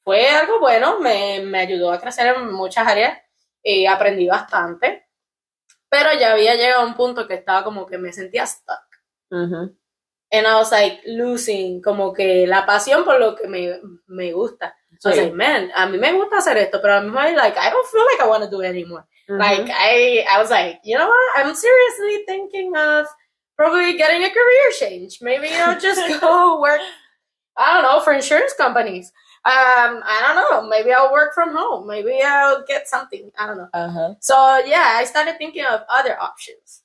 fue 0.04 0.30
algo 0.30 0.60
bueno, 0.60 1.00
me, 1.00 1.42
me 1.42 1.58
ayudó 1.58 1.92
a 1.92 2.00
crecer 2.00 2.36
en 2.36 2.54
muchas 2.54 2.88
áreas 2.88 3.20
y 3.64 3.88
aprendí 3.88 4.28
bastante, 4.28 5.08
pero 5.90 6.10
ya 6.20 6.34
había 6.34 6.54
llegado 6.54 6.84
a 6.84 6.86
un 6.86 6.94
punto 6.94 7.28
que 7.28 7.34
estaba 7.34 7.64
como 7.64 7.88
que 7.88 7.98
me 7.98 8.14
sentía 8.14 8.46
stuck. 8.46 8.86
And 10.32 10.46
I 10.46 10.54
was 10.54 10.72
like 10.72 11.02
losing 11.08 11.82
como 11.82 12.14
que 12.14 12.46
la 12.46 12.64
pasión 12.64 13.04
por 13.06 13.20
lo 13.20 13.36
que 13.36 13.48
me, 13.48 13.80
me 14.06 14.34
gusta. 14.34 14.76
So 15.00 15.10
I 15.10 15.14
was 15.14 15.18
like, 15.18 15.36
man, 15.36 15.72
a 15.74 15.88
mí 15.88 15.98
me 15.98 16.14
gusta 16.14 16.38
hacer 16.38 16.58
esto, 16.58 16.80
pero 16.80 16.94
a 16.94 17.02
mí 17.02 17.10
me 17.10 17.34
like, 17.34 17.58
I 17.58 17.72
don't 17.72 17.88
feel 17.88 18.06
like 18.06 18.24
I 18.24 18.28
want 18.28 18.44
to 18.44 18.50
do 18.52 18.62
it 18.62 18.70
anymore. 18.70 19.08
Like 19.28 19.70
I, 19.72 20.26
I 20.30 20.40
was 20.40 20.52
like, 20.52 20.82
you 20.84 20.98
know 20.98 21.08
what? 21.08 21.32
I'm 21.38 21.56
seriously 21.56 22.24
thinking 22.28 22.76
of 22.76 23.08
probably 23.58 23.98
getting 23.98 24.24
a 24.24 24.30
career 24.30 24.72
change. 24.80 25.20
Maybe 25.22 25.48
I'll 25.52 25.80
just 25.80 26.02
go 26.22 26.62
work. 26.62 26.82
I 27.58 27.74
don't 27.74 27.84
know 27.84 28.02
for 28.02 28.14
insurance 28.14 28.54
companies. 28.54 29.12
Um, 29.46 30.02
I 30.04 30.22
don't 30.26 30.36
know. 30.36 30.70
Maybe 30.70 30.92
I'll 30.92 31.12
work 31.12 31.34
from 31.34 31.56
home. 31.56 31.88
Maybe 31.88 32.20
I'll 32.22 32.66
get 32.68 32.88
something. 32.88 33.32
I 33.38 33.48
don't 33.48 33.58
know. 33.58 33.70
Ajá. 33.74 34.16
So 34.20 34.36
yeah, 34.66 34.98
I 34.98 35.06
started 35.06 35.38
thinking 35.38 35.66
of 35.66 35.82
other 35.90 36.20
options. 36.20 36.82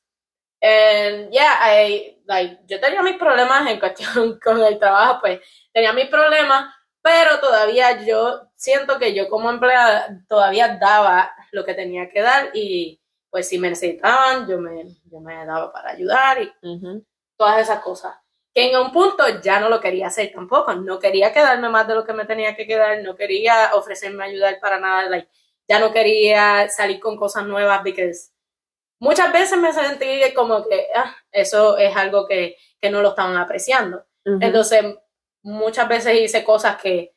And 0.62 1.32
yeah, 1.32 1.57
I 1.59 2.16
like 2.28 2.59
yo 2.68 2.78
tenía 2.78 3.03
mis 3.03 3.16
problemas 3.16 3.66
en 3.66 3.80
cuestión 3.80 4.38
con 4.45 4.61
el 4.61 4.78
trabajo, 4.78 5.20
pues 5.22 5.41
tenía 5.74 5.95
mis 5.95 6.09
problemas, 6.09 6.66
pero 7.03 7.41
todavía 7.41 8.05
yo 8.05 8.43
siento 8.57 8.99
que 8.99 9.14
yo 9.14 9.28
como 9.30 9.49
empleada 9.49 10.20
todavía 10.28 10.76
daba 10.78 11.32
lo 11.53 11.64
que 11.64 11.74
tenía 11.74 12.09
que 12.09 12.20
dar 12.20 12.51
y 12.55 13.01
pues 13.30 13.48
si 13.48 13.59
me 13.59 13.70
necesitaban, 13.70 14.48
yo 14.48 14.59
me, 14.59 14.84
yo 15.05 15.20
me 15.20 15.46
daba 15.46 15.72
para 15.72 15.90
ayudar 15.90 16.42
y 16.42 16.53
Ujú. 16.66 17.05
todas 17.36 17.61
esas 17.61 17.80
cosas. 17.80 18.14
Que 18.53 18.70
en 18.70 18.76
un 18.76 18.90
punto 18.92 19.22
ya 19.40 19.61
no 19.61 19.68
lo 19.68 19.80
quería 19.80 20.09
hacer 20.09 20.32
tampoco, 20.32 20.74
no 20.74 20.98
quería 20.98 21.32
quedarme 21.32 21.68
más 21.68 21.86
de 21.86 21.94
lo 21.94 22.05
que 22.05 22.12
me 22.12 22.24
tenía 22.24 22.57
que 22.57 22.66
quedar, 22.66 23.01
no 23.03 23.14
quería 23.14 23.70
ofrecerme 23.74 24.24
ayudar 24.24 24.59
para 24.61 24.80
nada, 24.80 25.09
like, 25.09 25.28
ya 25.68 25.78
no 25.78 25.92
quería 25.92 26.68
salir 26.68 26.98
con 26.98 27.16
cosas 27.16 27.46
nuevas, 27.46 27.78
porque 27.84 28.11
muchas 28.98 29.32
veces 29.32 29.57
me 29.57 29.72
sentí 29.72 30.34
como 30.34 30.66
que 30.66 30.88
ah, 30.96 31.14
eso 31.30 31.78
es 31.78 31.94
algo 31.96 32.26
que, 32.26 32.57
que 32.80 32.90
no 32.90 33.03
lo 33.03 33.11
estaban 33.11 33.36
apreciando. 33.36 34.05
Entonces, 34.24 34.84
muchas 35.42 35.88
veces 35.88 36.20
hice 36.20 36.44
cosas 36.44 36.80
que 36.80 37.14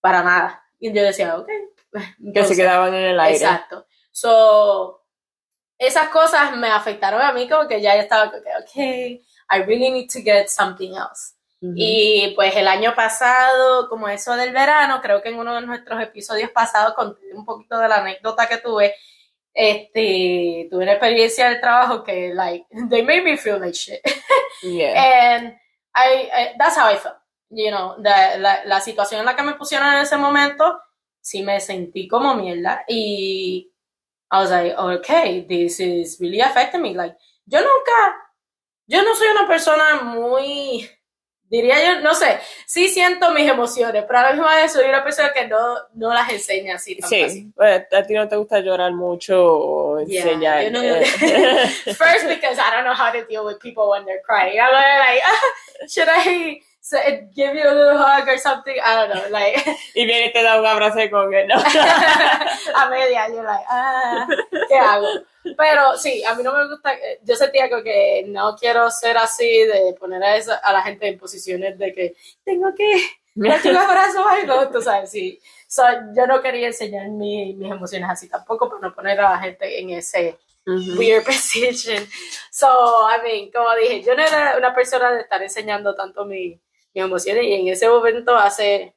para 0.00 0.22
nada. 0.22 0.64
Y 0.78 0.92
yo 0.92 1.02
decía, 1.02 1.36
ok. 1.36 1.48
que 2.16 2.16
se 2.16 2.26
Entonces, 2.28 2.56
quedaban 2.56 2.94
en 2.94 3.04
el 3.04 3.20
aire. 3.20 3.36
Exacto. 3.36 3.86
So, 4.12 5.02
esas 5.78 6.08
cosas 6.08 6.56
me 6.56 6.68
afectaron 6.70 7.20
a 7.20 7.32
mí 7.32 7.48
como 7.48 7.68
que 7.68 7.80
ya 7.80 7.94
estaba 7.96 8.30
como 8.30 8.42
que, 8.42 8.50
ok, 8.62 8.76
I 9.50 9.62
really 9.64 9.90
need 9.90 10.08
to 10.12 10.20
get 10.22 10.48
something 10.48 10.92
else. 10.94 11.34
Ujú. 11.60 11.72
Y 11.76 12.32
pues 12.36 12.54
el 12.56 12.68
año 12.68 12.94
pasado, 12.94 13.88
como 13.88 14.08
eso 14.08 14.36
del 14.36 14.52
verano, 14.52 15.00
creo 15.02 15.22
que 15.22 15.30
en 15.30 15.38
uno 15.38 15.54
de 15.54 15.62
nuestros 15.66 16.00
episodios 16.02 16.50
pasados 16.50 16.94
conté 16.94 17.20
un 17.34 17.44
poquito 17.44 17.78
de 17.78 17.88
la 17.88 17.96
anécdota 17.96 18.46
que 18.46 18.58
tuve. 18.58 18.94
Este, 19.58 20.68
tuve 20.70 20.82
una 20.82 20.92
experiencia 20.92 21.48
de 21.48 21.56
trabajo 21.56 22.04
que, 22.04 22.32
like, 22.34 22.66
they 22.90 23.02
made 23.02 23.22
me 23.22 23.36
feel 23.38 23.58
like 23.58 23.72
shit. 23.76 24.00
Yeah. 24.62 24.92
And 25.36 25.54
I, 25.94 26.28
I- 26.32 26.54
that's 26.58 26.76
how 26.76 26.86
I 26.92 26.96
felt. 26.96 27.16
You 27.48 27.70
know, 27.70 27.96
the- 28.02 28.38
la, 28.38 28.64
la 28.64 28.80
situación 28.80 29.20
en 29.20 29.26
la 29.26 29.34
que 29.36 29.42
me 29.42 29.54
pusieron 29.54 29.88
en 29.94 30.00
ese 30.00 30.16
momento, 30.18 30.78
sí 31.26 31.42
me 31.42 31.58
sentí 31.60 32.06
como 32.06 32.36
mierda. 32.36 32.84
Y 32.88 33.68
I 34.30 34.36
was 34.38 34.50
like, 34.50 34.76
okay, 34.78 35.44
this 35.48 35.80
is 35.80 36.18
really 36.20 36.40
affecting 36.40 36.82
me. 36.82 36.94
Like, 36.94 37.16
yo 37.46 37.58
nunca, 37.60 38.14
yo 38.86 39.02
no 39.02 39.12
soy 39.16 39.26
una 39.28 39.48
persona 39.48 40.02
muy, 40.04 40.88
diría 41.50 41.74
yo, 41.84 42.00
no 42.00 42.14
sé, 42.14 42.38
sí 42.66 42.88
siento 42.88 43.32
mis 43.32 43.50
emociones, 43.50 44.04
pero 44.06 44.20
a 44.20 44.22
la 44.22 44.32
misma 44.34 44.54
vez 44.54 44.72
soy 44.72 44.88
una 44.88 45.02
persona 45.02 45.32
que 45.32 45.48
no, 45.48 45.58
no 45.94 46.14
las 46.14 46.30
enseña 46.32 46.76
así 46.76 46.96
tan 46.96 47.10
fácil. 47.10 47.28
Sí, 47.30 47.52
pues, 47.56 47.82
a 47.92 48.02
ti 48.04 48.14
no 48.14 48.28
te 48.28 48.36
gusta 48.36 48.60
llorar 48.60 48.92
mucho 48.92 49.42
o 49.44 50.00
Yeah, 50.06 50.22
enseñar. 50.22 50.62
yo 50.62 50.70
no- 50.70 50.82
eh. 50.82 51.04
First, 51.96 52.28
because 52.28 52.58
I 52.60 52.70
don't 52.70 52.84
know 52.84 52.94
how 52.94 53.10
to 53.10 53.26
deal 53.26 53.44
with 53.44 53.58
people 53.58 53.90
when 53.90 54.04
they're 54.04 54.22
crying. 54.24 54.60
I'm 54.60 54.72
like, 54.72 55.22
ah, 55.26 55.86
should 55.88 56.08
I 56.08 56.60
say, 56.88 57.28
give 57.34 57.54
you 57.54 57.68
a 57.68 57.74
little 57.74 57.98
hug 57.98 58.28
or 58.28 58.38
something? 58.38 58.74
I 58.84 58.94
don't 58.94 59.10
know. 59.14 59.28
Like, 59.30 59.56
y 59.94 60.04
viene 60.06 60.26
y 60.26 60.32
te 60.32 60.42
da 60.42 60.60
un 60.60 60.66
abrazo 60.66 61.00
con 61.10 61.34
él, 61.34 61.48
¿no? 61.48 61.56
a 62.76 62.88
media, 62.90 63.28
you're 63.28 63.42
like, 63.44 63.64
ah, 63.68 64.26
¿qué 64.68 64.74
hago? 64.76 65.08
Pero 65.56 65.96
sí, 65.96 66.22
a 66.24 66.34
mí 66.34 66.42
no 66.42 66.52
me 66.52 66.66
gusta, 66.68 66.92
eh, 66.94 67.20
yo 67.22 67.34
sentía 67.36 67.68
como 67.68 67.82
que 67.82 68.24
no 68.28 68.56
quiero 68.56 68.90
ser 68.90 69.16
así, 69.18 69.64
de 69.64 69.94
poner 69.98 70.22
a, 70.22 70.36
esa, 70.36 70.56
a 70.56 70.72
la 70.72 70.82
gente 70.82 71.08
en 71.08 71.18
posiciones 71.18 71.78
de 71.78 71.92
que 71.92 72.14
tengo 72.44 72.72
que 72.74 73.00
darte 73.34 73.70
un 73.70 73.76
abrazo 73.76 74.22
o 74.24 74.28
algo, 74.28 74.68
tú 74.70 74.80
sabes, 74.82 75.10
sí. 75.10 75.40
So, 75.68 75.82
yo 76.16 76.26
no 76.26 76.40
quería 76.40 76.68
enseñar 76.68 77.08
mi- 77.08 77.54
mis 77.54 77.70
emociones 77.70 78.08
así 78.10 78.28
tampoco, 78.28 78.68
para 78.68 78.80
no 78.80 78.94
poner 78.94 79.20
a 79.20 79.30
la 79.30 79.38
gente 79.38 79.80
en 79.80 79.90
ese 79.90 80.38
Ujú. 80.66 80.98
weird 80.98 81.24
position. 81.26 82.06
So, 82.50 82.66
I 83.08 83.22
mean, 83.22 83.50
como 83.52 83.72
dije, 83.76 84.02
yo 84.02 84.14
no 84.16 84.22
era 84.22 84.56
una 84.56 84.74
persona 84.74 85.12
de 85.12 85.20
estar 85.22 85.40
enseñando 85.42 85.94
tanto 85.94 86.24
mi- 86.24 86.58
mis 86.96 87.04
emociones 87.04 87.44
y 87.44 87.52
en 87.52 87.68
ese 87.68 87.88
momento, 87.88 88.34
hace 88.36 88.96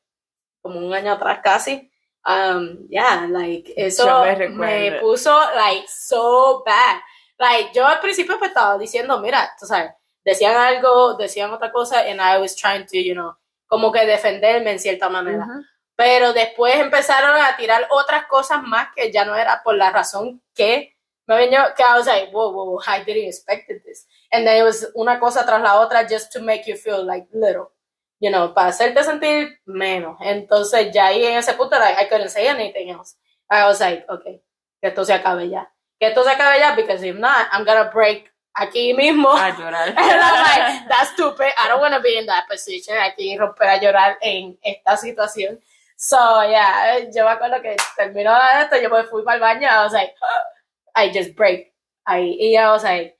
como 0.61 0.79
un 0.79 0.93
año 0.93 1.11
atrás 1.13 1.39
casi, 1.43 1.91
um, 2.25 2.87
yeah, 2.89 3.27
like, 3.29 3.73
eso 3.75 4.23
me 4.23 4.49
me, 4.49 4.91
puso, 4.99 5.37
like, 5.55 5.85
so 5.87 6.63
bad. 6.65 7.01
Like, 7.37 7.71
yo 7.73 7.85
al 7.85 7.99
principio 7.99 8.37
pues 8.37 8.51
estaba 8.51 8.77
diciendo, 8.77 9.19
mira, 9.19 9.51
tú 9.59 9.65
sabes, 9.65 9.91
decían 10.23 10.55
algo, 10.55 11.15
decían 11.15 11.51
otra 11.51 11.71
cosa, 11.71 12.01
and 12.01 12.19
I 12.21 12.39
was 12.39 12.55
trying 12.55 12.85
to, 12.87 12.97
you 12.97 13.13
know, 13.13 13.35
como 13.67 13.91
que 13.91 14.05
defenderme 14.05 14.71
en 14.71 14.79
cierta 14.79 15.09
manera 15.09 15.45
Ujú. 15.45 15.63
pero 15.95 16.33
después 16.33 16.75
empezaron 16.77 17.35
a 17.39 17.55
tirar 17.57 17.85
otras 17.91 18.25
cosas 18.27 18.63
más 18.63 18.87
que 18.95 19.11
ya 19.11 19.25
no 19.25 19.35
era 19.35 19.61
por 19.63 19.75
la 19.75 19.91
razón 19.91 20.41
que 20.55 20.95
me 21.27 21.35
venía, 21.35 21.73
que 21.75 21.83
I 21.83 21.97
was 21.97 22.07
like, 22.07 22.31
whoa, 22.31 22.49
whoa, 22.51 22.71
whoa, 22.71 22.81
I 22.87 23.03
didn't 23.03 23.27
expect 23.27 23.67
this. 23.85 24.07
And 24.31 24.45
then 24.47 24.57
it 24.57 24.63
was 24.63 24.89
una 24.95 25.19
cosa 25.19 25.45
tras 25.45 25.61
la 25.61 25.79
otra 25.79 26.07
just 26.09 26.31
to 26.33 26.41
make 26.41 26.63
you 26.65 26.75
feel 26.75 27.05
like 27.05 27.27
little, 27.31 27.71
you 28.19 28.29
know, 28.29 28.53
para 28.53 28.69
hacerte 28.69 29.03
sentir 29.03 29.59
menos. 29.65 30.17
Entonces 30.21 30.91
ya 30.93 31.07
ahí 31.07 31.25
en 31.25 31.37
ese 31.37 31.53
punto, 31.53 31.77
like, 31.79 31.97
I 31.99 32.07
couldn't 32.09 32.29
say 32.29 32.47
anything 32.47 32.89
else. 32.89 33.15
I 33.49 33.65
was 33.65 33.79
like, 33.79 34.05
okay, 34.09 34.41
que 34.81 34.89
esto 34.89 35.05
se 35.05 35.13
acabe 35.13 35.49
ya. 35.49 35.71
Que 35.99 36.07
esto 36.07 36.23
se 36.23 36.29
acabe 36.29 36.59
ya, 36.59 36.75
because 36.75 37.03
if 37.03 37.15
not, 37.15 37.47
I'm 37.51 37.65
gonna 37.65 37.89
break 37.91 38.31
aquí 38.53 38.93
mismo. 38.93 39.31
A 39.31 39.51
llorar. 39.51 39.87
And 39.97 39.97
I'm 39.97 40.43
like, 40.43 40.89
that's 40.89 41.11
stupid. 41.11 41.51
I 41.57 41.67
don't 41.67 41.79
want 41.79 41.93
to 41.93 42.01
be 42.01 42.17
in 42.17 42.25
that 42.27 42.47
position. 42.47 42.95
Aquí 42.97 43.37
romper 43.37 43.67
a 43.67 43.79
llorar 43.79 44.17
en 44.21 44.57
esta 44.61 44.97
situación. 44.97 45.59
So, 45.95 46.17
yeah, 46.43 46.99
yo 47.13 47.25
me 47.25 47.31
acuerdo 47.31 47.61
que 47.61 47.75
terminó 47.97 48.31
esto, 48.61 48.77
yo 48.77 48.89
me 48.89 49.03
fui 49.03 49.21
para 49.23 49.35
el 49.35 49.41
baño, 49.41 49.67
I 49.67 49.83
was 49.83 49.91
like, 49.91 50.13
I 50.95 51.11
just 51.11 51.35
break. 51.35 51.73
Ahí, 52.07 52.37
y 52.39 52.55
I 52.55 52.71
was 52.71 52.83
like, 52.83 53.18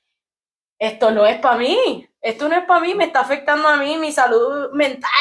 esto 0.79 1.11
no 1.11 1.25
es 1.25 1.37
para 1.39 1.57
mí. 1.57 2.07
Esto 2.21 2.49
no 2.49 2.55
es 2.55 2.65
para 2.65 2.79
mí, 2.81 2.95
me 2.95 3.05
está 3.05 3.21
afectando 3.21 3.67
a 3.67 3.77
mí, 3.77 3.97
mi 3.97 4.11
salud 4.11 4.71
mental. 4.73 5.11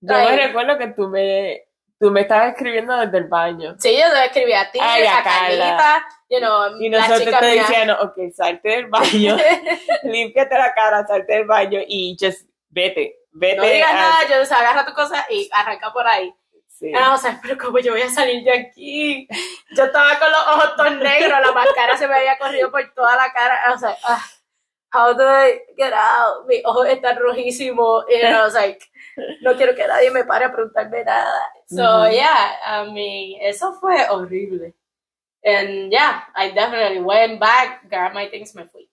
Yo 0.00 0.14
me 0.14 0.36
recuerdo 0.36 0.76
que 0.76 0.88
tú 0.88 1.08
me, 1.08 1.62
tú 1.98 2.10
me 2.10 2.22
estabas 2.22 2.52
escribiendo 2.52 2.94
desde 2.98 3.16
el 3.18 3.28
baño. 3.28 3.76
Sí, 3.78 3.96
yo 3.98 4.10
te 4.12 4.24
escribí 4.26 4.52
a 4.52 4.70
ti, 4.70 4.78
Ay, 4.82 5.04
a 5.04 5.18
a 5.18 5.22
Carlita, 5.22 6.06
you 6.28 6.38
know, 6.38 6.78
Y 6.80 6.90
nosotros 6.90 7.38
te 7.38 7.46
decíamos, 7.46 7.96
ok, 8.02 8.14
salte 8.34 8.68
del 8.68 8.86
baño, 8.88 9.36
límpiate 10.02 10.54
la 10.58 10.74
cara, 10.74 11.06
salte 11.06 11.32
del 11.32 11.46
baño 11.46 11.80
y 11.86 12.14
just 12.20 12.46
vete, 12.68 13.16
vete. 13.32 13.56
no 13.56 13.62
digas 13.64 13.90
a- 13.90 13.94
nada, 13.94 14.16
yo 14.28 14.38
decía, 14.40 14.58
agarra 14.58 14.84
tu 14.84 14.92
cosa 14.92 15.24
y 15.30 15.48
arranca 15.52 15.92
por 15.92 16.06
ahí. 16.06 16.34
Sí. 16.68 16.92
Ah, 16.94 17.14
o 17.14 17.16
sea, 17.16 17.38
pero 17.40 17.56
¿cómo 17.56 17.78
yo 17.78 17.92
voy 17.92 18.02
a 18.02 18.10
salir 18.10 18.42
de 18.44 18.52
aquí? 18.52 19.28
Yo 19.76 19.84
estaba 19.84 20.18
con 20.18 20.30
los 20.30 20.40
ojos 20.48 20.76
todos 20.76 20.96
negros, 20.96 21.40
la 21.40 21.52
máscara 21.52 21.96
se 21.96 22.06
me 22.08 22.16
había 22.16 22.36
corrido 22.36 22.70
por 22.70 22.92
toda 22.94 23.16
la 23.16 23.32
cara. 23.32 23.72
O 23.72 23.78
sea, 23.78 23.96
ah, 24.04 24.20
how 24.94 25.12
do 25.12 25.22
I 25.22 25.58
get 25.76 25.92
out? 25.92 26.46
Mis 26.46 26.62
ojos 26.64 26.86
están 26.88 27.18
rojísimos. 27.18 28.04
Y 28.08 28.22
I 28.24 28.42
was 28.44 28.54
like, 28.54 28.80
no 29.42 29.54
quiero 29.56 29.74
que 29.74 29.86
nadie 29.86 30.10
me 30.12 30.22
pare 30.24 30.44
a 30.46 30.50
preguntarme 30.52 31.04
nada. 31.04 31.40
So, 31.66 32.06
yeah, 32.10 32.52
I 32.64 32.90
mean, 32.92 33.40
eso 33.42 33.72
fue 33.80 33.98
horrible. 34.08 34.72
And 35.44 35.90
yeah, 35.92 36.20
I 36.36 36.50
definitely 36.52 37.00
went 37.00 37.40
back, 37.40 37.88
grabbed 37.90 38.14
my 38.14 38.28
things, 38.28 38.54
me 38.54 38.62
fui. 38.70 38.88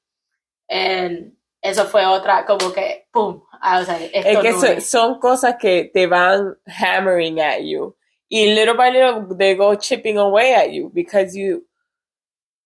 And 0.69 1.33
eso 1.63 1.85
fue 1.85 2.01
otra, 2.03 2.45
como 2.45 2.71
que, 2.71 3.03
pum. 3.13 3.41
I 3.61 3.79
was 3.79 3.87
like, 3.87 4.11
esto 4.13 4.29
Es 4.29 4.41
que 4.41 4.51
no 4.51 4.59
so- 4.59 4.67
es. 4.67 4.89
son 4.89 5.19
cosas 5.19 5.55
que 5.61 5.91
te 5.93 6.07
van 6.07 6.55
hammering 6.67 7.39
at 7.39 7.63
you. 7.63 7.95
Y 8.29 8.45
little 8.55 8.75
by 8.75 8.89
little 8.89 9.35
they 9.37 9.55
go 9.55 9.75
chipping 9.75 10.17
away 10.17 10.53
at 10.55 10.71
you 10.71 10.89
because 10.93 11.35
you 11.35 11.65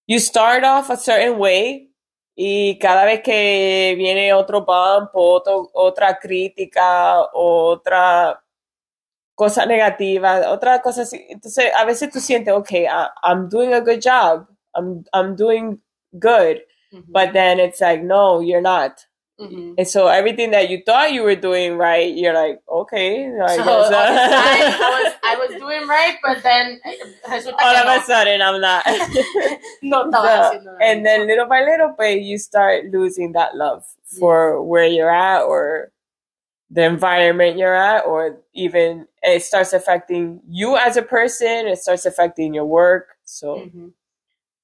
you 0.08 0.20
start 0.20 0.64
off 0.64 0.92
a 0.92 0.96
certain 0.98 1.40
way 1.40 1.90
y 2.36 2.78
cada 2.80 3.06
vez 3.06 3.22
que 3.22 3.96
viene 3.98 4.34
otro 4.34 4.62
bump 4.66 5.10
o 5.14 5.34
otro- 5.36 5.70
otra 5.74 6.18
crítica 6.20 7.22
o 7.34 7.68
otra 7.70 8.42
cosas 9.36 9.68
negativas, 9.68 10.46
otra 10.48 10.82
cosa 10.82 11.02
así. 11.04 11.26
Entonces, 11.30 11.72
a 11.76 11.86
veces 11.86 12.10
tú 12.10 12.20
sientes, 12.20 12.54
okay, 12.54 12.86
I, 12.86 13.08
I'm 13.24 13.50
doing 13.50 13.74
a 13.74 13.80
good 13.82 14.00
job, 14.02 14.48
I'm, 14.74 15.04
I'm 15.14 15.36
doing 15.36 15.82
good, 16.14 16.62
but 17.12 17.34
then 17.34 17.60
it's 17.60 17.82
like, 17.82 18.02
no, 18.04 18.42
you're 18.42 18.62
not. 18.62 18.94
Ujú. 19.40 19.76
And 19.78 19.88
so 19.88 20.08
everything 20.08 20.52
that 20.52 20.70
you 20.70 20.82
thought 20.86 21.12
you 21.12 21.24
were 21.24 21.36
doing 21.36 21.76
right, 21.78 22.14
you're 22.16 22.34
like, 22.34 22.62
okay, 22.72 23.28
I 23.28 23.58
So, 23.58 23.64
guess, 23.64 23.68
all 23.68 23.90
the 23.92 23.98
uh, 23.98 24.32
I 24.32 24.60
was, 25.04 25.14
I 25.24 25.36
was 25.36 25.52
doing 25.60 25.88
right, 25.88 26.16
but 26.24 26.44
then 26.44 26.80
all 27.60 27.76
of 27.76 27.86
no, 27.86 27.98
a 27.98 28.02
sudden 28.04 28.42
I'm 28.42 28.62
not. 28.62 28.86
no 29.82 30.04
So, 30.12 30.12
nada. 30.12 30.78
and 30.82 31.06
then 31.06 31.28
little 31.28 31.48
by 31.48 31.62
little, 31.62 31.94
but 31.98 32.22
you 32.22 32.38
start 32.38 32.86
losing 32.92 33.34
that 33.34 33.56
love 33.56 33.84
for 34.06 34.64
where 34.64 34.86
you're 34.88 35.12
at 35.12 35.44
or 35.44 35.92
the 36.72 36.84
environment 36.86 37.58
you're 37.58 37.76
at, 37.76 38.06
or 38.06 38.38
even 38.54 39.08
it 39.24 39.44
starts 39.44 39.74
affecting 39.74 40.42
you 40.48 40.78
as 40.78 40.98
a 40.98 41.02
person. 41.04 41.68
It 41.68 41.80
starts 41.80 42.06
affecting 42.06 42.54
your 42.54 42.66
work. 42.66 43.18
So 43.26 43.56
Ujú. 43.68 43.92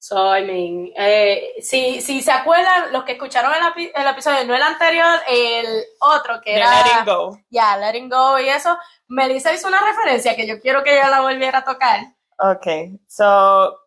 So, 0.03 0.17
I 0.35 0.43
mean, 0.43 0.91
eh, 0.97 1.53
si, 1.61 2.01
si 2.01 2.23
se 2.23 2.31
acuerdan, 2.31 2.91
los 2.91 3.03
que 3.03 3.11
escucharon 3.11 3.51
el, 3.53 3.91
el 3.93 4.07
episodio, 4.07 4.43
no 4.45 4.55
el 4.55 4.63
anterior, 4.63 5.19
el 5.29 5.83
otro 5.99 6.41
que 6.41 6.53
the 6.53 6.57
era 6.57 6.83
letting 6.83 7.05
go. 7.05 7.37
ya 7.51 7.77
Letting 7.77 8.09
Go 8.09 8.39
y 8.39 8.49
eso, 8.49 8.75
Melissa 9.09 9.53
hizo 9.53 9.67
una 9.67 9.79
referencia 9.79 10.35
que 10.35 10.47
yo 10.47 10.59
quiero 10.59 10.83
que 10.83 10.93
ella 10.93 11.07
la 11.07 11.21
volviera 11.21 11.59
a 11.59 11.63
tocar. 11.63 11.99
Okay, 12.39 12.99
so 13.07 13.77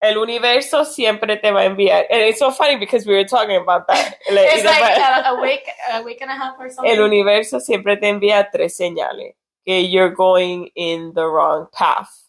el 0.00 0.18
universo 0.18 0.84
siempre 0.84 1.38
te 1.38 1.50
va 1.50 1.62
a 1.62 1.64
enviar. 1.64 2.04
And 2.10 2.20
it's 2.20 2.40
so 2.40 2.50
funny 2.50 2.76
because 2.76 3.06
we 3.06 3.14
were 3.14 3.24
talking 3.24 3.56
about 3.56 3.86
that. 3.88 4.18
It's 4.28 4.64
like 4.64 4.98
a, 4.98 5.30
a 5.30 5.40
week, 5.40 5.62
a 5.94 6.02
week 6.02 6.20
and 6.20 6.30
a 6.30 6.34
half 6.34 6.56
or 6.58 6.68
something. 6.68 6.92
el 6.92 7.00
universo 7.00 7.58
siempre 7.58 7.96
te 7.96 8.10
envía 8.10 8.50
tres 8.52 8.76
señales 8.76 9.34
que 9.64 9.80
you're 9.88 10.14
going 10.14 10.68
in 10.74 11.14
the 11.14 11.24
wrong 11.24 11.68
path. 11.72 12.23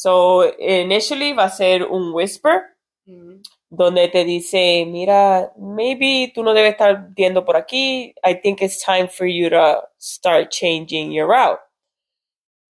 So 0.00 0.42
initially 0.58 1.34
va 1.34 1.44
a 1.44 1.50
ser 1.50 1.82
un 1.84 2.12
whisper 2.14 2.62
Mm, 3.06 3.42
donde 3.70 4.08
te 4.08 4.24
dice, 4.24 4.84
mira, 4.86 5.52
maybe 5.56 6.32
tú 6.34 6.42
no 6.42 6.52
debes 6.54 6.72
estar 6.72 7.12
yendo 7.16 7.44
por 7.44 7.56
aquí. 7.56 8.14
I 8.22 8.34
think 8.34 8.62
it's 8.62 8.82
time 8.82 9.08
for 9.08 9.26
you 9.26 9.48
to 9.50 9.82
start 9.98 10.50
changing 10.50 11.12
your 11.12 11.28
route. 11.28 11.60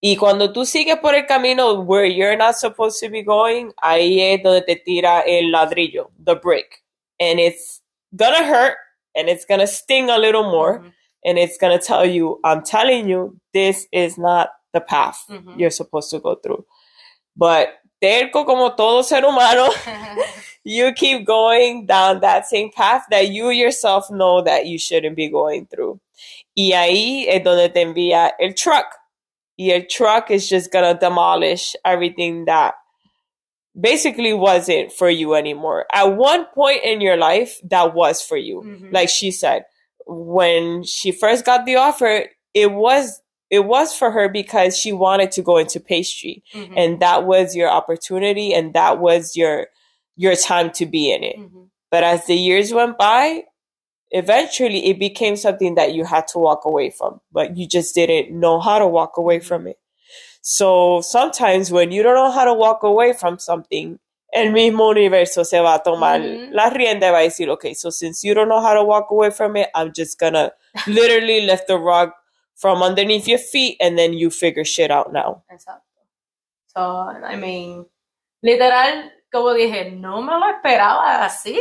Y 0.03 0.16
cuando 0.16 0.51
tú 0.53 0.64
sigues 0.64 0.99
por 0.99 1.14
el 1.14 1.26
camino 1.26 1.83
where 1.83 2.07
you're 2.07 2.37
not 2.37 2.55
supposed 2.55 3.01
to 3.01 3.11
be 3.11 3.22
going, 3.22 3.72
ahí 3.83 4.20
es 4.20 4.43
donde 4.43 4.62
te 4.62 4.76
tira 4.76 5.20
el 5.26 5.51
ladrillo, 5.51 6.11
the 6.24 6.35
brick. 6.37 6.83
And 7.18 7.39
it's 7.39 7.83
gonna 8.16 8.45
hurt 8.45 8.76
and 9.14 9.28
it's 9.28 9.45
gonna 9.45 9.66
sting 9.66 10.09
a 10.09 10.16
little 10.16 10.45
more 10.45 10.81
ujú, 10.81 10.93
and 11.24 11.39
it's 11.39 11.59
gonna 11.59 11.78
tell 11.78 12.07
you, 12.07 12.41
I'm 12.45 12.62
telling 12.62 13.09
you, 13.09 13.37
this 13.53 13.87
is 13.93 14.16
not 14.16 14.51
the 14.72 14.81
path 14.81 15.26
ujú. 15.28 15.59
you're 15.59 15.70
supposed 15.70 16.11
to 16.11 16.18
go 16.18 16.35
through. 16.37 16.64
But 17.37 17.68
terco 18.01 18.45
como 18.45 18.70
todo 18.74 19.03
ser 19.03 19.22
humano, 19.22 19.70
you 20.64 20.93
keep 20.93 21.24
going 21.26 21.87
down 21.87 22.20
that 22.20 22.47
same 22.47 22.70
path 22.70 23.05
that 23.11 23.28
you 23.28 23.51
yourself 23.51 24.11
know 24.11 24.43
that 24.43 24.66
you 24.66 24.78
shouldn't 24.78 25.16
be 25.16 25.28
going 25.28 25.66
through. 25.66 26.01
Y 26.57 26.72
ahí 26.74 27.26
es 27.28 27.43
donde 27.43 27.72
te 27.72 27.85
envía 27.85 28.33
el 28.41 28.53
truck. 28.55 28.87
Y 29.57 29.70
el 29.70 29.83
truck 29.89 30.31
is 30.31 30.49
just 30.49 30.72
gonna 30.72 30.95
demolish 30.95 31.76
everything 31.85 32.45
that 32.47 32.74
basically 33.78 34.33
wasn't 34.35 34.93
for 34.93 35.09
you 35.09 35.35
anymore. 35.35 35.87
At 35.93 36.16
one 36.16 36.47
point 36.55 36.83
in 36.83 37.01
your 37.01 37.16
life, 37.16 37.61
that 37.70 37.95
was 37.95 38.20
for 38.22 38.37
you. 38.37 38.62
Mhm. 38.62 38.93
Like 38.93 39.09
she 39.09 39.31
said, 39.31 39.64
when 40.07 40.83
she 40.83 41.12
first 41.12 41.45
got 41.45 41.64
the 41.66 41.76
offer, 41.76 42.26
it 42.53 42.72
was 42.72 43.22
it 43.51 43.64
was 43.66 43.92
for 43.92 44.11
her 44.12 44.28
because 44.28 44.78
she 44.78 44.92
wanted 44.92 45.32
to 45.32 45.42
go 45.42 45.59
into 45.59 45.80
pastry 45.80 46.42
Ujú, 46.55 46.72
and 46.76 47.01
that 47.01 47.26
was 47.26 47.57
your 47.57 47.68
opportunity 47.68 48.55
and 48.55 48.74
that 48.74 48.98
was 48.98 49.36
your 49.36 49.66
your 50.16 50.36
time 50.36 50.70
to 50.72 50.86
be 50.86 51.12
in 51.12 51.24
it. 51.24 51.36
ujú. 51.38 51.68
But 51.90 52.05
as 52.05 52.26
the 52.26 52.36
years 52.36 52.72
went 52.72 52.96
by, 52.98 53.44
eventually 54.11 54.86
it 54.86 54.98
became 54.98 55.36
something 55.36 55.74
that 55.74 55.94
you 55.94 56.05
had 56.05 56.28
to 56.28 56.38
walk 56.38 56.64
away 56.64 56.90
from, 56.90 57.20
but 57.32 57.57
you 57.57 57.66
just 57.66 57.94
didn't 57.94 58.38
know 58.38 58.61
how 58.61 58.78
to 58.78 58.86
walk 58.86 59.16
away 59.16 59.38
mm-hmm. 59.38 59.46
from 59.46 59.66
it. 59.66 59.78
So 60.42 61.01
sometimes 61.01 61.70
when 61.70 61.90
you 61.90 62.03
don't 62.03 62.14
know 62.14 62.30
how 62.30 62.44
to 62.44 62.55
walk 62.55 62.82
away 62.82 63.12
from 63.12 63.38
something, 63.38 63.98
el 64.32 64.53
mismo 64.53 64.88
universo 64.88 65.44
se 65.44 65.59
va 65.61 65.74
a 65.74 65.82
tomar 65.82 66.20
Ujú. 66.20 66.51
la 66.53 66.70
rienda 66.70 67.09
y 67.09 67.12
va 67.12 67.18
a 67.18 67.22
decir, 67.22 67.48
okay, 67.48 67.74
so 67.74 67.90
since 67.90 68.22
you 68.22 68.34
don't 68.34 68.48
know 68.48 68.61
how 68.61 68.74
to 68.74 68.84
walk 68.84 69.11
away 69.11 69.30
from 69.30 69.57
it, 69.57 69.68
I'm 69.74 69.92
just 69.92 70.18
gonna 70.18 70.53
literally 70.86 71.42
lift 71.46 71.66
the 71.66 71.78
rug 71.78 72.11
from 72.61 72.82
underneath 72.82 73.26
your 73.26 73.38
feet 73.40 73.76
and 73.80 73.96
then 73.98 74.12
you 74.12 74.28
figure 74.30 74.64
shit 74.64 74.90
out 74.90 75.12
now. 75.12 75.42
Exacto. 75.50 75.80
So, 76.76 76.80
I 77.24 77.34
mean, 77.36 77.86
literal, 78.42 79.11
como 79.32 79.54
dije, 79.54 79.90
no 79.92 80.20
me 80.20 80.32
lo 80.38 80.46
esperaba 80.50 81.24
así. 81.24 81.58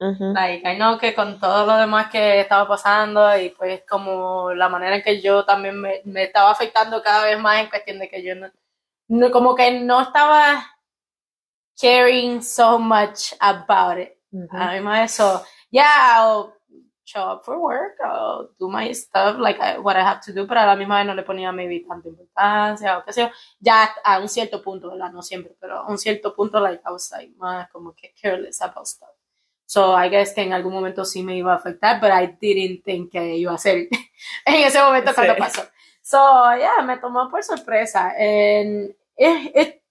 Mhm. 0.00 0.32
Like, 0.34 0.64
I 0.64 0.76
know 0.76 0.96
que 0.98 1.12
con 1.14 1.38
todo 1.38 1.66
lo 1.66 1.76
demás 1.76 2.08
que 2.10 2.40
estaba 2.40 2.66
pasando 2.66 3.36
y 3.36 3.50
pues 3.50 3.82
como 3.88 4.52
la 4.54 4.68
manera 4.68 4.96
en 4.96 5.02
que 5.02 5.20
yo 5.20 5.44
también 5.44 5.80
me, 5.80 6.00
me 6.04 6.22
estaba 6.24 6.50
afectando 6.50 7.02
cada 7.02 7.24
vez 7.24 7.38
más 7.38 7.60
en 7.60 7.68
cuestión 7.68 7.98
de 7.98 8.08
que 8.08 8.22
yo 8.22 8.34
no, 8.34 8.48
no- 9.08 9.30
como 9.30 9.54
que 9.54 9.70
no 9.80 10.00
estaba 10.00 10.64
caring 11.80 12.40
so 12.42 12.78
much 12.78 13.34
about 13.40 13.98
it. 13.98 14.16
Mhm. 14.32 14.48
I'm 14.52 14.86
eso, 14.88 15.44
yeah, 15.70 16.16
I'll 16.16 16.54
show 17.08 17.22
up 17.32 17.42
for 17.44 17.58
work, 17.58 17.96
I'll 18.04 18.50
do 18.58 18.68
my 18.68 18.92
stuff, 18.92 19.38
like 19.38 19.58
I- 19.60 19.78
what 19.78 19.96
I 19.96 20.02
have 20.02 20.20
to 20.26 20.32
do, 20.32 20.46
pero 20.46 20.60
a 20.60 20.66
la 20.66 20.76
misma 20.76 20.98
vez 20.98 21.06
no 21.06 21.14
le 21.14 21.22
ponía 21.22 21.52
maybe 21.52 21.80
tanta 21.88 22.08
importancia 22.08 22.98
o 22.98 23.04
qué 23.04 23.12
sé 23.12 23.22
yo. 23.22 23.30
Ya 23.60 23.90
a 24.04 24.18
un 24.20 24.28
cierto 24.28 24.62
punto, 24.62 24.90
¿verdad? 24.90 25.10
No 25.12 25.22
siempre, 25.22 25.56
pero 25.58 25.78
a 25.78 25.86
un 25.88 25.96
cierto 25.96 26.34
punto, 26.34 26.60
like, 26.60 26.82
I 26.86 26.92
was 26.92 27.10
like, 27.12 27.32
más 27.38 27.70
como 27.70 27.94
que 27.94 28.12
careless 28.20 28.60
about 28.60 28.86
stuff. 28.86 29.08
So 29.66 29.94
I 29.94 30.08
guess 30.10 30.34
que 30.34 30.42
en 30.42 30.52
algún 30.52 30.72
momento 30.72 31.04
sí 31.04 31.22
me 31.22 31.36
iba 31.36 31.52
a 31.52 31.56
afectar, 31.56 32.00
but 32.00 32.10
I 32.10 32.26
didn't 32.40 32.84
think 32.84 33.12
que 33.12 33.36
iba 33.36 33.52
a 33.54 33.58
ser 33.58 33.88
en 34.46 34.54
ese 34.66 34.78
momento 34.80 35.14
cuando 35.14 35.34
Sí. 35.34 35.40
pasó. 35.40 35.62
So 36.02 36.18
yeah, 36.58 36.82
me 36.84 36.96
tomó 36.98 37.28
por 37.30 37.42
sorpresa. 37.42 38.12
And 38.18 38.94
it, 39.16 39.52
it, 39.54 39.82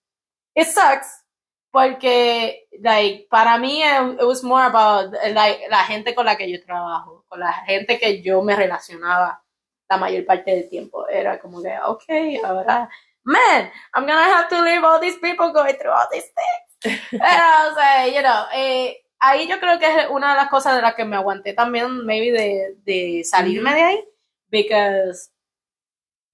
it 0.56 0.68
sucks 0.68 1.24
porque 1.72 2.68
like 2.82 3.28
para 3.30 3.58
mí 3.58 3.82
it, 3.84 4.20
it 4.20 4.26
was 4.26 4.44
more 4.44 4.64
about 4.64 5.14
like 5.34 5.68
la 5.70 5.84
gente 5.84 6.16
con 6.16 6.26
la 6.26 6.36
que 6.36 6.52
yo 6.52 6.64
trabajo, 6.64 7.26
con 7.28 7.40
la 7.40 7.54
gente 7.54 8.00
que 8.00 8.22
yo 8.22 8.42
me 8.42 8.56
relacionaba 8.56 9.44
la 9.90 9.98
mayor 9.98 10.26
parte 10.26 10.52
del 10.52 10.70
tiempo. 10.70 11.08
Era 11.08 11.40
como 11.40 11.62
que, 11.62 11.78
okay, 11.86 12.38
ahora, 12.44 12.90
man, 13.24 13.72
I'm 13.94 14.06
gonna 14.06 14.38
have 14.38 14.50
to 14.50 14.62
leave 14.62 14.84
all 14.84 15.00
these 15.00 15.18
people 15.20 15.52
going 15.52 15.76
through 15.76 15.94
all 15.94 16.08
these 16.12 16.32
things. 16.34 17.00
Pero, 17.12 17.72
o 17.72 17.76
sea, 17.76 18.08
you 18.08 18.22
know, 18.22 18.46
eh, 18.54 19.04
ahí 19.20 19.48
yo 19.48 19.60
creo 19.60 19.80
que 19.80 19.88
es 19.88 20.10
una 20.10 20.32
de 20.32 20.38
las 20.38 20.50
cosas 20.50 20.76
de 20.76 20.82
las 20.82 20.96
que 20.96 21.06
me 21.06 21.16
aguanté 21.16 21.54
también, 21.54 22.06
maybe, 22.06 22.32
de, 22.32 22.76
de 22.84 23.24
salirme 23.24 23.74
de 23.74 23.84
ahí, 23.84 24.06
because 24.50 25.32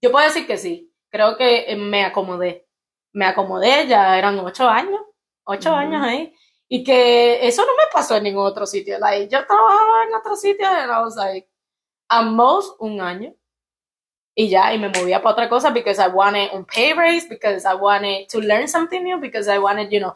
yo 0.01 0.11
puedo 0.11 0.25
decir 0.25 0.45
que 0.45 0.57
sí, 0.57 0.91
creo 1.09 1.37
que 1.37 1.71
eh, 1.71 1.75
me 1.75 2.03
acomodé, 2.03 2.67
me 3.13 3.25
acomodé, 3.25 3.87
ya 3.87 4.17
eran 4.17 4.37
ocho 4.39 4.67
años, 4.67 4.99
ocho 5.45 5.69
Ujú. 5.69 5.79
años 5.79 6.01
ahí, 6.03 6.33
y 6.67 6.83
que 6.83 7.45
eso 7.47 7.61
no 7.63 7.73
me 7.73 7.83
pasó 7.91 8.15
en 8.15 8.23
ningún 8.23 8.45
otro 8.45 8.65
sitio, 8.65 8.97
like, 8.99 9.27
yo 9.27 9.45
trabajaba 9.45 10.03
en 10.07 10.15
otro 10.15 10.35
sitio, 10.35 10.67
and 10.67 10.91
I 10.91 11.01
was 11.01 11.15
like, 11.15 11.47
at 12.09 12.23
most, 12.25 12.75
un 12.79 12.99
año, 13.01 13.33
y 14.35 14.49
ya, 14.49 14.73
y 14.73 14.79
me 14.79 14.89
movía 14.89 15.21
para 15.21 15.33
otra 15.33 15.49
cosa 15.49 15.69
because 15.69 15.99
I 15.99 16.07
wanted 16.07 16.49
un 16.53 16.65
pay 16.65 16.93
raise, 16.93 17.27
because 17.27 17.65
I 17.65 17.75
wanted 17.75 18.27
to 18.29 18.39
learn 18.39 18.67
something 18.67 19.03
new, 19.03 19.19
because 19.19 19.47
I 19.47 19.59
wanted, 19.59 19.91
you 19.91 19.99
know, 19.99 20.15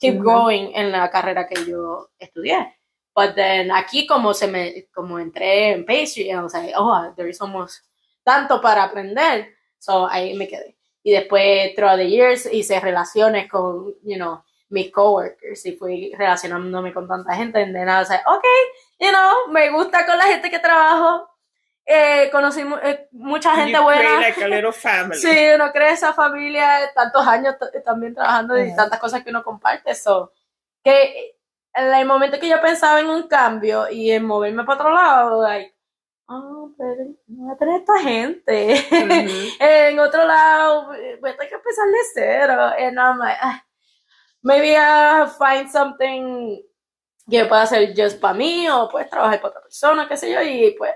keep 0.00 0.14
Ujú. 0.14 0.22
growing 0.22 0.72
en 0.74 0.90
la 0.90 1.10
carrera 1.10 1.46
que 1.46 1.64
yo 1.64 2.08
estudié. 2.18 2.74
But 3.14 3.34
then 3.34 3.70
aquí 3.70 4.06
como 4.06 4.32
se 4.32 4.46
me, 4.46 4.86
como 4.94 5.18
entré 5.18 5.72
en 5.72 5.84
pastry, 5.84 6.30
I 6.30 6.40
was 6.40 6.54
like, 6.54 6.72
oh, 6.76 7.12
there 7.16 7.28
is 7.28 7.40
almost 7.40 7.82
tanto 8.24 8.60
para 8.60 8.84
aprender. 8.84 9.48
So 9.80 10.06
ahí 10.08 10.34
me 10.34 10.46
quedé. 10.46 10.76
Y 11.02 11.10
después, 11.12 11.74
throughout 11.74 11.98
the 11.98 12.08
years, 12.08 12.46
hice 12.46 12.80
relaciones 12.80 13.48
con, 13.50 13.94
you 14.04 14.16
know, 14.16 14.42
mis 14.70 14.90
coworkers 14.92 15.64
y 15.66 15.72
fui 15.76 16.12
relacionándome 16.16 16.92
con 16.92 17.08
tanta 17.08 17.34
gente. 17.34 17.62
And 17.62 17.74
then 17.74 17.88
I 17.88 17.98
was 17.98 18.08
like, 18.10 18.22
okay, 18.26 18.60
you 19.00 19.10
know, 19.10 19.48
me 19.48 19.70
gusta 19.70 20.04
con 20.06 20.16
la 20.18 20.24
gente 20.24 20.50
que 20.50 20.58
trabajo. 20.58 21.28
Eh, 21.90 22.28
conocí 22.30 22.62
mu- 22.64 22.76
eh, 22.82 23.08
mucha 23.12 23.54
gente 23.56 23.72
You 23.78 23.82
buena. 23.82 24.20
like 24.20 24.44
a 24.44 24.48
little 24.48 24.72
family. 24.72 25.18
Sí, 25.18 25.48
uno 25.54 25.72
cree 25.72 25.92
esa 25.92 26.12
familia, 26.12 26.92
tantos 26.94 27.26
años 27.26 27.54
también 27.82 28.14
trabajando 28.14 28.58
y 28.62 28.76
tantas 28.76 28.98
cosas 29.00 29.24
que 29.24 29.30
uno 29.30 29.42
comparte. 29.42 29.94
So, 29.94 30.32
que 30.84 31.38
en 31.74 31.94
el 31.94 32.04
momento 32.06 32.38
que 32.38 32.48
yo 32.48 32.60
pensaba 32.60 33.00
en 33.00 33.08
un 33.08 33.26
cambio 33.26 33.88
y 33.90 34.10
en 34.10 34.26
moverme 34.26 34.64
para 34.64 34.80
otro 34.80 34.92
lado, 34.92 35.42
like, 35.42 35.74
oh, 36.26 36.72
pero 36.76 36.94
no 37.28 37.44
voy 37.46 37.54
a 37.54 37.56
tener 37.56 37.80
esta 37.80 37.98
gente. 38.00 38.84
Ujú. 38.90 39.48
en 39.60 39.98
otro 39.98 40.26
lado, 40.26 40.88
voy 40.88 41.30
a 41.30 41.36
tener 41.36 41.48
que 41.48 41.54
empezar 41.54 41.86
de 41.86 41.98
cero. 42.12 42.62
And 42.78 42.98
I'm 42.98 43.18
like, 43.18 43.38
ah, 43.40 43.64
maybe 44.42 44.76
I'll 44.76 45.28
find 45.28 45.70
something 45.70 46.62
que 47.30 47.44
pueda 47.44 47.62
hacer 47.62 47.94
just 47.94 48.20
para 48.20 48.34
mí 48.34 48.68
o 48.68 48.88
pues 48.88 49.08
trabajar 49.10 49.40
para 49.40 49.50
otra 49.50 49.62
persona, 49.62 50.08
qué 50.08 50.16
sé 50.16 50.32
yo, 50.32 50.42
y 50.42 50.74
pues 50.78 50.92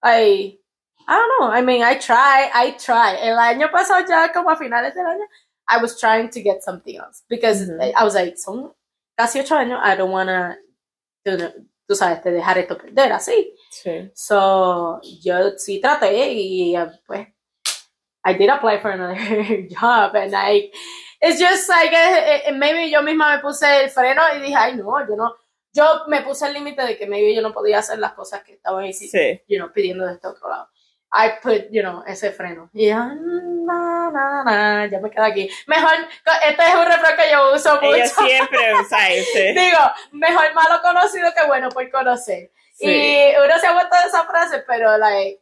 ahí 0.00 0.60
I 1.08 1.12
don't 1.14 1.30
know. 1.38 1.48
I 1.48 1.62
mean, 1.62 1.82
I 1.82 1.94
try, 1.94 2.50
I 2.52 2.72
try. 2.78 3.16
El 3.20 3.38
año 3.38 3.70
pasado 3.70 4.04
ya 4.08 4.32
como 4.32 4.50
a 4.50 4.56
finales 4.56 4.94
del 4.94 5.06
año, 5.06 5.24
I 5.68 5.80
was 5.80 5.98
trying 5.98 6.30
to 6.30 6.40
get 6.42 6.62
something 6.62 6.96
else 6.96 7.22
because. 7.28 7.70
I 7.70 8.04
was 8.04 8.14
like, 8.14 8.36
son 8.36 8.72
casi 9.16 9.40
ocho 9.40 9.54
años, 9.54 9.80
I 9.82 9.96
don't 9.96 10.10
wanna, 10.10 10.58
tú, 11.24 11.36
tú 11.88 11.94
sabes, 11.94 12.22
te 12.22 12.30
dejar 12.30 12.58
esto 12.58 12.76
perder 12.76 13.12
así. 13.12 13.54
Sí. 13.70 14.10
So, 14.14 15.00
yo 15.22 15.56
sí 15.58 15.80
traté 15.80 16.32
y 16.32 16.74
pues, 17.06 17.28
I 18.26 18.32
did 18.34 18.48
apply 18.50 18.78
for 18.78 18.90
another 18.90 19.62
job 19.70 20.16
and 20.16 20.34
I, 20.34 20.70
it's 21.20 21.38
just 21.38 21.68
like, 21.68 21.92
eh, 21.92 22.42
eh, 22.46 22.52
maybe 22.52 22.90
yo 22.90 23.00
misma 23.00 23.36
me 23.36 23.40
puse 23.40 23.62
el 23.62 23.88
freno 23.90 24.20
y 24.34 24.40
dije, 24.40 24.56
ay 24.56 24.74
no, 24.74 24.84
yo 25.08 25.14
no, 25.16 25.36
yo 25.72 25.84
me 26.08 26.22
puse 26.22 26.46
el 26.46 26.54
límite 26.54 26.82
de 26.82 26.96
que 26.98 27.06
maybe 27.06 27.32
yo 27.34 27.40
no 27.40 27.52
podía 27.52 27.78
hacer 27.78 27.98
las 28.00 28.14
cosas 28.14 28.42
que 28.42 28.54
estaban 28.54 28.92
Sí. 28.92 29.40
you 29.46 29.58
know, 29.58 29.72
pidiendo 29.72 30.04
de 30.06 30.14
este 30.14 30.26
otro 30.26 30.48
lado. 30.48 30.68
I 31.12 31.38
put, 31.40 31.70
you 31.70 31.82
know, 31.82 32.02
ese 32.06 32.32
freno. 32.32 32.68
Y 32.74 32.86
ya, 32.88 33.14
na, 33.14 34.10
na, 34.10 34.42
na, 34.44 34.86
ya 34.86 34.98
me 34.98 35.08
quedo 35.08 35.24
aquí. 35.24 35.48
Mejor, 35.68 35.92
este 36.48 36.62
es 36.64 36.74
un 36.74 36.84
refrán 36.84 37.16
que 37.16 37.30
yo 37.30 37.54
uso 37.54 37.74
mucho. 37.76 37.94
Ella 37.94 38.06
siempre 38.08 38.74
usa 38.82 39.10
ese. 39.12 39.52
Digo, 39.52 39.78
mejor 40.10 40.52
malo 40.52 40.82
conocido 40.82 41.30
que 41.32 41.46
bueno 41.46 41.68
por 41.68 41.88
conocer. 41.90 42.50
Sí. 42.74 42.86
Y 42.86 43.34
uno 43.42 43.58
se 43.58 43.66
ha 43.68 43.72
vuelto 43.72 43.96
de 43.96 44.08
esa 44.08 44.24
frase, 44.24 44.64
pero 44.66 44.98
like, 44.98 45.40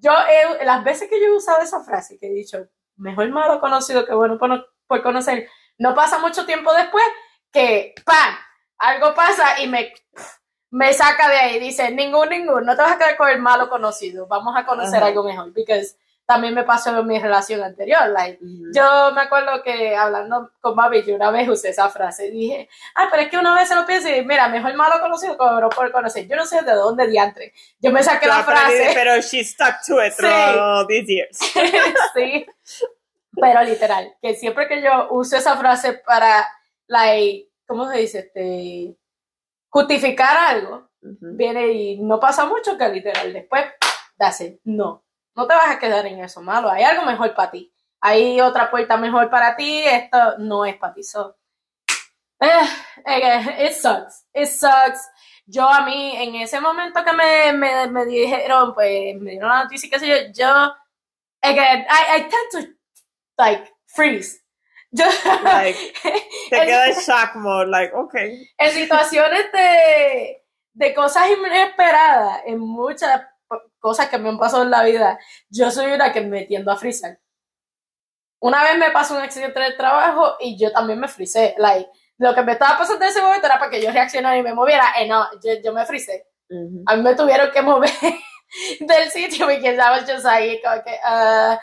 yo 0.00 0.12
he- 0.12 0.64
las 0.64 0.84
veces 0.84 1.08
que 1.08 1.20
yo 1.20 1.26
he 1.26 1.36
usado 1.36 1.60
esa 1.62 1.82
frase, 1.82 2.18
que 2.18 2.26
he 2.26 2.32
dicho, 2.32 2.66
mejor 2.96 3.28
malo 3.30 3.60
conocido 3.60 4.04
que 4.06 4.14
bueno 4.14 4.38
por, 4.38 5.02
conocer, 5.02 5.48
no 5.78 5.94
pasa 5.94 6.18
mucho 6.18 6.44
tiempo 6.46 6.72
después 6.72 7.04
que, 7.52 7.94
¡pam! 8.04 8.34
Algo 8.78 9.14
pasa 9.14 9.60
y 9.60 9.66
me, 9.68 9.92
me 10.70 10.92
saca 10.92 11.28
de 11.28 11.36
ahí. 11.36 11.58
Dice, 11.58 11.90
ningún, 11.90 12.28
ningún, 12.28 12.64
no 12.64 12.76
te 12.76 12.82
vas 12.82 12.92
a 12.92 12.98
quedar 12.98 13.16
con 13.16 13.28
el 13.28 13.40
malo 13.40 13.68
conocido, 13.68 14.26
vamos 14.26 14.54
a 14.56 14.64
conocer 14.66 14.98
Ajá. 14.98 15.06
algo 15.06 15.24
mejor. 15.24 15.52
Porque 15.54 15.84
también 16.28 16.52
me 16.54 16.62
pasó 16.62 16.96
en 16.96 17.06
mi 17.06 17.18
relación 17.18 17.62
anterior. 17.62 18.06
Like, 18.10 18.38
yo 18.74 19.12
me 19.14 19.22
acuerdo 19.22 19.62
que 19.62 19.96
hablando 19.96 20.50
con 20.60 20.76
Mami, 20.76 21.02
yo 21.02 21.14
una 21.14 21.30
vez 21.30 21.48
usé 21.48 21.70
esa 21.70 21.88
frase 21.88 22.26
y 22.26 22.30
dije, 22.30 22.68
ah, 22.96 23.08
pero 23.10 23.22
es 23.22 23.30
que 23.30 23.38
una 23.38 23.54
vez 23.54 23.66
se 23.66 23.74
lo 23.74 23.86
piensa 23.86 24.14
y 24.14 24.22
mira, 24.26 24.46
mejor 24.50 24.74
malo 24.74 25.00
conocido 25.00 25.38
que 25.38 25.44
bueno 25.44 25.70
por 25.70 25.90
conocer. 25.90 26.28
Yo 26.28 26.36
no 26.36 26.44
sé 26.44 26.60
de 26.60 26.72
dónde 26.74 27.06
diantre. 27.06 27.54
Yo 27.80 27.90
me 27.90 28.02
saqué 28.02 28.26
la 28.26 28.44
frase. 28.44 28.90
Pero 28.92 29.22
she 29.22 29.42
stuck 29.42 29.76
to 29.86 30.04
it 30.04 30.12
Sí. 30.12 30.26
all 30.26 30.86
these 30.86 31.06
years. 31.06 31.38
sí. 32.14 32.46
Pero 33.40 33.62
literal, 33.62 34.14
que 34.20 34.34
siempre 34.34 34.68
que 34.68 34.82
yo 34.82 35.08
uso 35.10 35.38
esa 35.38 35.56
frase 35.56 35.94
para, 35.94 36.46
like, 36.88 37.48
¿cómo 37.66 37.90
se 37.90 37.96
dice? 38.00 38.18
Este, 38.18 38.94
justificar 39.70 40.36
algo, 40.36 40.90
viene 41.00 41.68
y 41.68 41.98
no 42.02 42.20
pasa 42.20 42.44
mucho 42.44 42.76
que 42.76 42.86
literal 42.90 43.32
después, 43.32 43.64
dase, 44.18 44.60
no, 44.64 45.04
no 45.38 45.46
te 45.46 45.54
vas 45.54 45.70
a 45.70 45.78
quedar 45.78 46.04
en 46.04 46.18
eso 46.18 46.42
malo, 46.42 46.68
hay 46.68 46.82
algo 46.82 47.04
mejor 47.04 47.32
para 47.32 47.52
ti, 47.52 47.72
hay 48.00 48.40
otra 48.40 48.68
puerta 48.72 48.96
mejor 48.96 49.30
para 49.30 49.54
ti, 49.54 49.84
esto 49.84 50.36
no 50.38 50.66
es 50.66 50.76
para 50.76 50.92
ti. 50.94 51.04
So, 51.04 51.36
eh, 52.40 52.68
eh, 53.06 53.66
it 53.66 53.72
sucks, 53.72 54.26
it 54.34 54.48
sucks. 54.48 55.08
Yo 55.46 55.68
a 55.68 55.84
mí, 55.84 56.16
en 56.16 56.34
ese 56.34 56.60
momento 56.60 57.04
que 57.04 57.12
me, 57.12 57.52
me, 57.52 57.86
me 57.86 58.04
dijeron, 58.04 58.74
pues, 58.74 59.14
me 59.20 59.30
dieron 59.30 59.48
la 59.48 59.62
noticia 59.62 59.86
y 59.86 59.90
qué 59.90 59.98
sé 60.00 60.08
yo, 60.08 60.16
yo, 60.34 60.74
again, 61.40 61.86
I, 61.88 62.16
I 62.16 62.20
tend 62.22 62.50
to, 62.50 62.72
like, 63.38 63.72
freeze. 63.86 64.42
Yo, 64.90 65.04
Like, 65.44 65.78
Te 66.50 66.66
queda 66.66 66.88
en 66.88 66.94
shock 66.94 67.36
mode, 67.36 67.68
like, 67.68 67.94
okay. 67.94 68.50
en 68.58 68.70
situaciones 68.72 69.52
de, 69.52 70.44
de 70.72 70.94
cosas 70.94 71.28
inesperadas, 71.30 72.42
en 72.44 72.58
muchas 72.58 73.22
cosas 73.78 74.08
que 74.08 74.18
me 74.18 74.28
han 74.28 74.38
pasado 74.38 74.62
en 74.62 74.70
la 74.70 74.84
vida, 74.84 75.18
yo 75.48 75.70
soy 75.70 75.92
una 75.92 76.12
que 76.12 76.20
me 76.20 76.44
tiendo 76.44 76.70
a 76.70 76.76
frizar. 76.76 77.18
Una 78.40 78.62
vez 78.62 78.78
me 78.78 78.90
pasó 78.90 79.14
un 79.14 79.22
accidente 79.22 79.58
en 79.58 79.66
el 79.66 79.76
trabajo 79.76 80.36
y 80.40 80.56
yo 80.58 80.70
también 80.72 81.00
me 81.00 81.08
frisé. 81.08 81.54
Like, 81.58 81.90
lo 82.18 82.34
que 82.34 82.42
me 82.42 82.52
estaba 82.52 82.78
pasando 82.78 83.04
en 83.04 83.10
ese 83.10 83.22
momento 83.22 83.46
era 83.46 83.58
para 83.58 83.70
que 83.70 83.82
yo 83.82 83.90
reaccionara 83.90 84.36
y 84.36 84.42
me 84.42 84.54
moviera. 84.54 84.84
Y 85.02 85.08
no, 85.08 85.24
yo, 85.42 85.54
yo 85.62 85.72
me 85.72 85.84
frisé. 85.86 86.26
Ujú. 86.48 86.84
A 86.86 86.96
mí 86.96 87.02
me 87.02 87.14
tuvieron 87.14 87.50
que 87.50 87.62
mover 87.62 87.90
del 88.80 89.10
sitio 89.10 89.46
porque 89.46 89.70
estaba 89.70 90.04
yo 90.04 90.14
ahí 90.28 90.60
como 90.62 90.82
que, 90.84 90.98
ah, 91.04 91.60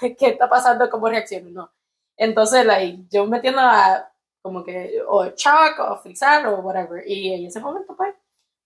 ¿qué 0.00 0.28
está 0.28 0.48
pasando? 0.48 0.88
¿Cómo 0.88 1.08
reacciono? 1.08 1.50
No. 1.50 1.72
Entonces, 2.16 2.64
like, 2.64 3.04
yo 3.10 3.26
me 3.26 3.40
tiendo 3.40 3.60
a 3.60 4.08
como 4.42 4.64
que 4.64 5.00
o 5.06 5.26
shock 5.36 5.78
o 5.78 5.96
frizar 5.98 6.46
o 6.46 6.60
whatever. 6.60 7.02
Y 7.06 7.32
en 7.32 7.46
ese 7.46 7.60
momento, 7.60 7.96
pues, 7.96 8.14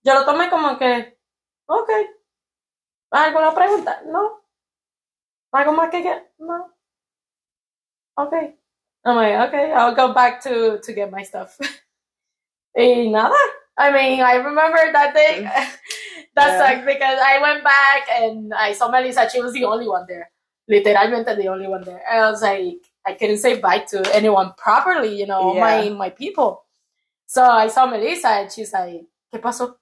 yo 0.02 0.14
lo 0.14 0.24
tomé 0.24 0.50
como 0.50 0.78
que, 0.78 1.18
ok. 1.66 1.90
¿Alguna 3.10 3.54
pregunta? 3.54 4.02
No. 4.06 4.40
¿Algo 5.52 5.72
más 5.72 5.90
que 5.90 6.02
que? 6.02 6.22
No. 6.38 6.72
Ok. 8.16 8.32
Oh 9.04 9.10
I'm 9.10 9.16
like, 9.16 9.48
okay, 9.48 9.72
I'll 9.72 9.94
go 9.94 10.12
back 10.12 10.42
to, 10.42 10.78
to 10.80 10.92
get 10.92 11.10
my 11.12 11.22
stuff. 11.22 11.56
y 12.74 13.08
nada. 13.08 13.34
I 13.78 13.92
mean, 13.92 14.20
I 14.20 14.36
remember 14.36 14.90
that 14.92 15.14
day. 15.14 15.44
Mm. 15.44 15.52
That 16.34 16.48
Yeah. 16.52 16.58
sucked 16.58 16.84
because 16.86 17.18
I 17.18 17.40
went 17.40 17.64
back 17.64 18.08
and 18.10 18.52
I 18.52 18.72
saw 18.74 18.90
Melissa. 18.90 19.28
She 19.30 19.40
was 19.40 19.52
the 19.54 19.64
only 19.64 19.88
one 19.88 20.04
there. 20.06 20.30
Literalmente 20.68 21.34
the 21.36 21.48
only 21.48 21.66
one 21.66 21.82
there. 21.82 22.02
And 22.10 22.20
I 22.24 22.30
was 22.30 22.42
like, 22.42 22.76
I 23.06 23.14
couldn't 23.14 23.38
say 23.38 23.58
bye 23.58 23.78
to 23.90 24.02
anyone 24.14 24.52
properly, 24.58 25.18
you 25.18 25.26
know, 25.26 25.54
Yeah. 25.54 25.60
my, 25.60 25.88
my 25.90 26.10
people. 26.10 26.64
So 27.26 27.42
I 27.42 27.68
saw 27.68 27.86
Melissa 27.86 28.28
and 28.28 28.52
she's 28.52 28.72
like, 28.72 29.06
¿qué 29.32 29.40
pasó? 29.40 29.76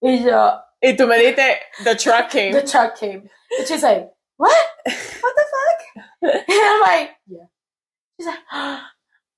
Y 0.00 0.22
yo, 0.22 0.60
Y 0.82 0.92
tú 0.96 1.06
me 1.08 1.18
diste 1.18 1.58
the 1.84 1.94
truck 1.96 2.30
came. 2.30 2.52
the 2.52 2.62
truck 2.62 2.96
came. 2.96 3.28
And 3.58 3.66
she's 3.66 3.82
like, 3.82 4.08
what? 4.36 4.66
What 4.84 5.34
the 5.36 5.44
fuck? 5.52 6.04
And 6.22 6.42
I'm 6.48 6.80
like, 6.80 7.10
yeah. 7.26 7.46
She's 8.18 8.26
like, 8.26 8.38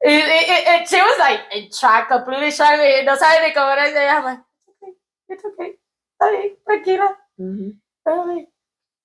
it, 0.02 0.12
it, 0.12 0.48
it, 0.48 0.82
it- 0.82 0.88
she 0.88 0.96
was 0.96 1.18
like 1.18 1.40
in 1.54 1.70
shock, 1.72 2.08
completely 2.08 2.50
shocked. 2.50 2.78
y 2.80 3.02
No 3.04 3.16
sabe 3.16 3.40
ni 3.46 3.52
cómo 3.54 3.72
era. 3.72 3.90
Y 3.90 4.06
I'm 4.06 4.24
like, 4.24 4.40
it's 4.58 4.68
okay, 4.68 4.92
it's 5.28 5.44
okay. 5.44 5.72
Está 6.20 6.30
bien, 6.30 6.56
tranquila. 6.66 7.16
Ujú. 7.38 7.74
Está 8.06 8.24
bien. 8.34 8.46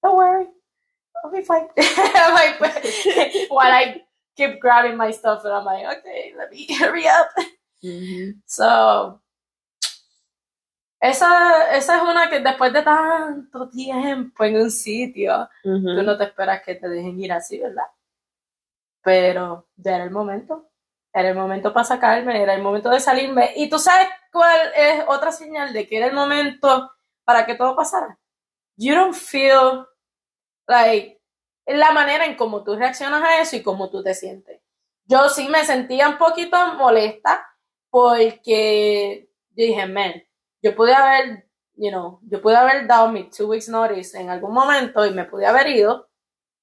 Don't 0.04 0.18
worry. 0.18 0.48
I'll 1.24 1.32
be 1.32 1.42
fine. 1.42 1.68
I'm 1.78 2.34
like, 2.34 2.60
while 3.50 3.72
I 3.72 4.02
keep 4.36 4.60
grabbing 4.60 4.98
my 4.98 5.12
stuff, 5.12 5.44
and 5.46 5.54
I'm 5.54 5.64
like, 5.66 5.86
okay, 6.00 6.34
let 6.38 6.52
me 6.52 6.68
hurry 6.76 7.08
up. 7.08 7.30
Ujú. 7.84 8.34
So, 8.46 9.20
esa, 11.10 11.76
esa 11.76 11.98
es 11.98 12.04
una 12.04 12.30
que 12.30 12.40
después 12.40 12.72
de 12.74 12.82
tanto 12.82 13.70
tiempo 13.70 14.44
en 14.44 14.58
un 14.58 14.72
sitio, 14.72 15.50
tú 15.64 15.70
Ujú. 15.70 16.04
no 16.04 16.18
te 16.18 16.26
esperas 16.26 16.62
que 16.64 16.76
te 16.76 16.88
dejen 16.88 17.20
ir 17.20 17.32
así, 17.32 17.60
¿verdad? 17.60 17.86
Pero 19.04 19.68
ya 19.76 19.96
era 19.96 20.04
el 20.06 20.12
momento. 20.12 20.70
Era 21.14 21.30
el 21.30 21.36
momento 21.36 21.72
para 21.72 21.86
sacarme, 21.86 22.42
era 22.42 22.54
el 22.56 22.62
momento 22.62 22.90
de 22.90 23.00
salirme. 23.00 23.54
Y 23.56 23.70
tú 23.70 23.80
sabes 23.80 24.08
cuál 24.32 24.60
es 24.76 25.04
otra 25.08 25.32
señal 25.32 25.72
de 25.72 25.88
que 25.88 25.98
era 25.98 26.08
el 26.08 26.14
momento 26.14 26.92
para 27.24 27.46
que 27.46 27.56
todo 27.56 27.76
pasara. 27.76 28.20
You 28.76 28.96
don't 28.96 29.14
feel 29.16 29.86
like 30.68 31.22
la 31.66 31.92
manera 31.92 32.26
en 32.26 32.36
cómo 32.36 32.64
tú 32.64 32.76
reaccionas 32.76 33.24
a 33.24 33.40
eso 33.42 33.56
y 33.56 33.64
cómo 33.64 33.90
tú 33.90 34.04
te 34.04 34.14
sientes. 34.14 34.62
Yo 35.06 35.30
sí 35.30 35.48
me 35.48 35.64
sentía 35.66 36.10
un 36.10 36.18
poquito 36.18 36.58
molesta 36.74 37.48
porque 37.90 39.30
yo 39.52 39.66
dije, 39.66 39.86
man, 39.88 40.14
yo 40.66 40.76
pude 40.76 40.96
haber, 40.96 41.48
you 41.76 41.92
know, 41.92 42.20
yo 42.24 42.42
pude 42.42 42.56
haber 42.56 42.88
dado 42.88 43.10
mi 43.10 43.30
two 43.30 43.46
weeks 43.46 43.70
notice 43.70 44.20
en 44.20 44.32
algún 44.32 44.52
momento 44.52 45.06
y 45.06 45.12
me 45.12 45.26
pude 45.26 45.46
haber 45.46 45.68
ido 45.68 46.10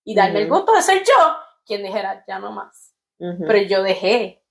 y 0.03 0.17
darme 0.17 0.41
el 0.41 0.49
gusto 0.49 0.75
de 0.75 0.83
ser 0.83 1.05
yo 1.05 1.37
quien 1.65 1.85
dijera, 1.85 2.25
ya 2.27 2.41
no 2.41 2.51
más. 2.51 2.97
Pero 3.17 3.59
yo 3.59 3.85
dejé, 3.85 4.45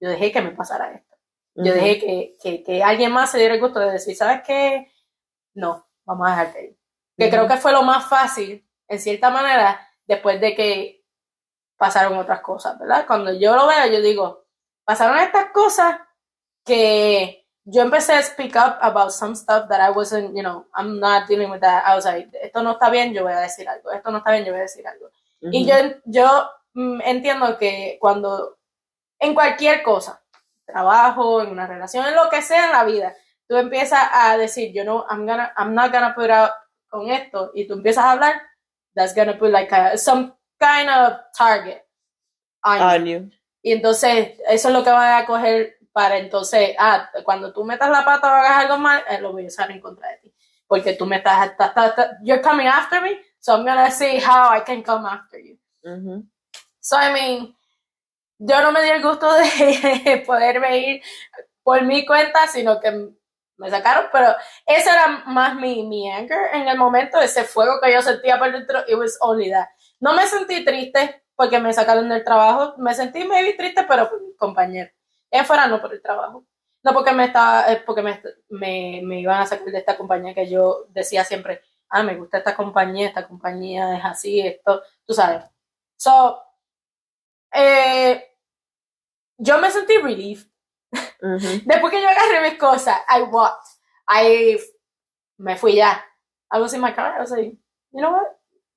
yo 0.00 0.08
dejé 0.08 0.32
que 0.32 0.40
me 0.40 0.52
pasara 0.52 0.94
esto. 0.94 1.14
Yo 1.54 1.74
dejé 1.74 1.98
que, 2.00 2.36
que, 2.42 2.62
que 2.62 2.82
alguien 2.82 3.12
más 3.12 3.30
se 3.30 3.36
diera 3.36 3.54
el 3.54 3.60
gusto 3.60 3.78
de 3.78 3.90
decir, 3.90 4.16
¿sabes 4.16 4.40
qué? 4.46 4.90
No, 5.52 5.86
vamos 6.06 6.26
a 6.26 6.30
dejarte 6.30 6.64
ir. 6.64 6.78
Que 7.18 7.28
creo 7.28 7.46
que 7.46 7.58
fue 7.58 7.72
lo 7.72 7.82
más 7.82 8.08
fácil, 8.08 8.66
en 8.86 8.98
cierta 8.98 9.28
manera, 9.28 9.86
después 10.06 10.40
de 10.40 10.54
que 10.54 11.04
pasaron 11.76 12.16
otras 12.16 12.40
cosas, 12.40 12.78
¿verdad? 12.78 13.06
Cuando 13.06 13.34
yo 13.34 13.54
lo 13.54 13.66
veo, 13.66 13.86
yo 13.92 14.00
digo, 14.00 14.46
pasaron 14.84 15.18
estas 15.18 15.50
cosas 15.50 16.00
que 16.64 17.47
yo 17.70 17.82
empecé 17.82 18.14
a 18.14 18.22
speak 18.22 18.56
up 18.56 18.78
about 18.80 19.12
some 19.12 19.34
stuff 19.34 19.68
that 19.68 19.80
I 19.80 19.90
wasn't, 19.90 20.34
you 20.34 20.42
know, 20.42 20.64
I'm 20.74 20.98
not 20.98 21.28
dealing 21.28 21.50
with 21.50 21.60
that. 21.60 21.84
I 21.86 21.94
was 21.94 22.06
like, 22.06 22.28
esto 22.42 22.62
no 22.62 22.72
está 22.72 22.90
bien, 22.90 23.12
yo 23.12 23.22
voy 23.24 23.32
a 23.32 23.40
decir 23.40 23.68
algo. 23.68 23.92
Esto 23.92 24.10
no 24.10 24.18
está 24.18 24.32
bien, 24.32 24.44
yo 24.44 24.52
voy 24.52 24.60
a 24.60 24.62
decir 24.62 24.86
algo. 24.86 25.10
Y 25.40 25.66
yo, 25.66 25.74
yo 26.06 26.48
mm, 26.72 27.00
entiendo 27.04 27.58
que 27.58 27.98
cuando, 28.00 28.58
en 29.18 29.34
cualquier 29.34 29.82
cosa, 29.82 30.22
trabajo, 30.66 31.42
en 31.42 31.50
una 31.50 31.66
relación, 31.66 32.06
en 32.06 32.14
lo 32.14 32.30
que 32.30 32.40
sea 32.40 32.66
en 32.66 32.72
la 32.72 32.84
vida, 32.84 33.14
tú 33.46 33.56
empiezas 33.56 34.08
a 34.12 34.36
decir, 34.38 34.72
yo 34.72 34.84
no, 34.84 35.04
I'm 35.10 35.26
gonna, 35.26 35.52
I'm 35.56 35.74
not 35.74 35.92
gonna 35.92 36.14
put 36.14 36.30
out 36.30 36.50
con 36.88 37.10
esto, 37.10 37.50
y 37.54 37.66
tú 37.66 37.74
empiezas 37.74 38.04
a 38.04 38.12
hablar, 38.12 38.40
that's 38.94 39.14
gonna 39.14 39.38
put 39.38 39.50
like 39.50 39.72
a, 39.74 39.98
some 39.98 40.32
kind 40.58 40.88
of 40.88 41.18
target 41.36 41.82
on 42.64 42.78
you. 42.78 42.84
On 42.84 43.06
you. 43.06 43.30
Y 43.62 43.72
entonces, 43.72 44.38
eso 44.48 44.68
es 44.68 44.74
lo 44.74 44.82
que 44.82 44.90
van 44.90 45.22
a 45.22 45.26
coger 45.26 45.77
para 45.92 46.18
entonces, 46.18 46.74
ah, 46.78 47.10
cuando 47.24 47.52
tú 47.52 47.64
metas 47.64 47.90
la 47.90 48.04
pata 48.04 48.28
o 48.32 48.34
hagas 48.36 48.56
algo 48.64 48.78
mal, 48.78 49.02
eh, 49.08 49.20
lo 49.20 49.32
voy 49.32 49.44
a 49.44 49.48
usar 49.48 49.70
en 49.70 49.80
contra 49.80 50.08
de 50.10 50.16
ti. 50.18 50.34
Porque 50.66 50.92
tú 50.94 51.06
me 51.06 51.16
estás, 51.16 51.46
estás- 51.50 51.68
estás- 51.68 51.88
estás- 51.90 52.16
you're 52.22 52.42
coming 52.42 52.66
after 52.68 53.00
me, 53.02 53.18
So 53.40 53.54
I'm 53.54 53.64
gonna 53.64 53.90
see 53.90 54.18
how 54.18 54.50
I 54.52 54.60
can 54.64 54.82
come 54.82 55.06
after 55.08 55.38
you. 55.38 55.56
Ujú. 55.84 56.26
So, 56.80 56.96
I 56.96 57.12
mean, 57.12 57.56
yo 58.38 58.60
no 58.62 58.72
me 58.72 58.82
di 58.82 58.90
el 58.90 59.02
gusto 59.02 59.32
de 59.32 60.24
poderme 60.26 60.78
ir 60.78 61.02
por 61.62 61.82
mi 61.82 62.04
cuenta, 62.04 62.46
sino 62.48 62.80
que 62.80 62.90
me 63.56 63.70
sacaron, 63.70 64.06
pero 64.12 64.34
ese 64.66 64.90
era 64.90 65.22
más 65.26 65.54
mi, 65.56 65.84
mi 65.84 66.10
anger 66.10 66.38
en 66.54 66.68
el 66.68 66.78
momento, 66.78 67.20
ese 67.20 67.44
fuego 67.44 67.80
que 67.82 67.92
yo 67.92 68.00
sentía 68.02 68.38
por 68.38 68.52
dentro, 68.52 68.80
it 68.88 68.94
was 68.96 69.16
only 69.20 69.50
that. 69.50 69.68
No 70.00 70.14
me 70.14 70.26
sentí 70.26 70.64
triste 70.64 71.24
porque 71.34 71.58
me 71.58 71.72
sacaron 71.72 72.08
del 72.08 72.24
trabajo, 72.24 72.74
me 72.78 72.94
sentí 72.94 73.24
maybe 73.24 73.54
triste, 73.54 73.84
pero 73.88 74.08
por. 74.10 74.20
Fuera 75.44 75.66
no 75.66 75.80
por 75.80 75.92
el 75.92 76.02
trabajo. 76.02 76.44
No 76.82 76.92
porque 76.92 77.12
me 77.12 77.24
estaba, 77.24 77.72
eh, 77.72 77.82
porque 77.84 78.02
me, 78.02 78.22
me, 78.48 79.00
me 79.02 79.20
iban 79.20 79.40
a 79.40 79.46
sacar 79.46 79.66
de 79.66 79.78
esta 79.78 79.96
compañía 79.96 80.34
que 80.34 80.48
yo 80.48 80.86
decía 80.90 81.24
siempre, 81.24 81.62
ah, 81.90 82.02
me 82.02 82.16
gusta 82.16 82.38
esta 82.38 82.54
compañía, 82.54 83.08
esta 83.08 83.26
compañía 83.26 83.98
es 83.98 84.04
así, 84.04 84.40
esto, 84.40 84.82
tú 85.04 85.12
sabes. 85.12 85.44
So, 85.96 86.40
eh, 87.52 88.24
yo 89.38 89.58
me 89.58 89.70
sentí. 89.70 89.96
Ujú. 89.98 90.38
Después 91.64 91.92
que 91.92 92.02
yo 92.02 92.08
agarré 92.08 92.50
mis 92.50 92.58
cosas, 92.58 92.96
I 93.08 93.22
walked. 93.22 93.66
I 94.08 94.58
me 95.38 95.56
fui 95.56 95.76
ya. 95.76 96.04
I 96.50 96.60
was 96.60 96.72
in 96.72 96.80
my 96.80 96.92
car. 96.92 97.14
I 97.16 97.20
was 97.20 97.30
like, 97.30 97.56
you 97.92 98.00
know 98.00 98.12
what? 98.12 98.26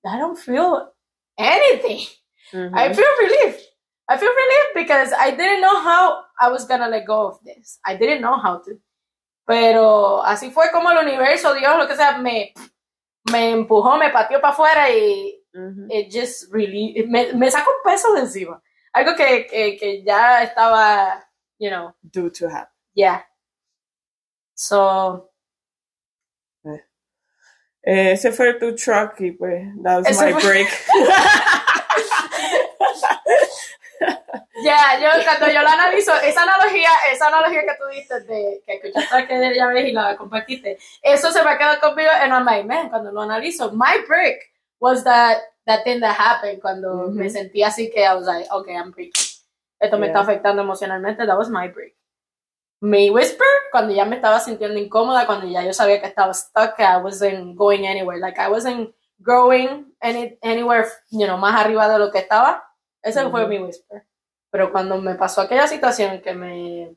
I 0.05 0.19
don't 0.19 0.37
feel 0.37 0.93
anything. 1.37 2.05
I 2.53 2.93
feel 2.93 3.05
relieved. 3.19 3.61
I 4.09 4.17
feel 4.17 4.29
relieved 4.31 4.73
because 4.75 5.13
I 5.13 5.31
didn't 5.31 5.61
know 5.61 5.79
how 5.81 6.23
I 6.39 6.49
was 6.49 6.65
gonna 6.65 6.87
let 6.89 7.05
go 7.05 7.27
of 7.27 7.39
this. 7.43 7.79
I 7.85 7.95
didn't 7.95 8.21
know 8.21 8.37
how 8.37 8.57
to. 8.65 8.79
Pero 9.47 10.21
así 10.23 10.51
fue 10.51 10.69
como 10.71 10.89
el 10.91 10.97
universo, 11.05 11.53
Dios, 11.53 11.77
lo 11.77 11.87
que 11.87 11.95
sea, 11.95 12.17
me, 12.17 12.53
me 13.31 13.51
empujó, 13.51 13.97
me 13.97 14.09
pateó 14.11 14.39
para 14.41 14.53
afuera 14.53 14.89
y 14.89 15.37
it 15.89 16.09
just 16.11 16.51
really, 16.51 17.05
me, 17.09 17.33
me 17.33 17.49
sacó 17.51 17.71
un 17.71 17.83
peso 17.91 18.13
de 18.13 18.21
encima. 18.21 18.61
Algo 18.93 19.15
que, 19.15 19.45
que, 19.47 19.77
que 19.77 20.03
ya 20.03 20.43
estaba, 20.43 21.25
you 21.59 21.69
know, 21.69 21.93
Due 22.01 22.29
to 22.31 22.47
happen. 22.49 22.73
yeah. 22.93 23.23
So, 24.55 25.29
Eh, 27.83 28.11
ese 28.11 28.31
fue 28.31 28.53
tu 28.59 28.75
truck 28.75 29.19
y 29.21 29.31
pues 29.31 29.63
that 29.83 30.03
was 30.03 30.21
my 30.21 30.33
fue- 30.33 30.41
break. 30.43 30.67
ya, 34.63 34.99
yo 34.99 35.09
cuando 35.23 35.47
yo 35.47 35.61
la 35.61 35.73
analizo, 35.73 36.13
esa 36.21 36.43
analogía, 36.43 36.89
esa 37.11 37.27
analogía 37.27 37.61
que 37.61 37.75
tú 37.79 37.87
diste 37.91 38.19
de 38.21 38.61
que 38.65 38.73
escuchaste 38.73 39.27
que 39.27 39.55
ya 39.55 39.67
ves 39.67 39.87
y 39.87 39.91
la 39.91 40.15
compartiste, 40.17 40.77
eso 41.01 41.31
se 41.31 41.43
me 41.43 41.49
ha 41.51 41.57
quedado 41.57 41.79
conmigo 41.79 42.09
en 42.23 42.31
I'm 42.31 42.45
like, 42.45 42.63
man, 42.67 42.89
cuando 42.89 43.11
lo 43.11 43.21
analizo, 43.21 43.71
my 43.73 44.03
break 44.07 44.39
was 44.79 45.03
that, 45.03 45.39
that 45.65 45.83
thing 45.83 45.99
that 46.01 46.15
happened 46.19 46.61
cuando 46.61 47.07
Ujú. 47.07 47.11
me 47.11 47.29
sentí 47.29 47.63
así 47.63 47.89
que 47.91 48.03
I 48.03 48.13
was 48.15 48.25
like, 48.25 48.47
okay, 48.51 48.75
I'm 48.75 48.91
breaking. 48.91 49.25
Esto 49.79 49.97
me 49.97 50.07
Yeah. 50.07 50.13
está 50.13 50.19
afectando 50.21 50.61
emocionalmente, 50.61 51.25
that 51.25 51.37
was 51.37 51.49
my 51.49 51.67
break. 51.67 51.95
Mi 52.83 53.09
whisper, 53.11 53.45
cuando 53.71 53.93
ya 53.93 54.05
me 54.05 54.15
estaba 54.15 54.39
sintiendo 54.39 54.79
incómoda, 54.79 55.25
cuando 55.27 55.47
ya 55.47 55.63
yo 55.63 55.71
sabía 55.73 56.01
que 56.01 56.07
estaba 56.07 56.33
stuck, 56.33 56.75
que 56.75 56.83
I 56.83 56.97
wasn't 56.97 57.55
going 57.55 57.85
anywhere, 57.85 58.19
like 58.19 58.39
I 58.39 58.49
wasn't 58.49 58.91
growing 59.19 59.93
any, 60.01 60.37
anywhere, 60.41 60.87
you 61.11 61.27
know, 61.27 61.37
más 61.37 61.53
arriba 61.63 61.87
de 61.87 61.99
lo 61.99 62.11
que 62.11 62.17
estaba, 62.19 62.63
ese 63.01 63.29
fue 63.29 63.41
Ujú. 63.41 63.49
mi 63.49 63.59
whisper. 63.59 64.03
Pero 64.49 64.71
cuando 64.71 64.97
me 64.97 65.15
pasó 65.15 65.41
aquella 65.41 65.67
situación 65.67 66.21
que 66.21 66.33
me, 66.33 66.95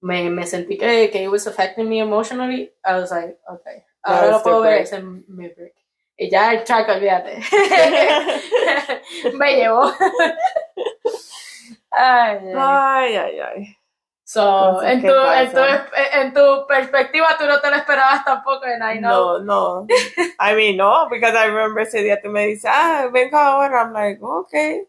me, 0.00 0.30
me 0.30 0.46
sentí 0.46 0.78
que, 0.78 1.10
que 1.10 1.22
it 1.24 1.28
was 1.28 1.46
affecting 1.46 1.88
me 1.88 1.98
emotionally, 1.98 2.72
I 2.84 2.94
was 2.94 3.10
like, 3.10 3.38
okay, 3.48 3.84
ahora 4.02 4.26
That 4.26 4.32
lo 4.32 4.42
puedo 4.42 4.60
ver, 4.62 4.82
ese 4.82 4.96
es 4.96 5.04
mi 5.04 5.48
break. 5.48 5.74
Y 6.16 6.30
ya 6.30 6.52
el 6.52 6.64
track, 6.64 6.88
olvídate. 6.88 7.38
me 9.34 9.56
llevó. 9.56 9.92
Ay, 11.90 12.38
ay. 12.54 13.16
Ay, 13.16 13.40
ay. 13.40 13.76
So, 14.24 14.82
en 14.82 15.00
tu, 15.00 15.08
en, 15.08 15.52
tu, 15.52 15.60
en 16.12 16.34
tu 16.34 16.66
perspectiva, 16.66 17.36
tú 17.38 17.46
no 17.46 17.60
te 17.60 17.70
lo 17.70 17.76
esperabas 17.76 18.24
tampoco, 18.26 18.66
and 18.66 18.82
I 18.84 18.98
know. 18.98 19.38
No, 19.38 19.86
no. 19.86 19.86
I 20.38 20.54
mean, 20.54 20.76
no, 20.76 21.08
because 21.08 21.34
I 21.34 21.46
remember 21.46 21.80
ese 21.80 22.02
día 22.02 22.20
tú 22.20 22.28
me 22.28 22.46
dices, 22.46 22.66
ah, 22.68 23.08
venga 23.10 23.46
ahora. 23.46 23.80
I'm 23.80 23.94
like, 23.94 24.20
okay. 24.20 24.86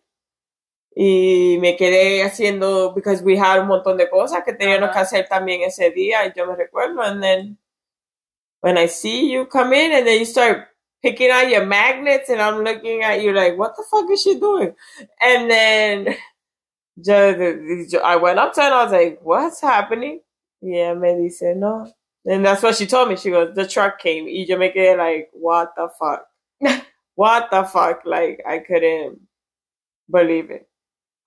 Y 0.95 1.57
me 1.61 1.77
quedé 1.77 2.23
haciendo, 2.23 2.93
because 2.95 3.21
we 3.23 3.37
had 3.37 3.59
un 3.61 3.67
montón 3.67 3.97
de 3.97 4.09
cosas 4.09 4.43
que 4.43 4.53
teníamos 4.53 4.89
Ajá. 4.89 4.93
que 4.93 4.99
hacer 4.99 5.27
también 5.29 5.61
ese 5.63 5.91
día, 5.91 6.25
y 6.25 6.33
yo 6.35 6.45
me 6.47 6.55
recuerdo, 6.55 7.01
and 7.01 7.21
then 7.23 7.57
when 8.61 8.77
I 8.77 8.87
see 8.87 9.31
you 9.31 9.45
come 9.47 9.73
in, 9.73 9.91
and 9.93 10.05
then 10.07 10.19
you 10.19 10.25
start 10.25 10.67
picking 11.01 11.31
out 11.31 11.49
your 11.49 11.65
magnets, 11.65 12.29
and 12.29 12.41
I'm 12.41 12.63
looking 12.63 13.03
at 13.03 13.21
you 13.21 13.33
like, 13.33 13.57
what 13.57 13.75
the 13.77 13.83
fuck 13.89 14.09
is 14.11 14.21
she 14.23 14.39
doing? 14.39 14.75
And 15.21 15.49
then 15.49 16.07
yo- 16.97 17.99
I 18.03 18.15
went 18.17 18.39
up 18.39 18.53
to 18.55 18.61
her 18.61 18.67
and 18.67 18.75
I 18.75 18.83
was 18.83 18.93
like, 18.93 19.19
what's 19.23 19.61
happening? 19.61 20.21
Yeah, 20.61 20.93
me 20.95 21.15
dice, 21.29 21.55
no. 21.55 21.91
And 22.25 22.45
that's 22.45 22.63
what 22.63 22.75
she 22.75 22.87
told 22.87 23.09
me. 23.09 23.17
She 23.17 23.31
goes, 23.31 23.55
the 23.55 23.67
truck 23.67 23.99
came. 23.99 24.25
Y 24.25 24.45
yo 24.47 24.57
me 24.57 24.71
quedé 24.71 24.97
like, 24.97 25.29
what 25.33 25.73
the 25.77 25.89
fuck? 25.99 26.25
what 27.15 27.51
the 27.51 27.63
fuck? 27.65 28.01
Like, 28.05 28.41
I 28.47 28.59
couldn't 28.59 29.21
believe 30.11 30.51
it. 30.51 30.68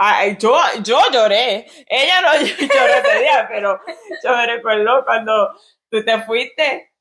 I, 0.02 0.30
I- 0.30 0.36
yo, 0.38 0.56
yo 0.82 0.98
lloré. 1.12 1.66
Ella 1.88 2.20
no 2.22 2.32
lloró 2.44 2.94
ese 2.94 3.20
día, 3.20 3.46
pero 3.48 3.80
yo 4.24 4.36
me 4.36 4.46
recuerdo 4.46 5.04
cuando 5.04 5.50
tú 5.90 6.04
te 6.04 6.22
fuiste, 6.22 6.92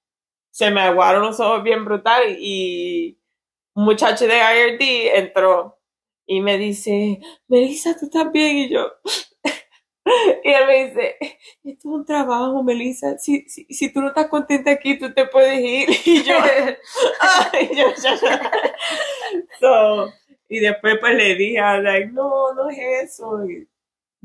se 0.52 0.72
me 0.72 0.82
aguaron 0.82 1.24
los 1.24 1.40
ojos 1.40 1.64
bien 1.64 1.86
brutal 1.86 2.24
y 2.40 3.20
un 3.76 3.86
muchacho 3.86 4.28
de 4.28 4.38
IRD 4.38 5.18
entró 5.20 5.80
y 6.28 6.42
me 6.42 6.58
dice, 6.58 7.20
Melissa, 7.48 7.98
¿tú 8.00 8.06
estás 8.06 8.32
bien? 8.32 8.58
Y 8.58 8.70
yo, 8.70 8.92
y 10.44 10.50
él 10.52 10.66
me 10.68 10.86
dice, 10.88 11.18
esto 11.64 11.80
es 11.80 11.86
un 11.86 12.06
trabajo, 12.06 12.64
Melissa, 12.64 13.18
si, 13.18 13.42
si, 13.48 13.66
si 13.70 13.92
tú 13.94 14.02
no 14.02 14.08
estás 14.10 14.28
contenta 14.28 14.72
aquí, 14.72 14.98
tú 14.98 15.14
te 15.14 15.26
puedes 15.28 15.60
ir. 15.60 15.90
Y 16.06 16.24
yo, 16.24 16.36
ay, 17.20 17.70
yo, 17.76 17.86
yo, 17.90 18.28
so, 19.60 20.12
y 20.52 20.60
después 20.60 20.98
pues 21.00 21.16
le 21.16 21.36
dije, 21.36 21.62
like, 21.82 22.08
no, 22.12 22.54
no 22.54 22.70
es 22.70 22.78
eso. 23.04 23.46
Y- 23.46 23.66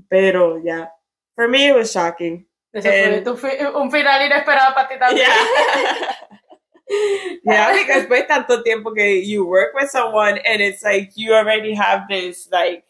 pero 0.09 0.59
ya, 0.63 0.93
for 1.37 1.49
me 1.49 1.69
it 1.69 1.75
was 1.77 1.93
shocking. 1.93 2.47
Eso 2.73 2.89
fue 2.91 3.21
tu 3.23 3.37
fi- 3.37 3.65
un 3.75 3.91
final 3.91 4.27
inesperado 4.27 4.75
para 4.75 4.89
ti 4.89 4.99
también. 4.99 5.27
Yeah. 5.27 6.17
yeah, 7.45 7.73
because 7.73 8.03
después 8.07 8.27
tanto 8.27 8.63
tiempo 8.63 8.93
que 8.95 9.23
you 9.25 9.47
work 9.47 9.73
with 9.75 9.89
someone 9.91 10.39
and 10.45 10.61
it's 10.61 10.83
like 10.83 11.13
you 11.17 11.33
already 11.35 11.75
have 11.75 12.07
this 12.09 12.49
like 12.53 12.85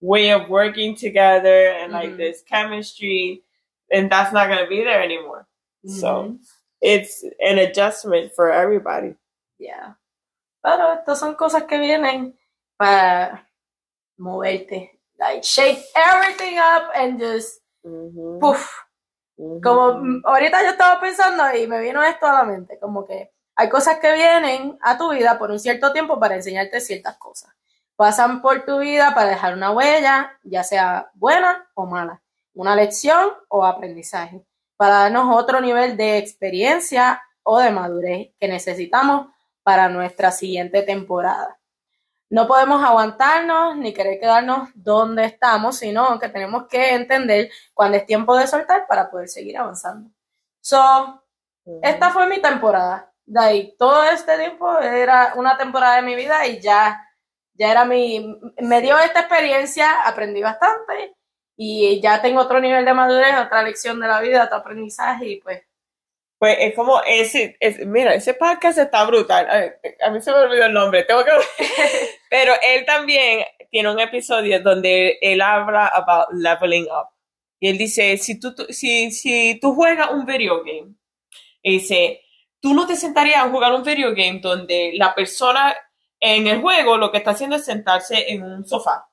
way 0.00 0.30
of 0.32 0.48
working 0.48 0.94
together 0.96 1.68
and 1.80 1.92
like 1.92 2.10
Mhm. 2.10 2.16
this 2.16 2.42
chemistry 2.42 3.42
and 3.90 4.10
that's 4.10 4.32
not 4.32 4.48
going 4.48 4.62
to 4.62 4.68
be 4.68 4.82
there 4.84 5.02
anymore. 5.02 5.46
So 5.86 6.06
Ujú. 6.06 6.38
it's 6.80 7.22
an 7.40 7.58
adjustment 7.58 8.32
for 8.34 8.50
everybody. 8.50 9.14
Yeah. 9.58 9.94
Pero 10.62 10.94
estas 10.96 11.18
son 11.18 11.34
cosas 11.36 11.64
que 11.68 11.78
vienen 11.78 12.34
para 12.76 13.48
moverte. 14.18 15.00
Like, 15.18 15.42
shake 15.42 15.82
everything 15.94 16.58
up 16.58 16.90
and 16.94 17.20
just, 17.20 17.62
Mhm. 17.82 18.38
puff. 18.40 18.70
Mhm. 19.36 19.60
Como 19.62 20.20
ahorita 20.24 20.62
yo 20.62 20.70
estaba 20.70 21.00
pensando 21.00 21.42
y 21.56 21.66
me 21.66 21.80
vino 21.80 22.02
esto 22.02 22.26
a 22.26 22.32
la 22.32 22.44
mente, 22.44 22.78
como 22.78 23.04
que 23.06 23.32
hay 23.54 23.68
cosas 23.68 23.98
que 23.98 24.12
vienen 24.12 24.78
a 24.82 24.98
tu 24.98 25.10
vida 25.10 25.38
por 25.38 25.50
un 25.50 25.58
cierto 25.60 25.92
tiempo 25.92 26.18
para 26.18 26.34
enseñarte 26.34 26.80
ciertas 26.80 27.16
cosas. 27.16 27.52
Pasan 27.96 28.42
por 28.42 28.64
tu 28.66 28.78
vida 28.80 29.14
para 29.14 29.30
dejar 29.30 29.54
una 29.54 29.70
huella, 29.72 30.38
ya 30.42 30.62
sea 30.62 31.10
buena 31.14 31.66
o 31.74 31.86
mala, 31.86 32.20
una 32.54 32.74
lección 32.76 33.30
o 33.48 33.64
aprendizaje, 33.64 34.44
para 34.76 34.96
darnos 35.00 35.34
otro 35.34 35.60
nivel 35.60 35.96
de 35.96 36.18
experiencia 36.18 37.22
o 37.42 37.58
de 37.58 37.70
madurez 37.70 38.30
que 38.38 38.48
necesitamos 38.48 39.28
para 39.62 39.88
nuestra 39.88 40.30
siguiente 40.30 40.82
temporada. 40.82 41.58
No 42.28 42.46
podemos 42.48 42.82
aguantarnos 42.82 43.76
ni 43.76 43.92
querer 43.94 44.18
quedarnos 44.18 44.70
donde 44.74 45.24
estamos, 45.24 45.76
sino 45.78 46.18
que 46.18 46.28
tenemos 46.28 46.66
que 46.66 46.94
entender 46.94 47.50
cuando 47.72 47.98
es 47.98 48.06
tiempo 48.06 48.36
de 48.36 48.46
soltar 48.46 48.86
para 48.88 49.10
poder 49.10 49.28
seguir 49.28 49.56
avanzando. 49.58 50.10
So, 50.60 51.22
esta 51.82 52.10
fue 52.10 52.28
mi 52.28 52.40
temporada. 52.40 53.12
De 53.24 53.40
ahí, 53.40 53.76
todo 53.78 54.04
este 54.04 54.36
tiempo 54.38 54.78
era 54.80 55.34
una 55.36 55.56
temporada 55.56 55.96
de 55.96 56.02
mi 56.02 56.16
vida 56.16 56.46
y 56.46 56.60
ya, 56.60 57.08
ya 57.54 57.70
era 57.70 57.84
mi, 57.84 58.38
me 58.58 58.80
dio 58.80 58.98
esta 58.98 59.20
experiencia, 59.20 60.02
aprendí 60.04 60.42
bastante 60.42 61.16
y 61.56 62.00
ya 62.00 62.20
tengo 62.20 62.40
otro 62.40 62.60
nivel 62.60 62.84
de 62.84 62.94
madurez, 62.94 63.36
otra 63.38 63.62
lección 63.62 64.00
de 64.00 64.08
la 64.08 64.20
vida, 64.20 64.44
otro 64.44 64.58
aprendizaje 64.58 65.26
y 65.26 65.40
pues, 65.40 65.62
Pues 66.38 66.56
es 66.60 66.74
como 66.74 67.00
ese, 67.06 67.56
es- 67.60 67.84
mira, 67.86 68.14
ese 68.14 68.34
podcast 68.34 68.78
está 68.78 69.04
brutal. 69.06 69.46
Ay, 69.50 69.70
A, 70.04 70.10
mí 70.10 70.20
se 70.20 70.30
me 70.32 70.38
olvidó 70.38 70.66
el 70.66 70.72
nombre, 70.72 71.04
tengo 71.04 71.24
que 71.24 71.30
Pero 72.30 72.52
él 72.62 72.84
también 72.84 73.44
tiene 73.70 73.90
un 73.90 74.00
episodio 74.00 74.60
donde 74.62 75.18
él 75.20 75.40
habla 75.40 75.86
about 75.88 76.26
leveling 76.32 76.84
up. 76.84 77.08
Y 77.58 77.68
él 77.70 77.78
dice, 77.78 78.16
si 78.18 78.38
tú, 78.38 78.54
si, 78.68 79.10
si 79.12 79.58
tú 79.60 79.74
juegas 79.74 80.10
un 80.10 80.26
video 80.26 80.62
game, 80.62 80.94
dice, 81.62 82.20
tú 82.60 82.74
no 82.74 82.86
te 82.86 82.96
sentarías 82.96 83.44
a 83.44 83.48
jugar 83.48 83.72
un 83.72 83.82
video 83.82 84.10
game 84.10 84.40
donde 84.40 84.92
la 84.94 85.14
persona 85.14 85.74
en 86.20 86.46
el 86.46 86.60
juego 86.60 86.98
lo 86.98 87.10
que 87.10 87.18
está 87.18 87.30
haciendo 87.30 87.56
es 87.56 87.64
sentarse 87.64 88.30
en 88.30 88.42
un 88.42 88.66
sofá. 88.66 89.08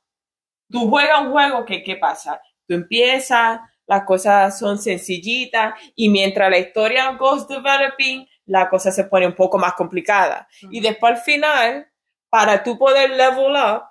Tú 0.70 0.90
juegas 0.90 1.22
un 1.22 1.32
juego 1.32 1.66
que, 1.66 1.84
¿qué 1.84 1.96
pasa? 1.96 2.42
Tú 2.68 2.74
empiezas, 2.76 3.60
las 3.88 4.04
cosas 4.06 4.58
son 4.58 4.78
sencillitas 4.78 5.74
y 5.96 6.10
mientras 6.10 6.50
la 6.50 6.58
historia 6.58 7.12
goes 7.14 7.48
developing, 7.48 8.26
la 8.46 8.70
cosa 8.70 8.92
se 8.92 9.06
pone 9.06 9.26
un 9.28 9.36
poco 9.36 9.58
más 9.58 9.74
complicada. 9.74 10.48
Y 10.72 10.80
después 10.80 11.14
al 11.14 11.22
final, 11.22 11.88
para 12.30 12.64
tú 12.64 12.78
poder 12.78 13.12
level 13.12 13.54
up, 13.56 13.84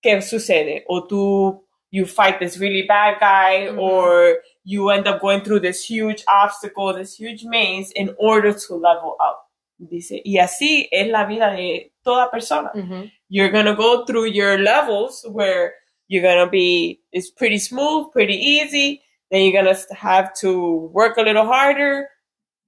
¿qué 0.00 0.20
sucede? 0.22 0.84
O 0.88 1.06
tú, 1.06 1.66
you 1.90 2.04
fight 2.06 2.38
this 2.38 2.58
really 2.58 2.82
bad 2.82 3.18
guy, 3.20 3.68
Ujú. 3.68 3.80
or 3.80 4.42
you 4.64 4.90
end 4.90 5.06
up 5.06 5.20
going 5.20 5.40
through 5.42 5.60
this 5.60 5.88
huge 5.88 6.24
obstacle, 6.26 6.92
this 6.94 7.14
huge 7.18 7.44
maze 7.44 7.92
in 7.94 8.14
order 8.18 8.52
to 8.52 8.74
level 8.76 9.16
up. 9.20 9.38
Dice, 9.78 10.20
y 10.24 10.38
así 10.38 10.88
es 10.90 11.08
la 11.08 11.24
vida 11.24 11.50
de 11.50 11.92
toda 12.02 12.30
persona. 12.30 12.70
Ujú. 12.74 13.10
You're 13.28 13.50
gonna 13.50 13.74
go 13.74 14.04
through 14.04 14.26
your 14.26 14.58
levels 14.58 15.24
where 15.30 15.72
you're 16.08 16.22
gonna 16.22 16.48
be, 16.50 17.00
it's 17.12 17.30
pretty 17.30 17.58
smooth, 17.58 18.10
pretty 18.12 18.34
easy. 18.36 19.00
Then 19.30 19.42
you're 19.42 19.62
gonna 19.62 19.76
have 19.96 20.32
to 20.40 20.90
work 20.92 21.16
a 21.18 21.22
little 21.22 21.46
harder. 21.46 22.08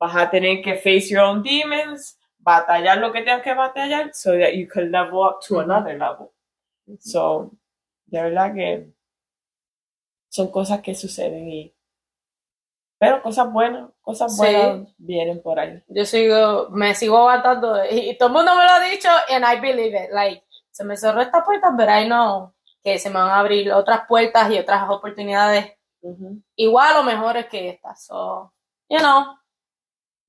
Vas 0.01 0.15
a 0.17 0.31
tener 0.31 0.63
que 0.63 0.77
face 0.77 1.11
your 1.11 1.23
own 1.23 1.43
demons, 1.43 2.19
batallar 2.39 2.99
lo 2.99 3.13
que 3.13 3.23
tengas 3.23 3.43
que 3.43 3.55
batallar, 3.55 4.11
so 4.15 4.37
that 4.39 4.55
you 4.57 4.67
can 4.67 4.91
level 4.91 5.23
up 5.23 5.41
to 5.49 5.61
another 5.61 5.99
level. 5.99 6.33
So, 7.01 7.51
de 8.07 8.23
verdad 8.23 8.55
que 8.55 8.93
son 10.29 10.51
cosas 10.51 10.81
que 10.83 10.95
suceden 10.95 11.49
y, 11.51 11.75
pero 12.99 13.23
cosas 13.23 13.51
buenas, 13.53 13.91
cosas 14.03 14.35
Sí. 14.37 14.39
buenas 14.43 14.95
vienen 14.99 15.43
por 15.43 15.59
ahí. 15.59 15.83
Yo 15.89 16.05
sigo, 16.05 16.69
me 16.71 16.95
sigo 16.95 17.17
aguantando 17.19 17.85
y, 17.91 18.11
y 18.11 18.19
todo 18.19 18.29
el 18.29 18.35
mundo 18.35 18.55
me 18.55 18.65
lo 18.65 18.71
ha 18.71 18.81
dicho 18.81 19.09
and 19.31 19.45
I 19.45 19.61
believe 19.61 19.95
it. 19.97 20.11
Like, 20.13 20.43
se 20.71 20.85
me 20.85 20.97
cerró 20.97 21.21
esta 21.23 21.43
puerta, 21.45 21.73
pero 21.77 21.91
I 21.99 22.07
know 22.07 22.53
que 22.85 22.99
se 22.99 23.09
me 23.09 23.17
van 23.17 23.31
a 23.31 23.39
abrir 23.41 23.73
otras 23.73 24.03
puertas 24.07 24.51
y 24.51 24.59
otras 24.59 24.89
oportunidades 24.91 25.73
Ujú. 26.13 26.43
igual 26.57 26.97
o 26.99 27.03
mejores 27.03 27.47
que 27.47 27.71
estas. 27.71 28.05
So, 28.07 28.53
you 28.89 28.99
know, 28.99 29.37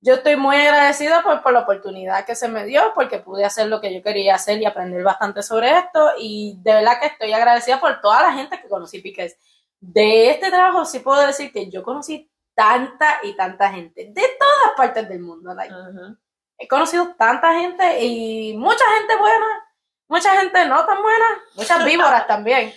yo 0.02 0.16
estoy 0.16 0.36
muy 0.36 0.56
agradecida 0.56 1.24
por, 1.24 1.42
por 1.42 1.54
la 1.54 1.60
oportunidad 1.62 2.26
que 2.26 2.36
se 2.36 2.48
me 2.48 2.66
dio, 2.66 2.94
porque 2.94 3.20
pude 3.20 3.44
hacer 3.46 3.68
lo 3.68 3.82
que 3.82 3.94
yo 3.94 4.02
quería 4.04 4.36
hacer 4.36 4.62
y 4.62 4.66
aprender 4.66 5.04
bastante 5.04 5.42
sobre 5.42 5.78
esto. 5.78 6.12
Y 6.20 6.58
de 6.62 6.74
verdad 6.74 7.00
que 7.00 7.08
estoy 7.08 7.34
agradecida 7.34 7.80
por 7.80 8.00
toda 8.02 8.22
la 8.24 8.34
gente 8.34 8.62
que 8.62 8.68
conocí, 8.70 9.00
porque 9.00 9.34
de 9.80 10.30
este 10.32 10.50
trabajo 10.50 10.86
sí 10.86 11.00
puedo 11.00 11.26
decir 11.26 11.52
que 11.52 11.70
yo 11.70 11.84
conocí 11.84 12.30
tanta 12.54 13.20
y 13.24 13.36
tanta 13.36 13.70
gente 13.72 14.06
de 14.06 14.22
todas 14.40 14.76
partes 14.76 15.08
del 15.10 15.20
mundo. 15.20 15.54
Like, 15.54 15.74
Ujú. 15.74 16.18
he 16.58 16.68
conocido 16.68 17.14
tanta 17.18 17.54
gente 17.60 18.04
y 18.04 18.56
mucha 18.58 18.84
gente 18.98 19.16
buena, 19.18 19.46
mucha 20.08 20.30
gente 20.40 20.66
no 20.66 20.86
tan 20.86 21.02
buena, 21.02 21.26
muchas 21.56 21.86
víboras 21.86 22.26
también. 22.28 22.74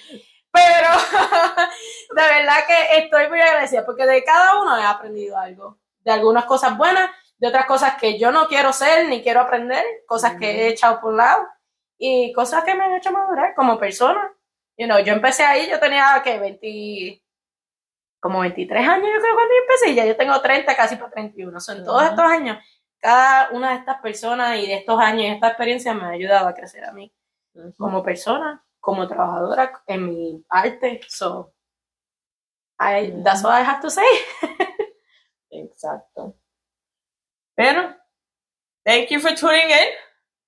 Pero 0.52 0.88
de 2.14 2.22
verdad 2.22 2.66
que 2.66 2.98
estoy 2.98 3.28
muy 3.28 3.40
agradecida 3.40 3.84
porque 3.84 4.06
de 4.06 4.24
cada 4.24 4.60
uno 4.60 4.76
he 4.76 4.84
aprendido 4.84 5.38
algo. 5.38 5.78
De 6.00 6.10
algunas 6.10 6.46
cosas 6.46 6.76
buenas, 6.76 7.10
de 7.38 7.48
otras 7.48 7.66
cosas 7.66 7.96
que 7.96 8.18
yo 8.18 8.32
no 8.32 8.46
quiero 8.48 8.72
ser 8.72 9.08
ni 9.08 9.22
quiero 9.22 9.40
aprender, 9.40 9.84
cosas 10.06 10.36
que 10.38 10.50
he 10.50 10.68
echado 10.68 11.00
por 11.00 11.12
un 11.12 11.18
lado 11.18 11.46
y 11.98 12.32
cosas 12.32 12.64
que 12.64 12.74
me 12.74 12.84
han 12.84 12.94
hecho 12.94 13.12
madurar 13.12 13.54
como 13.54 13.78
persona. 13.78 14.32
You 14.76 14.86
know, 14.86 14.98
yo 14.98 15.12
empecé 15.12 15.44
ahí, 15.44 15.68
yo 15.68 15.78
tenía 15.78 16.20
que 16.24 16.38
20, 16.38 17.22
como 18.18 18.40
23 18.40 18.88
años, 18.88 19.08
yo 19.12 19.20
creo 19.20 19.34
cuando 19.34 19.54
yo 19.54 19.60
empecé, 19.62 19.90
y 19.90 19.94
ya 19.94 20.06
yo 20.06 20.16
tengo 20.16 20.40
30, 20.40 20.74
casi 20.74 20.96
para 20.96 21.10
31. 21.10 21.60
So, 21.60 21.72
en 21.72 21.84
todos 21.84 22.02
estos 22.04 22.24
años, 22.24 22.58
cada 22.98 23.50
una 23.50 23.70
de 23.70 23.76
estas 23.76 24.00
personas 24.00 24.58
y 24.58 24.66
de 24.66 24.74
estos 24.74 24.98
años 24.98 25.22
y 25.22 25.26
esta 25.26 25.48
experiencia 25.48 25.94
me 25.94 26.04
ha 26.04 26.10
ayudado 26.10 26.48
a 26.48 26.54
crecer 26.54 26.84
a 26.84 26.92
mí 26.92 27.12
como 27.76 28.02
persona, 28.02 28.64
como 28.80 29.06
trabajadora 29.06 29.82
en 29.86 30.06
mi 30.06 30.44
arte. 30.48 31.00
So, 31.08 31.52
I, 32.78 33.12
that's 33.22 33.44
all 33.44 33.52
I 33.52 33.62
have 33.62 33.80
to 33.82 33.90
say. 33.90 34.08
Exacto. 35.52 36.34
Pero, 37.56 37.94
thank 38.84 39.10
you 39.10 39.20
for 39.20 39.34
tuning 39.34 39.70
in. 39.70 39.88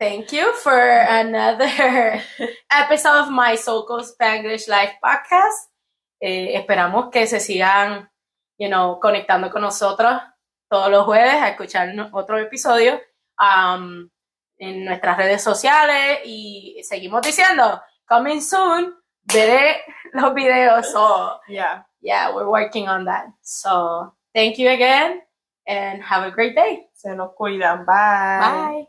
Thank 0.00 0.32
you 0.32 0.52
for 0.54 0.72
another 0.72 2.22
episode 2.72 3.20
of 3.20 3.30
my 3.30 3.54
Soco 3.56 4.00
Spanglish 4.02 4.66
Life 4.66 4.98
podcast. 5.00 5.70
Eh, 6.20 6.56
esperamos 6.56 7.10
que 7.10 7.26
se 7.26 7.38
sigan, 7.38 8.10
you 8.58 8.68
know, 8.68 8.98
conectando 8.98 9.50
con 9.50 9.62
nosotros 9.62 10.20
todos 10.68 10.90
los 10.90 11.04
jueves 11.04 11.34
a 11.34 11.50
escuchar 11.50 11.94
otro 12.12 12.38
episodio 12.38 13.00
um, 13.38 14.08
en 14.58 14.84
nuestras 14.84 15.18
redes 15.18 15.42
sociales 15.42 16.20
y 16.24 16.80
seguimos 16.82 17.22
diciendo, 17.22 17.82
coming 18.12 18.40
soon, 18.42 18.92
veré 19.24 19.76
los 20.12 20.34
videos. 20.34 20.84
So, 20.92 21.38
Yeah. 21.48 21.82
yeah, 22.02 22.34
we're 22.34 22.48
working 22.50 22.88
on 22.88 23.04
that. 23.06 23.26
So, 23.42 24.12
thank 24.34 24.58
you 24.58 24.68
again 24.68 25.20
and 25.66 26.02
have 26.02 26.24
a 26.24 26.30
great 26.30 26.54
day. 26.54 26.88
Se 26.94 27.14
nos 27.14 27.30
cuidan. 27.38 27.86
Bye. 27.86 28.40
Bye. 28.40 28.84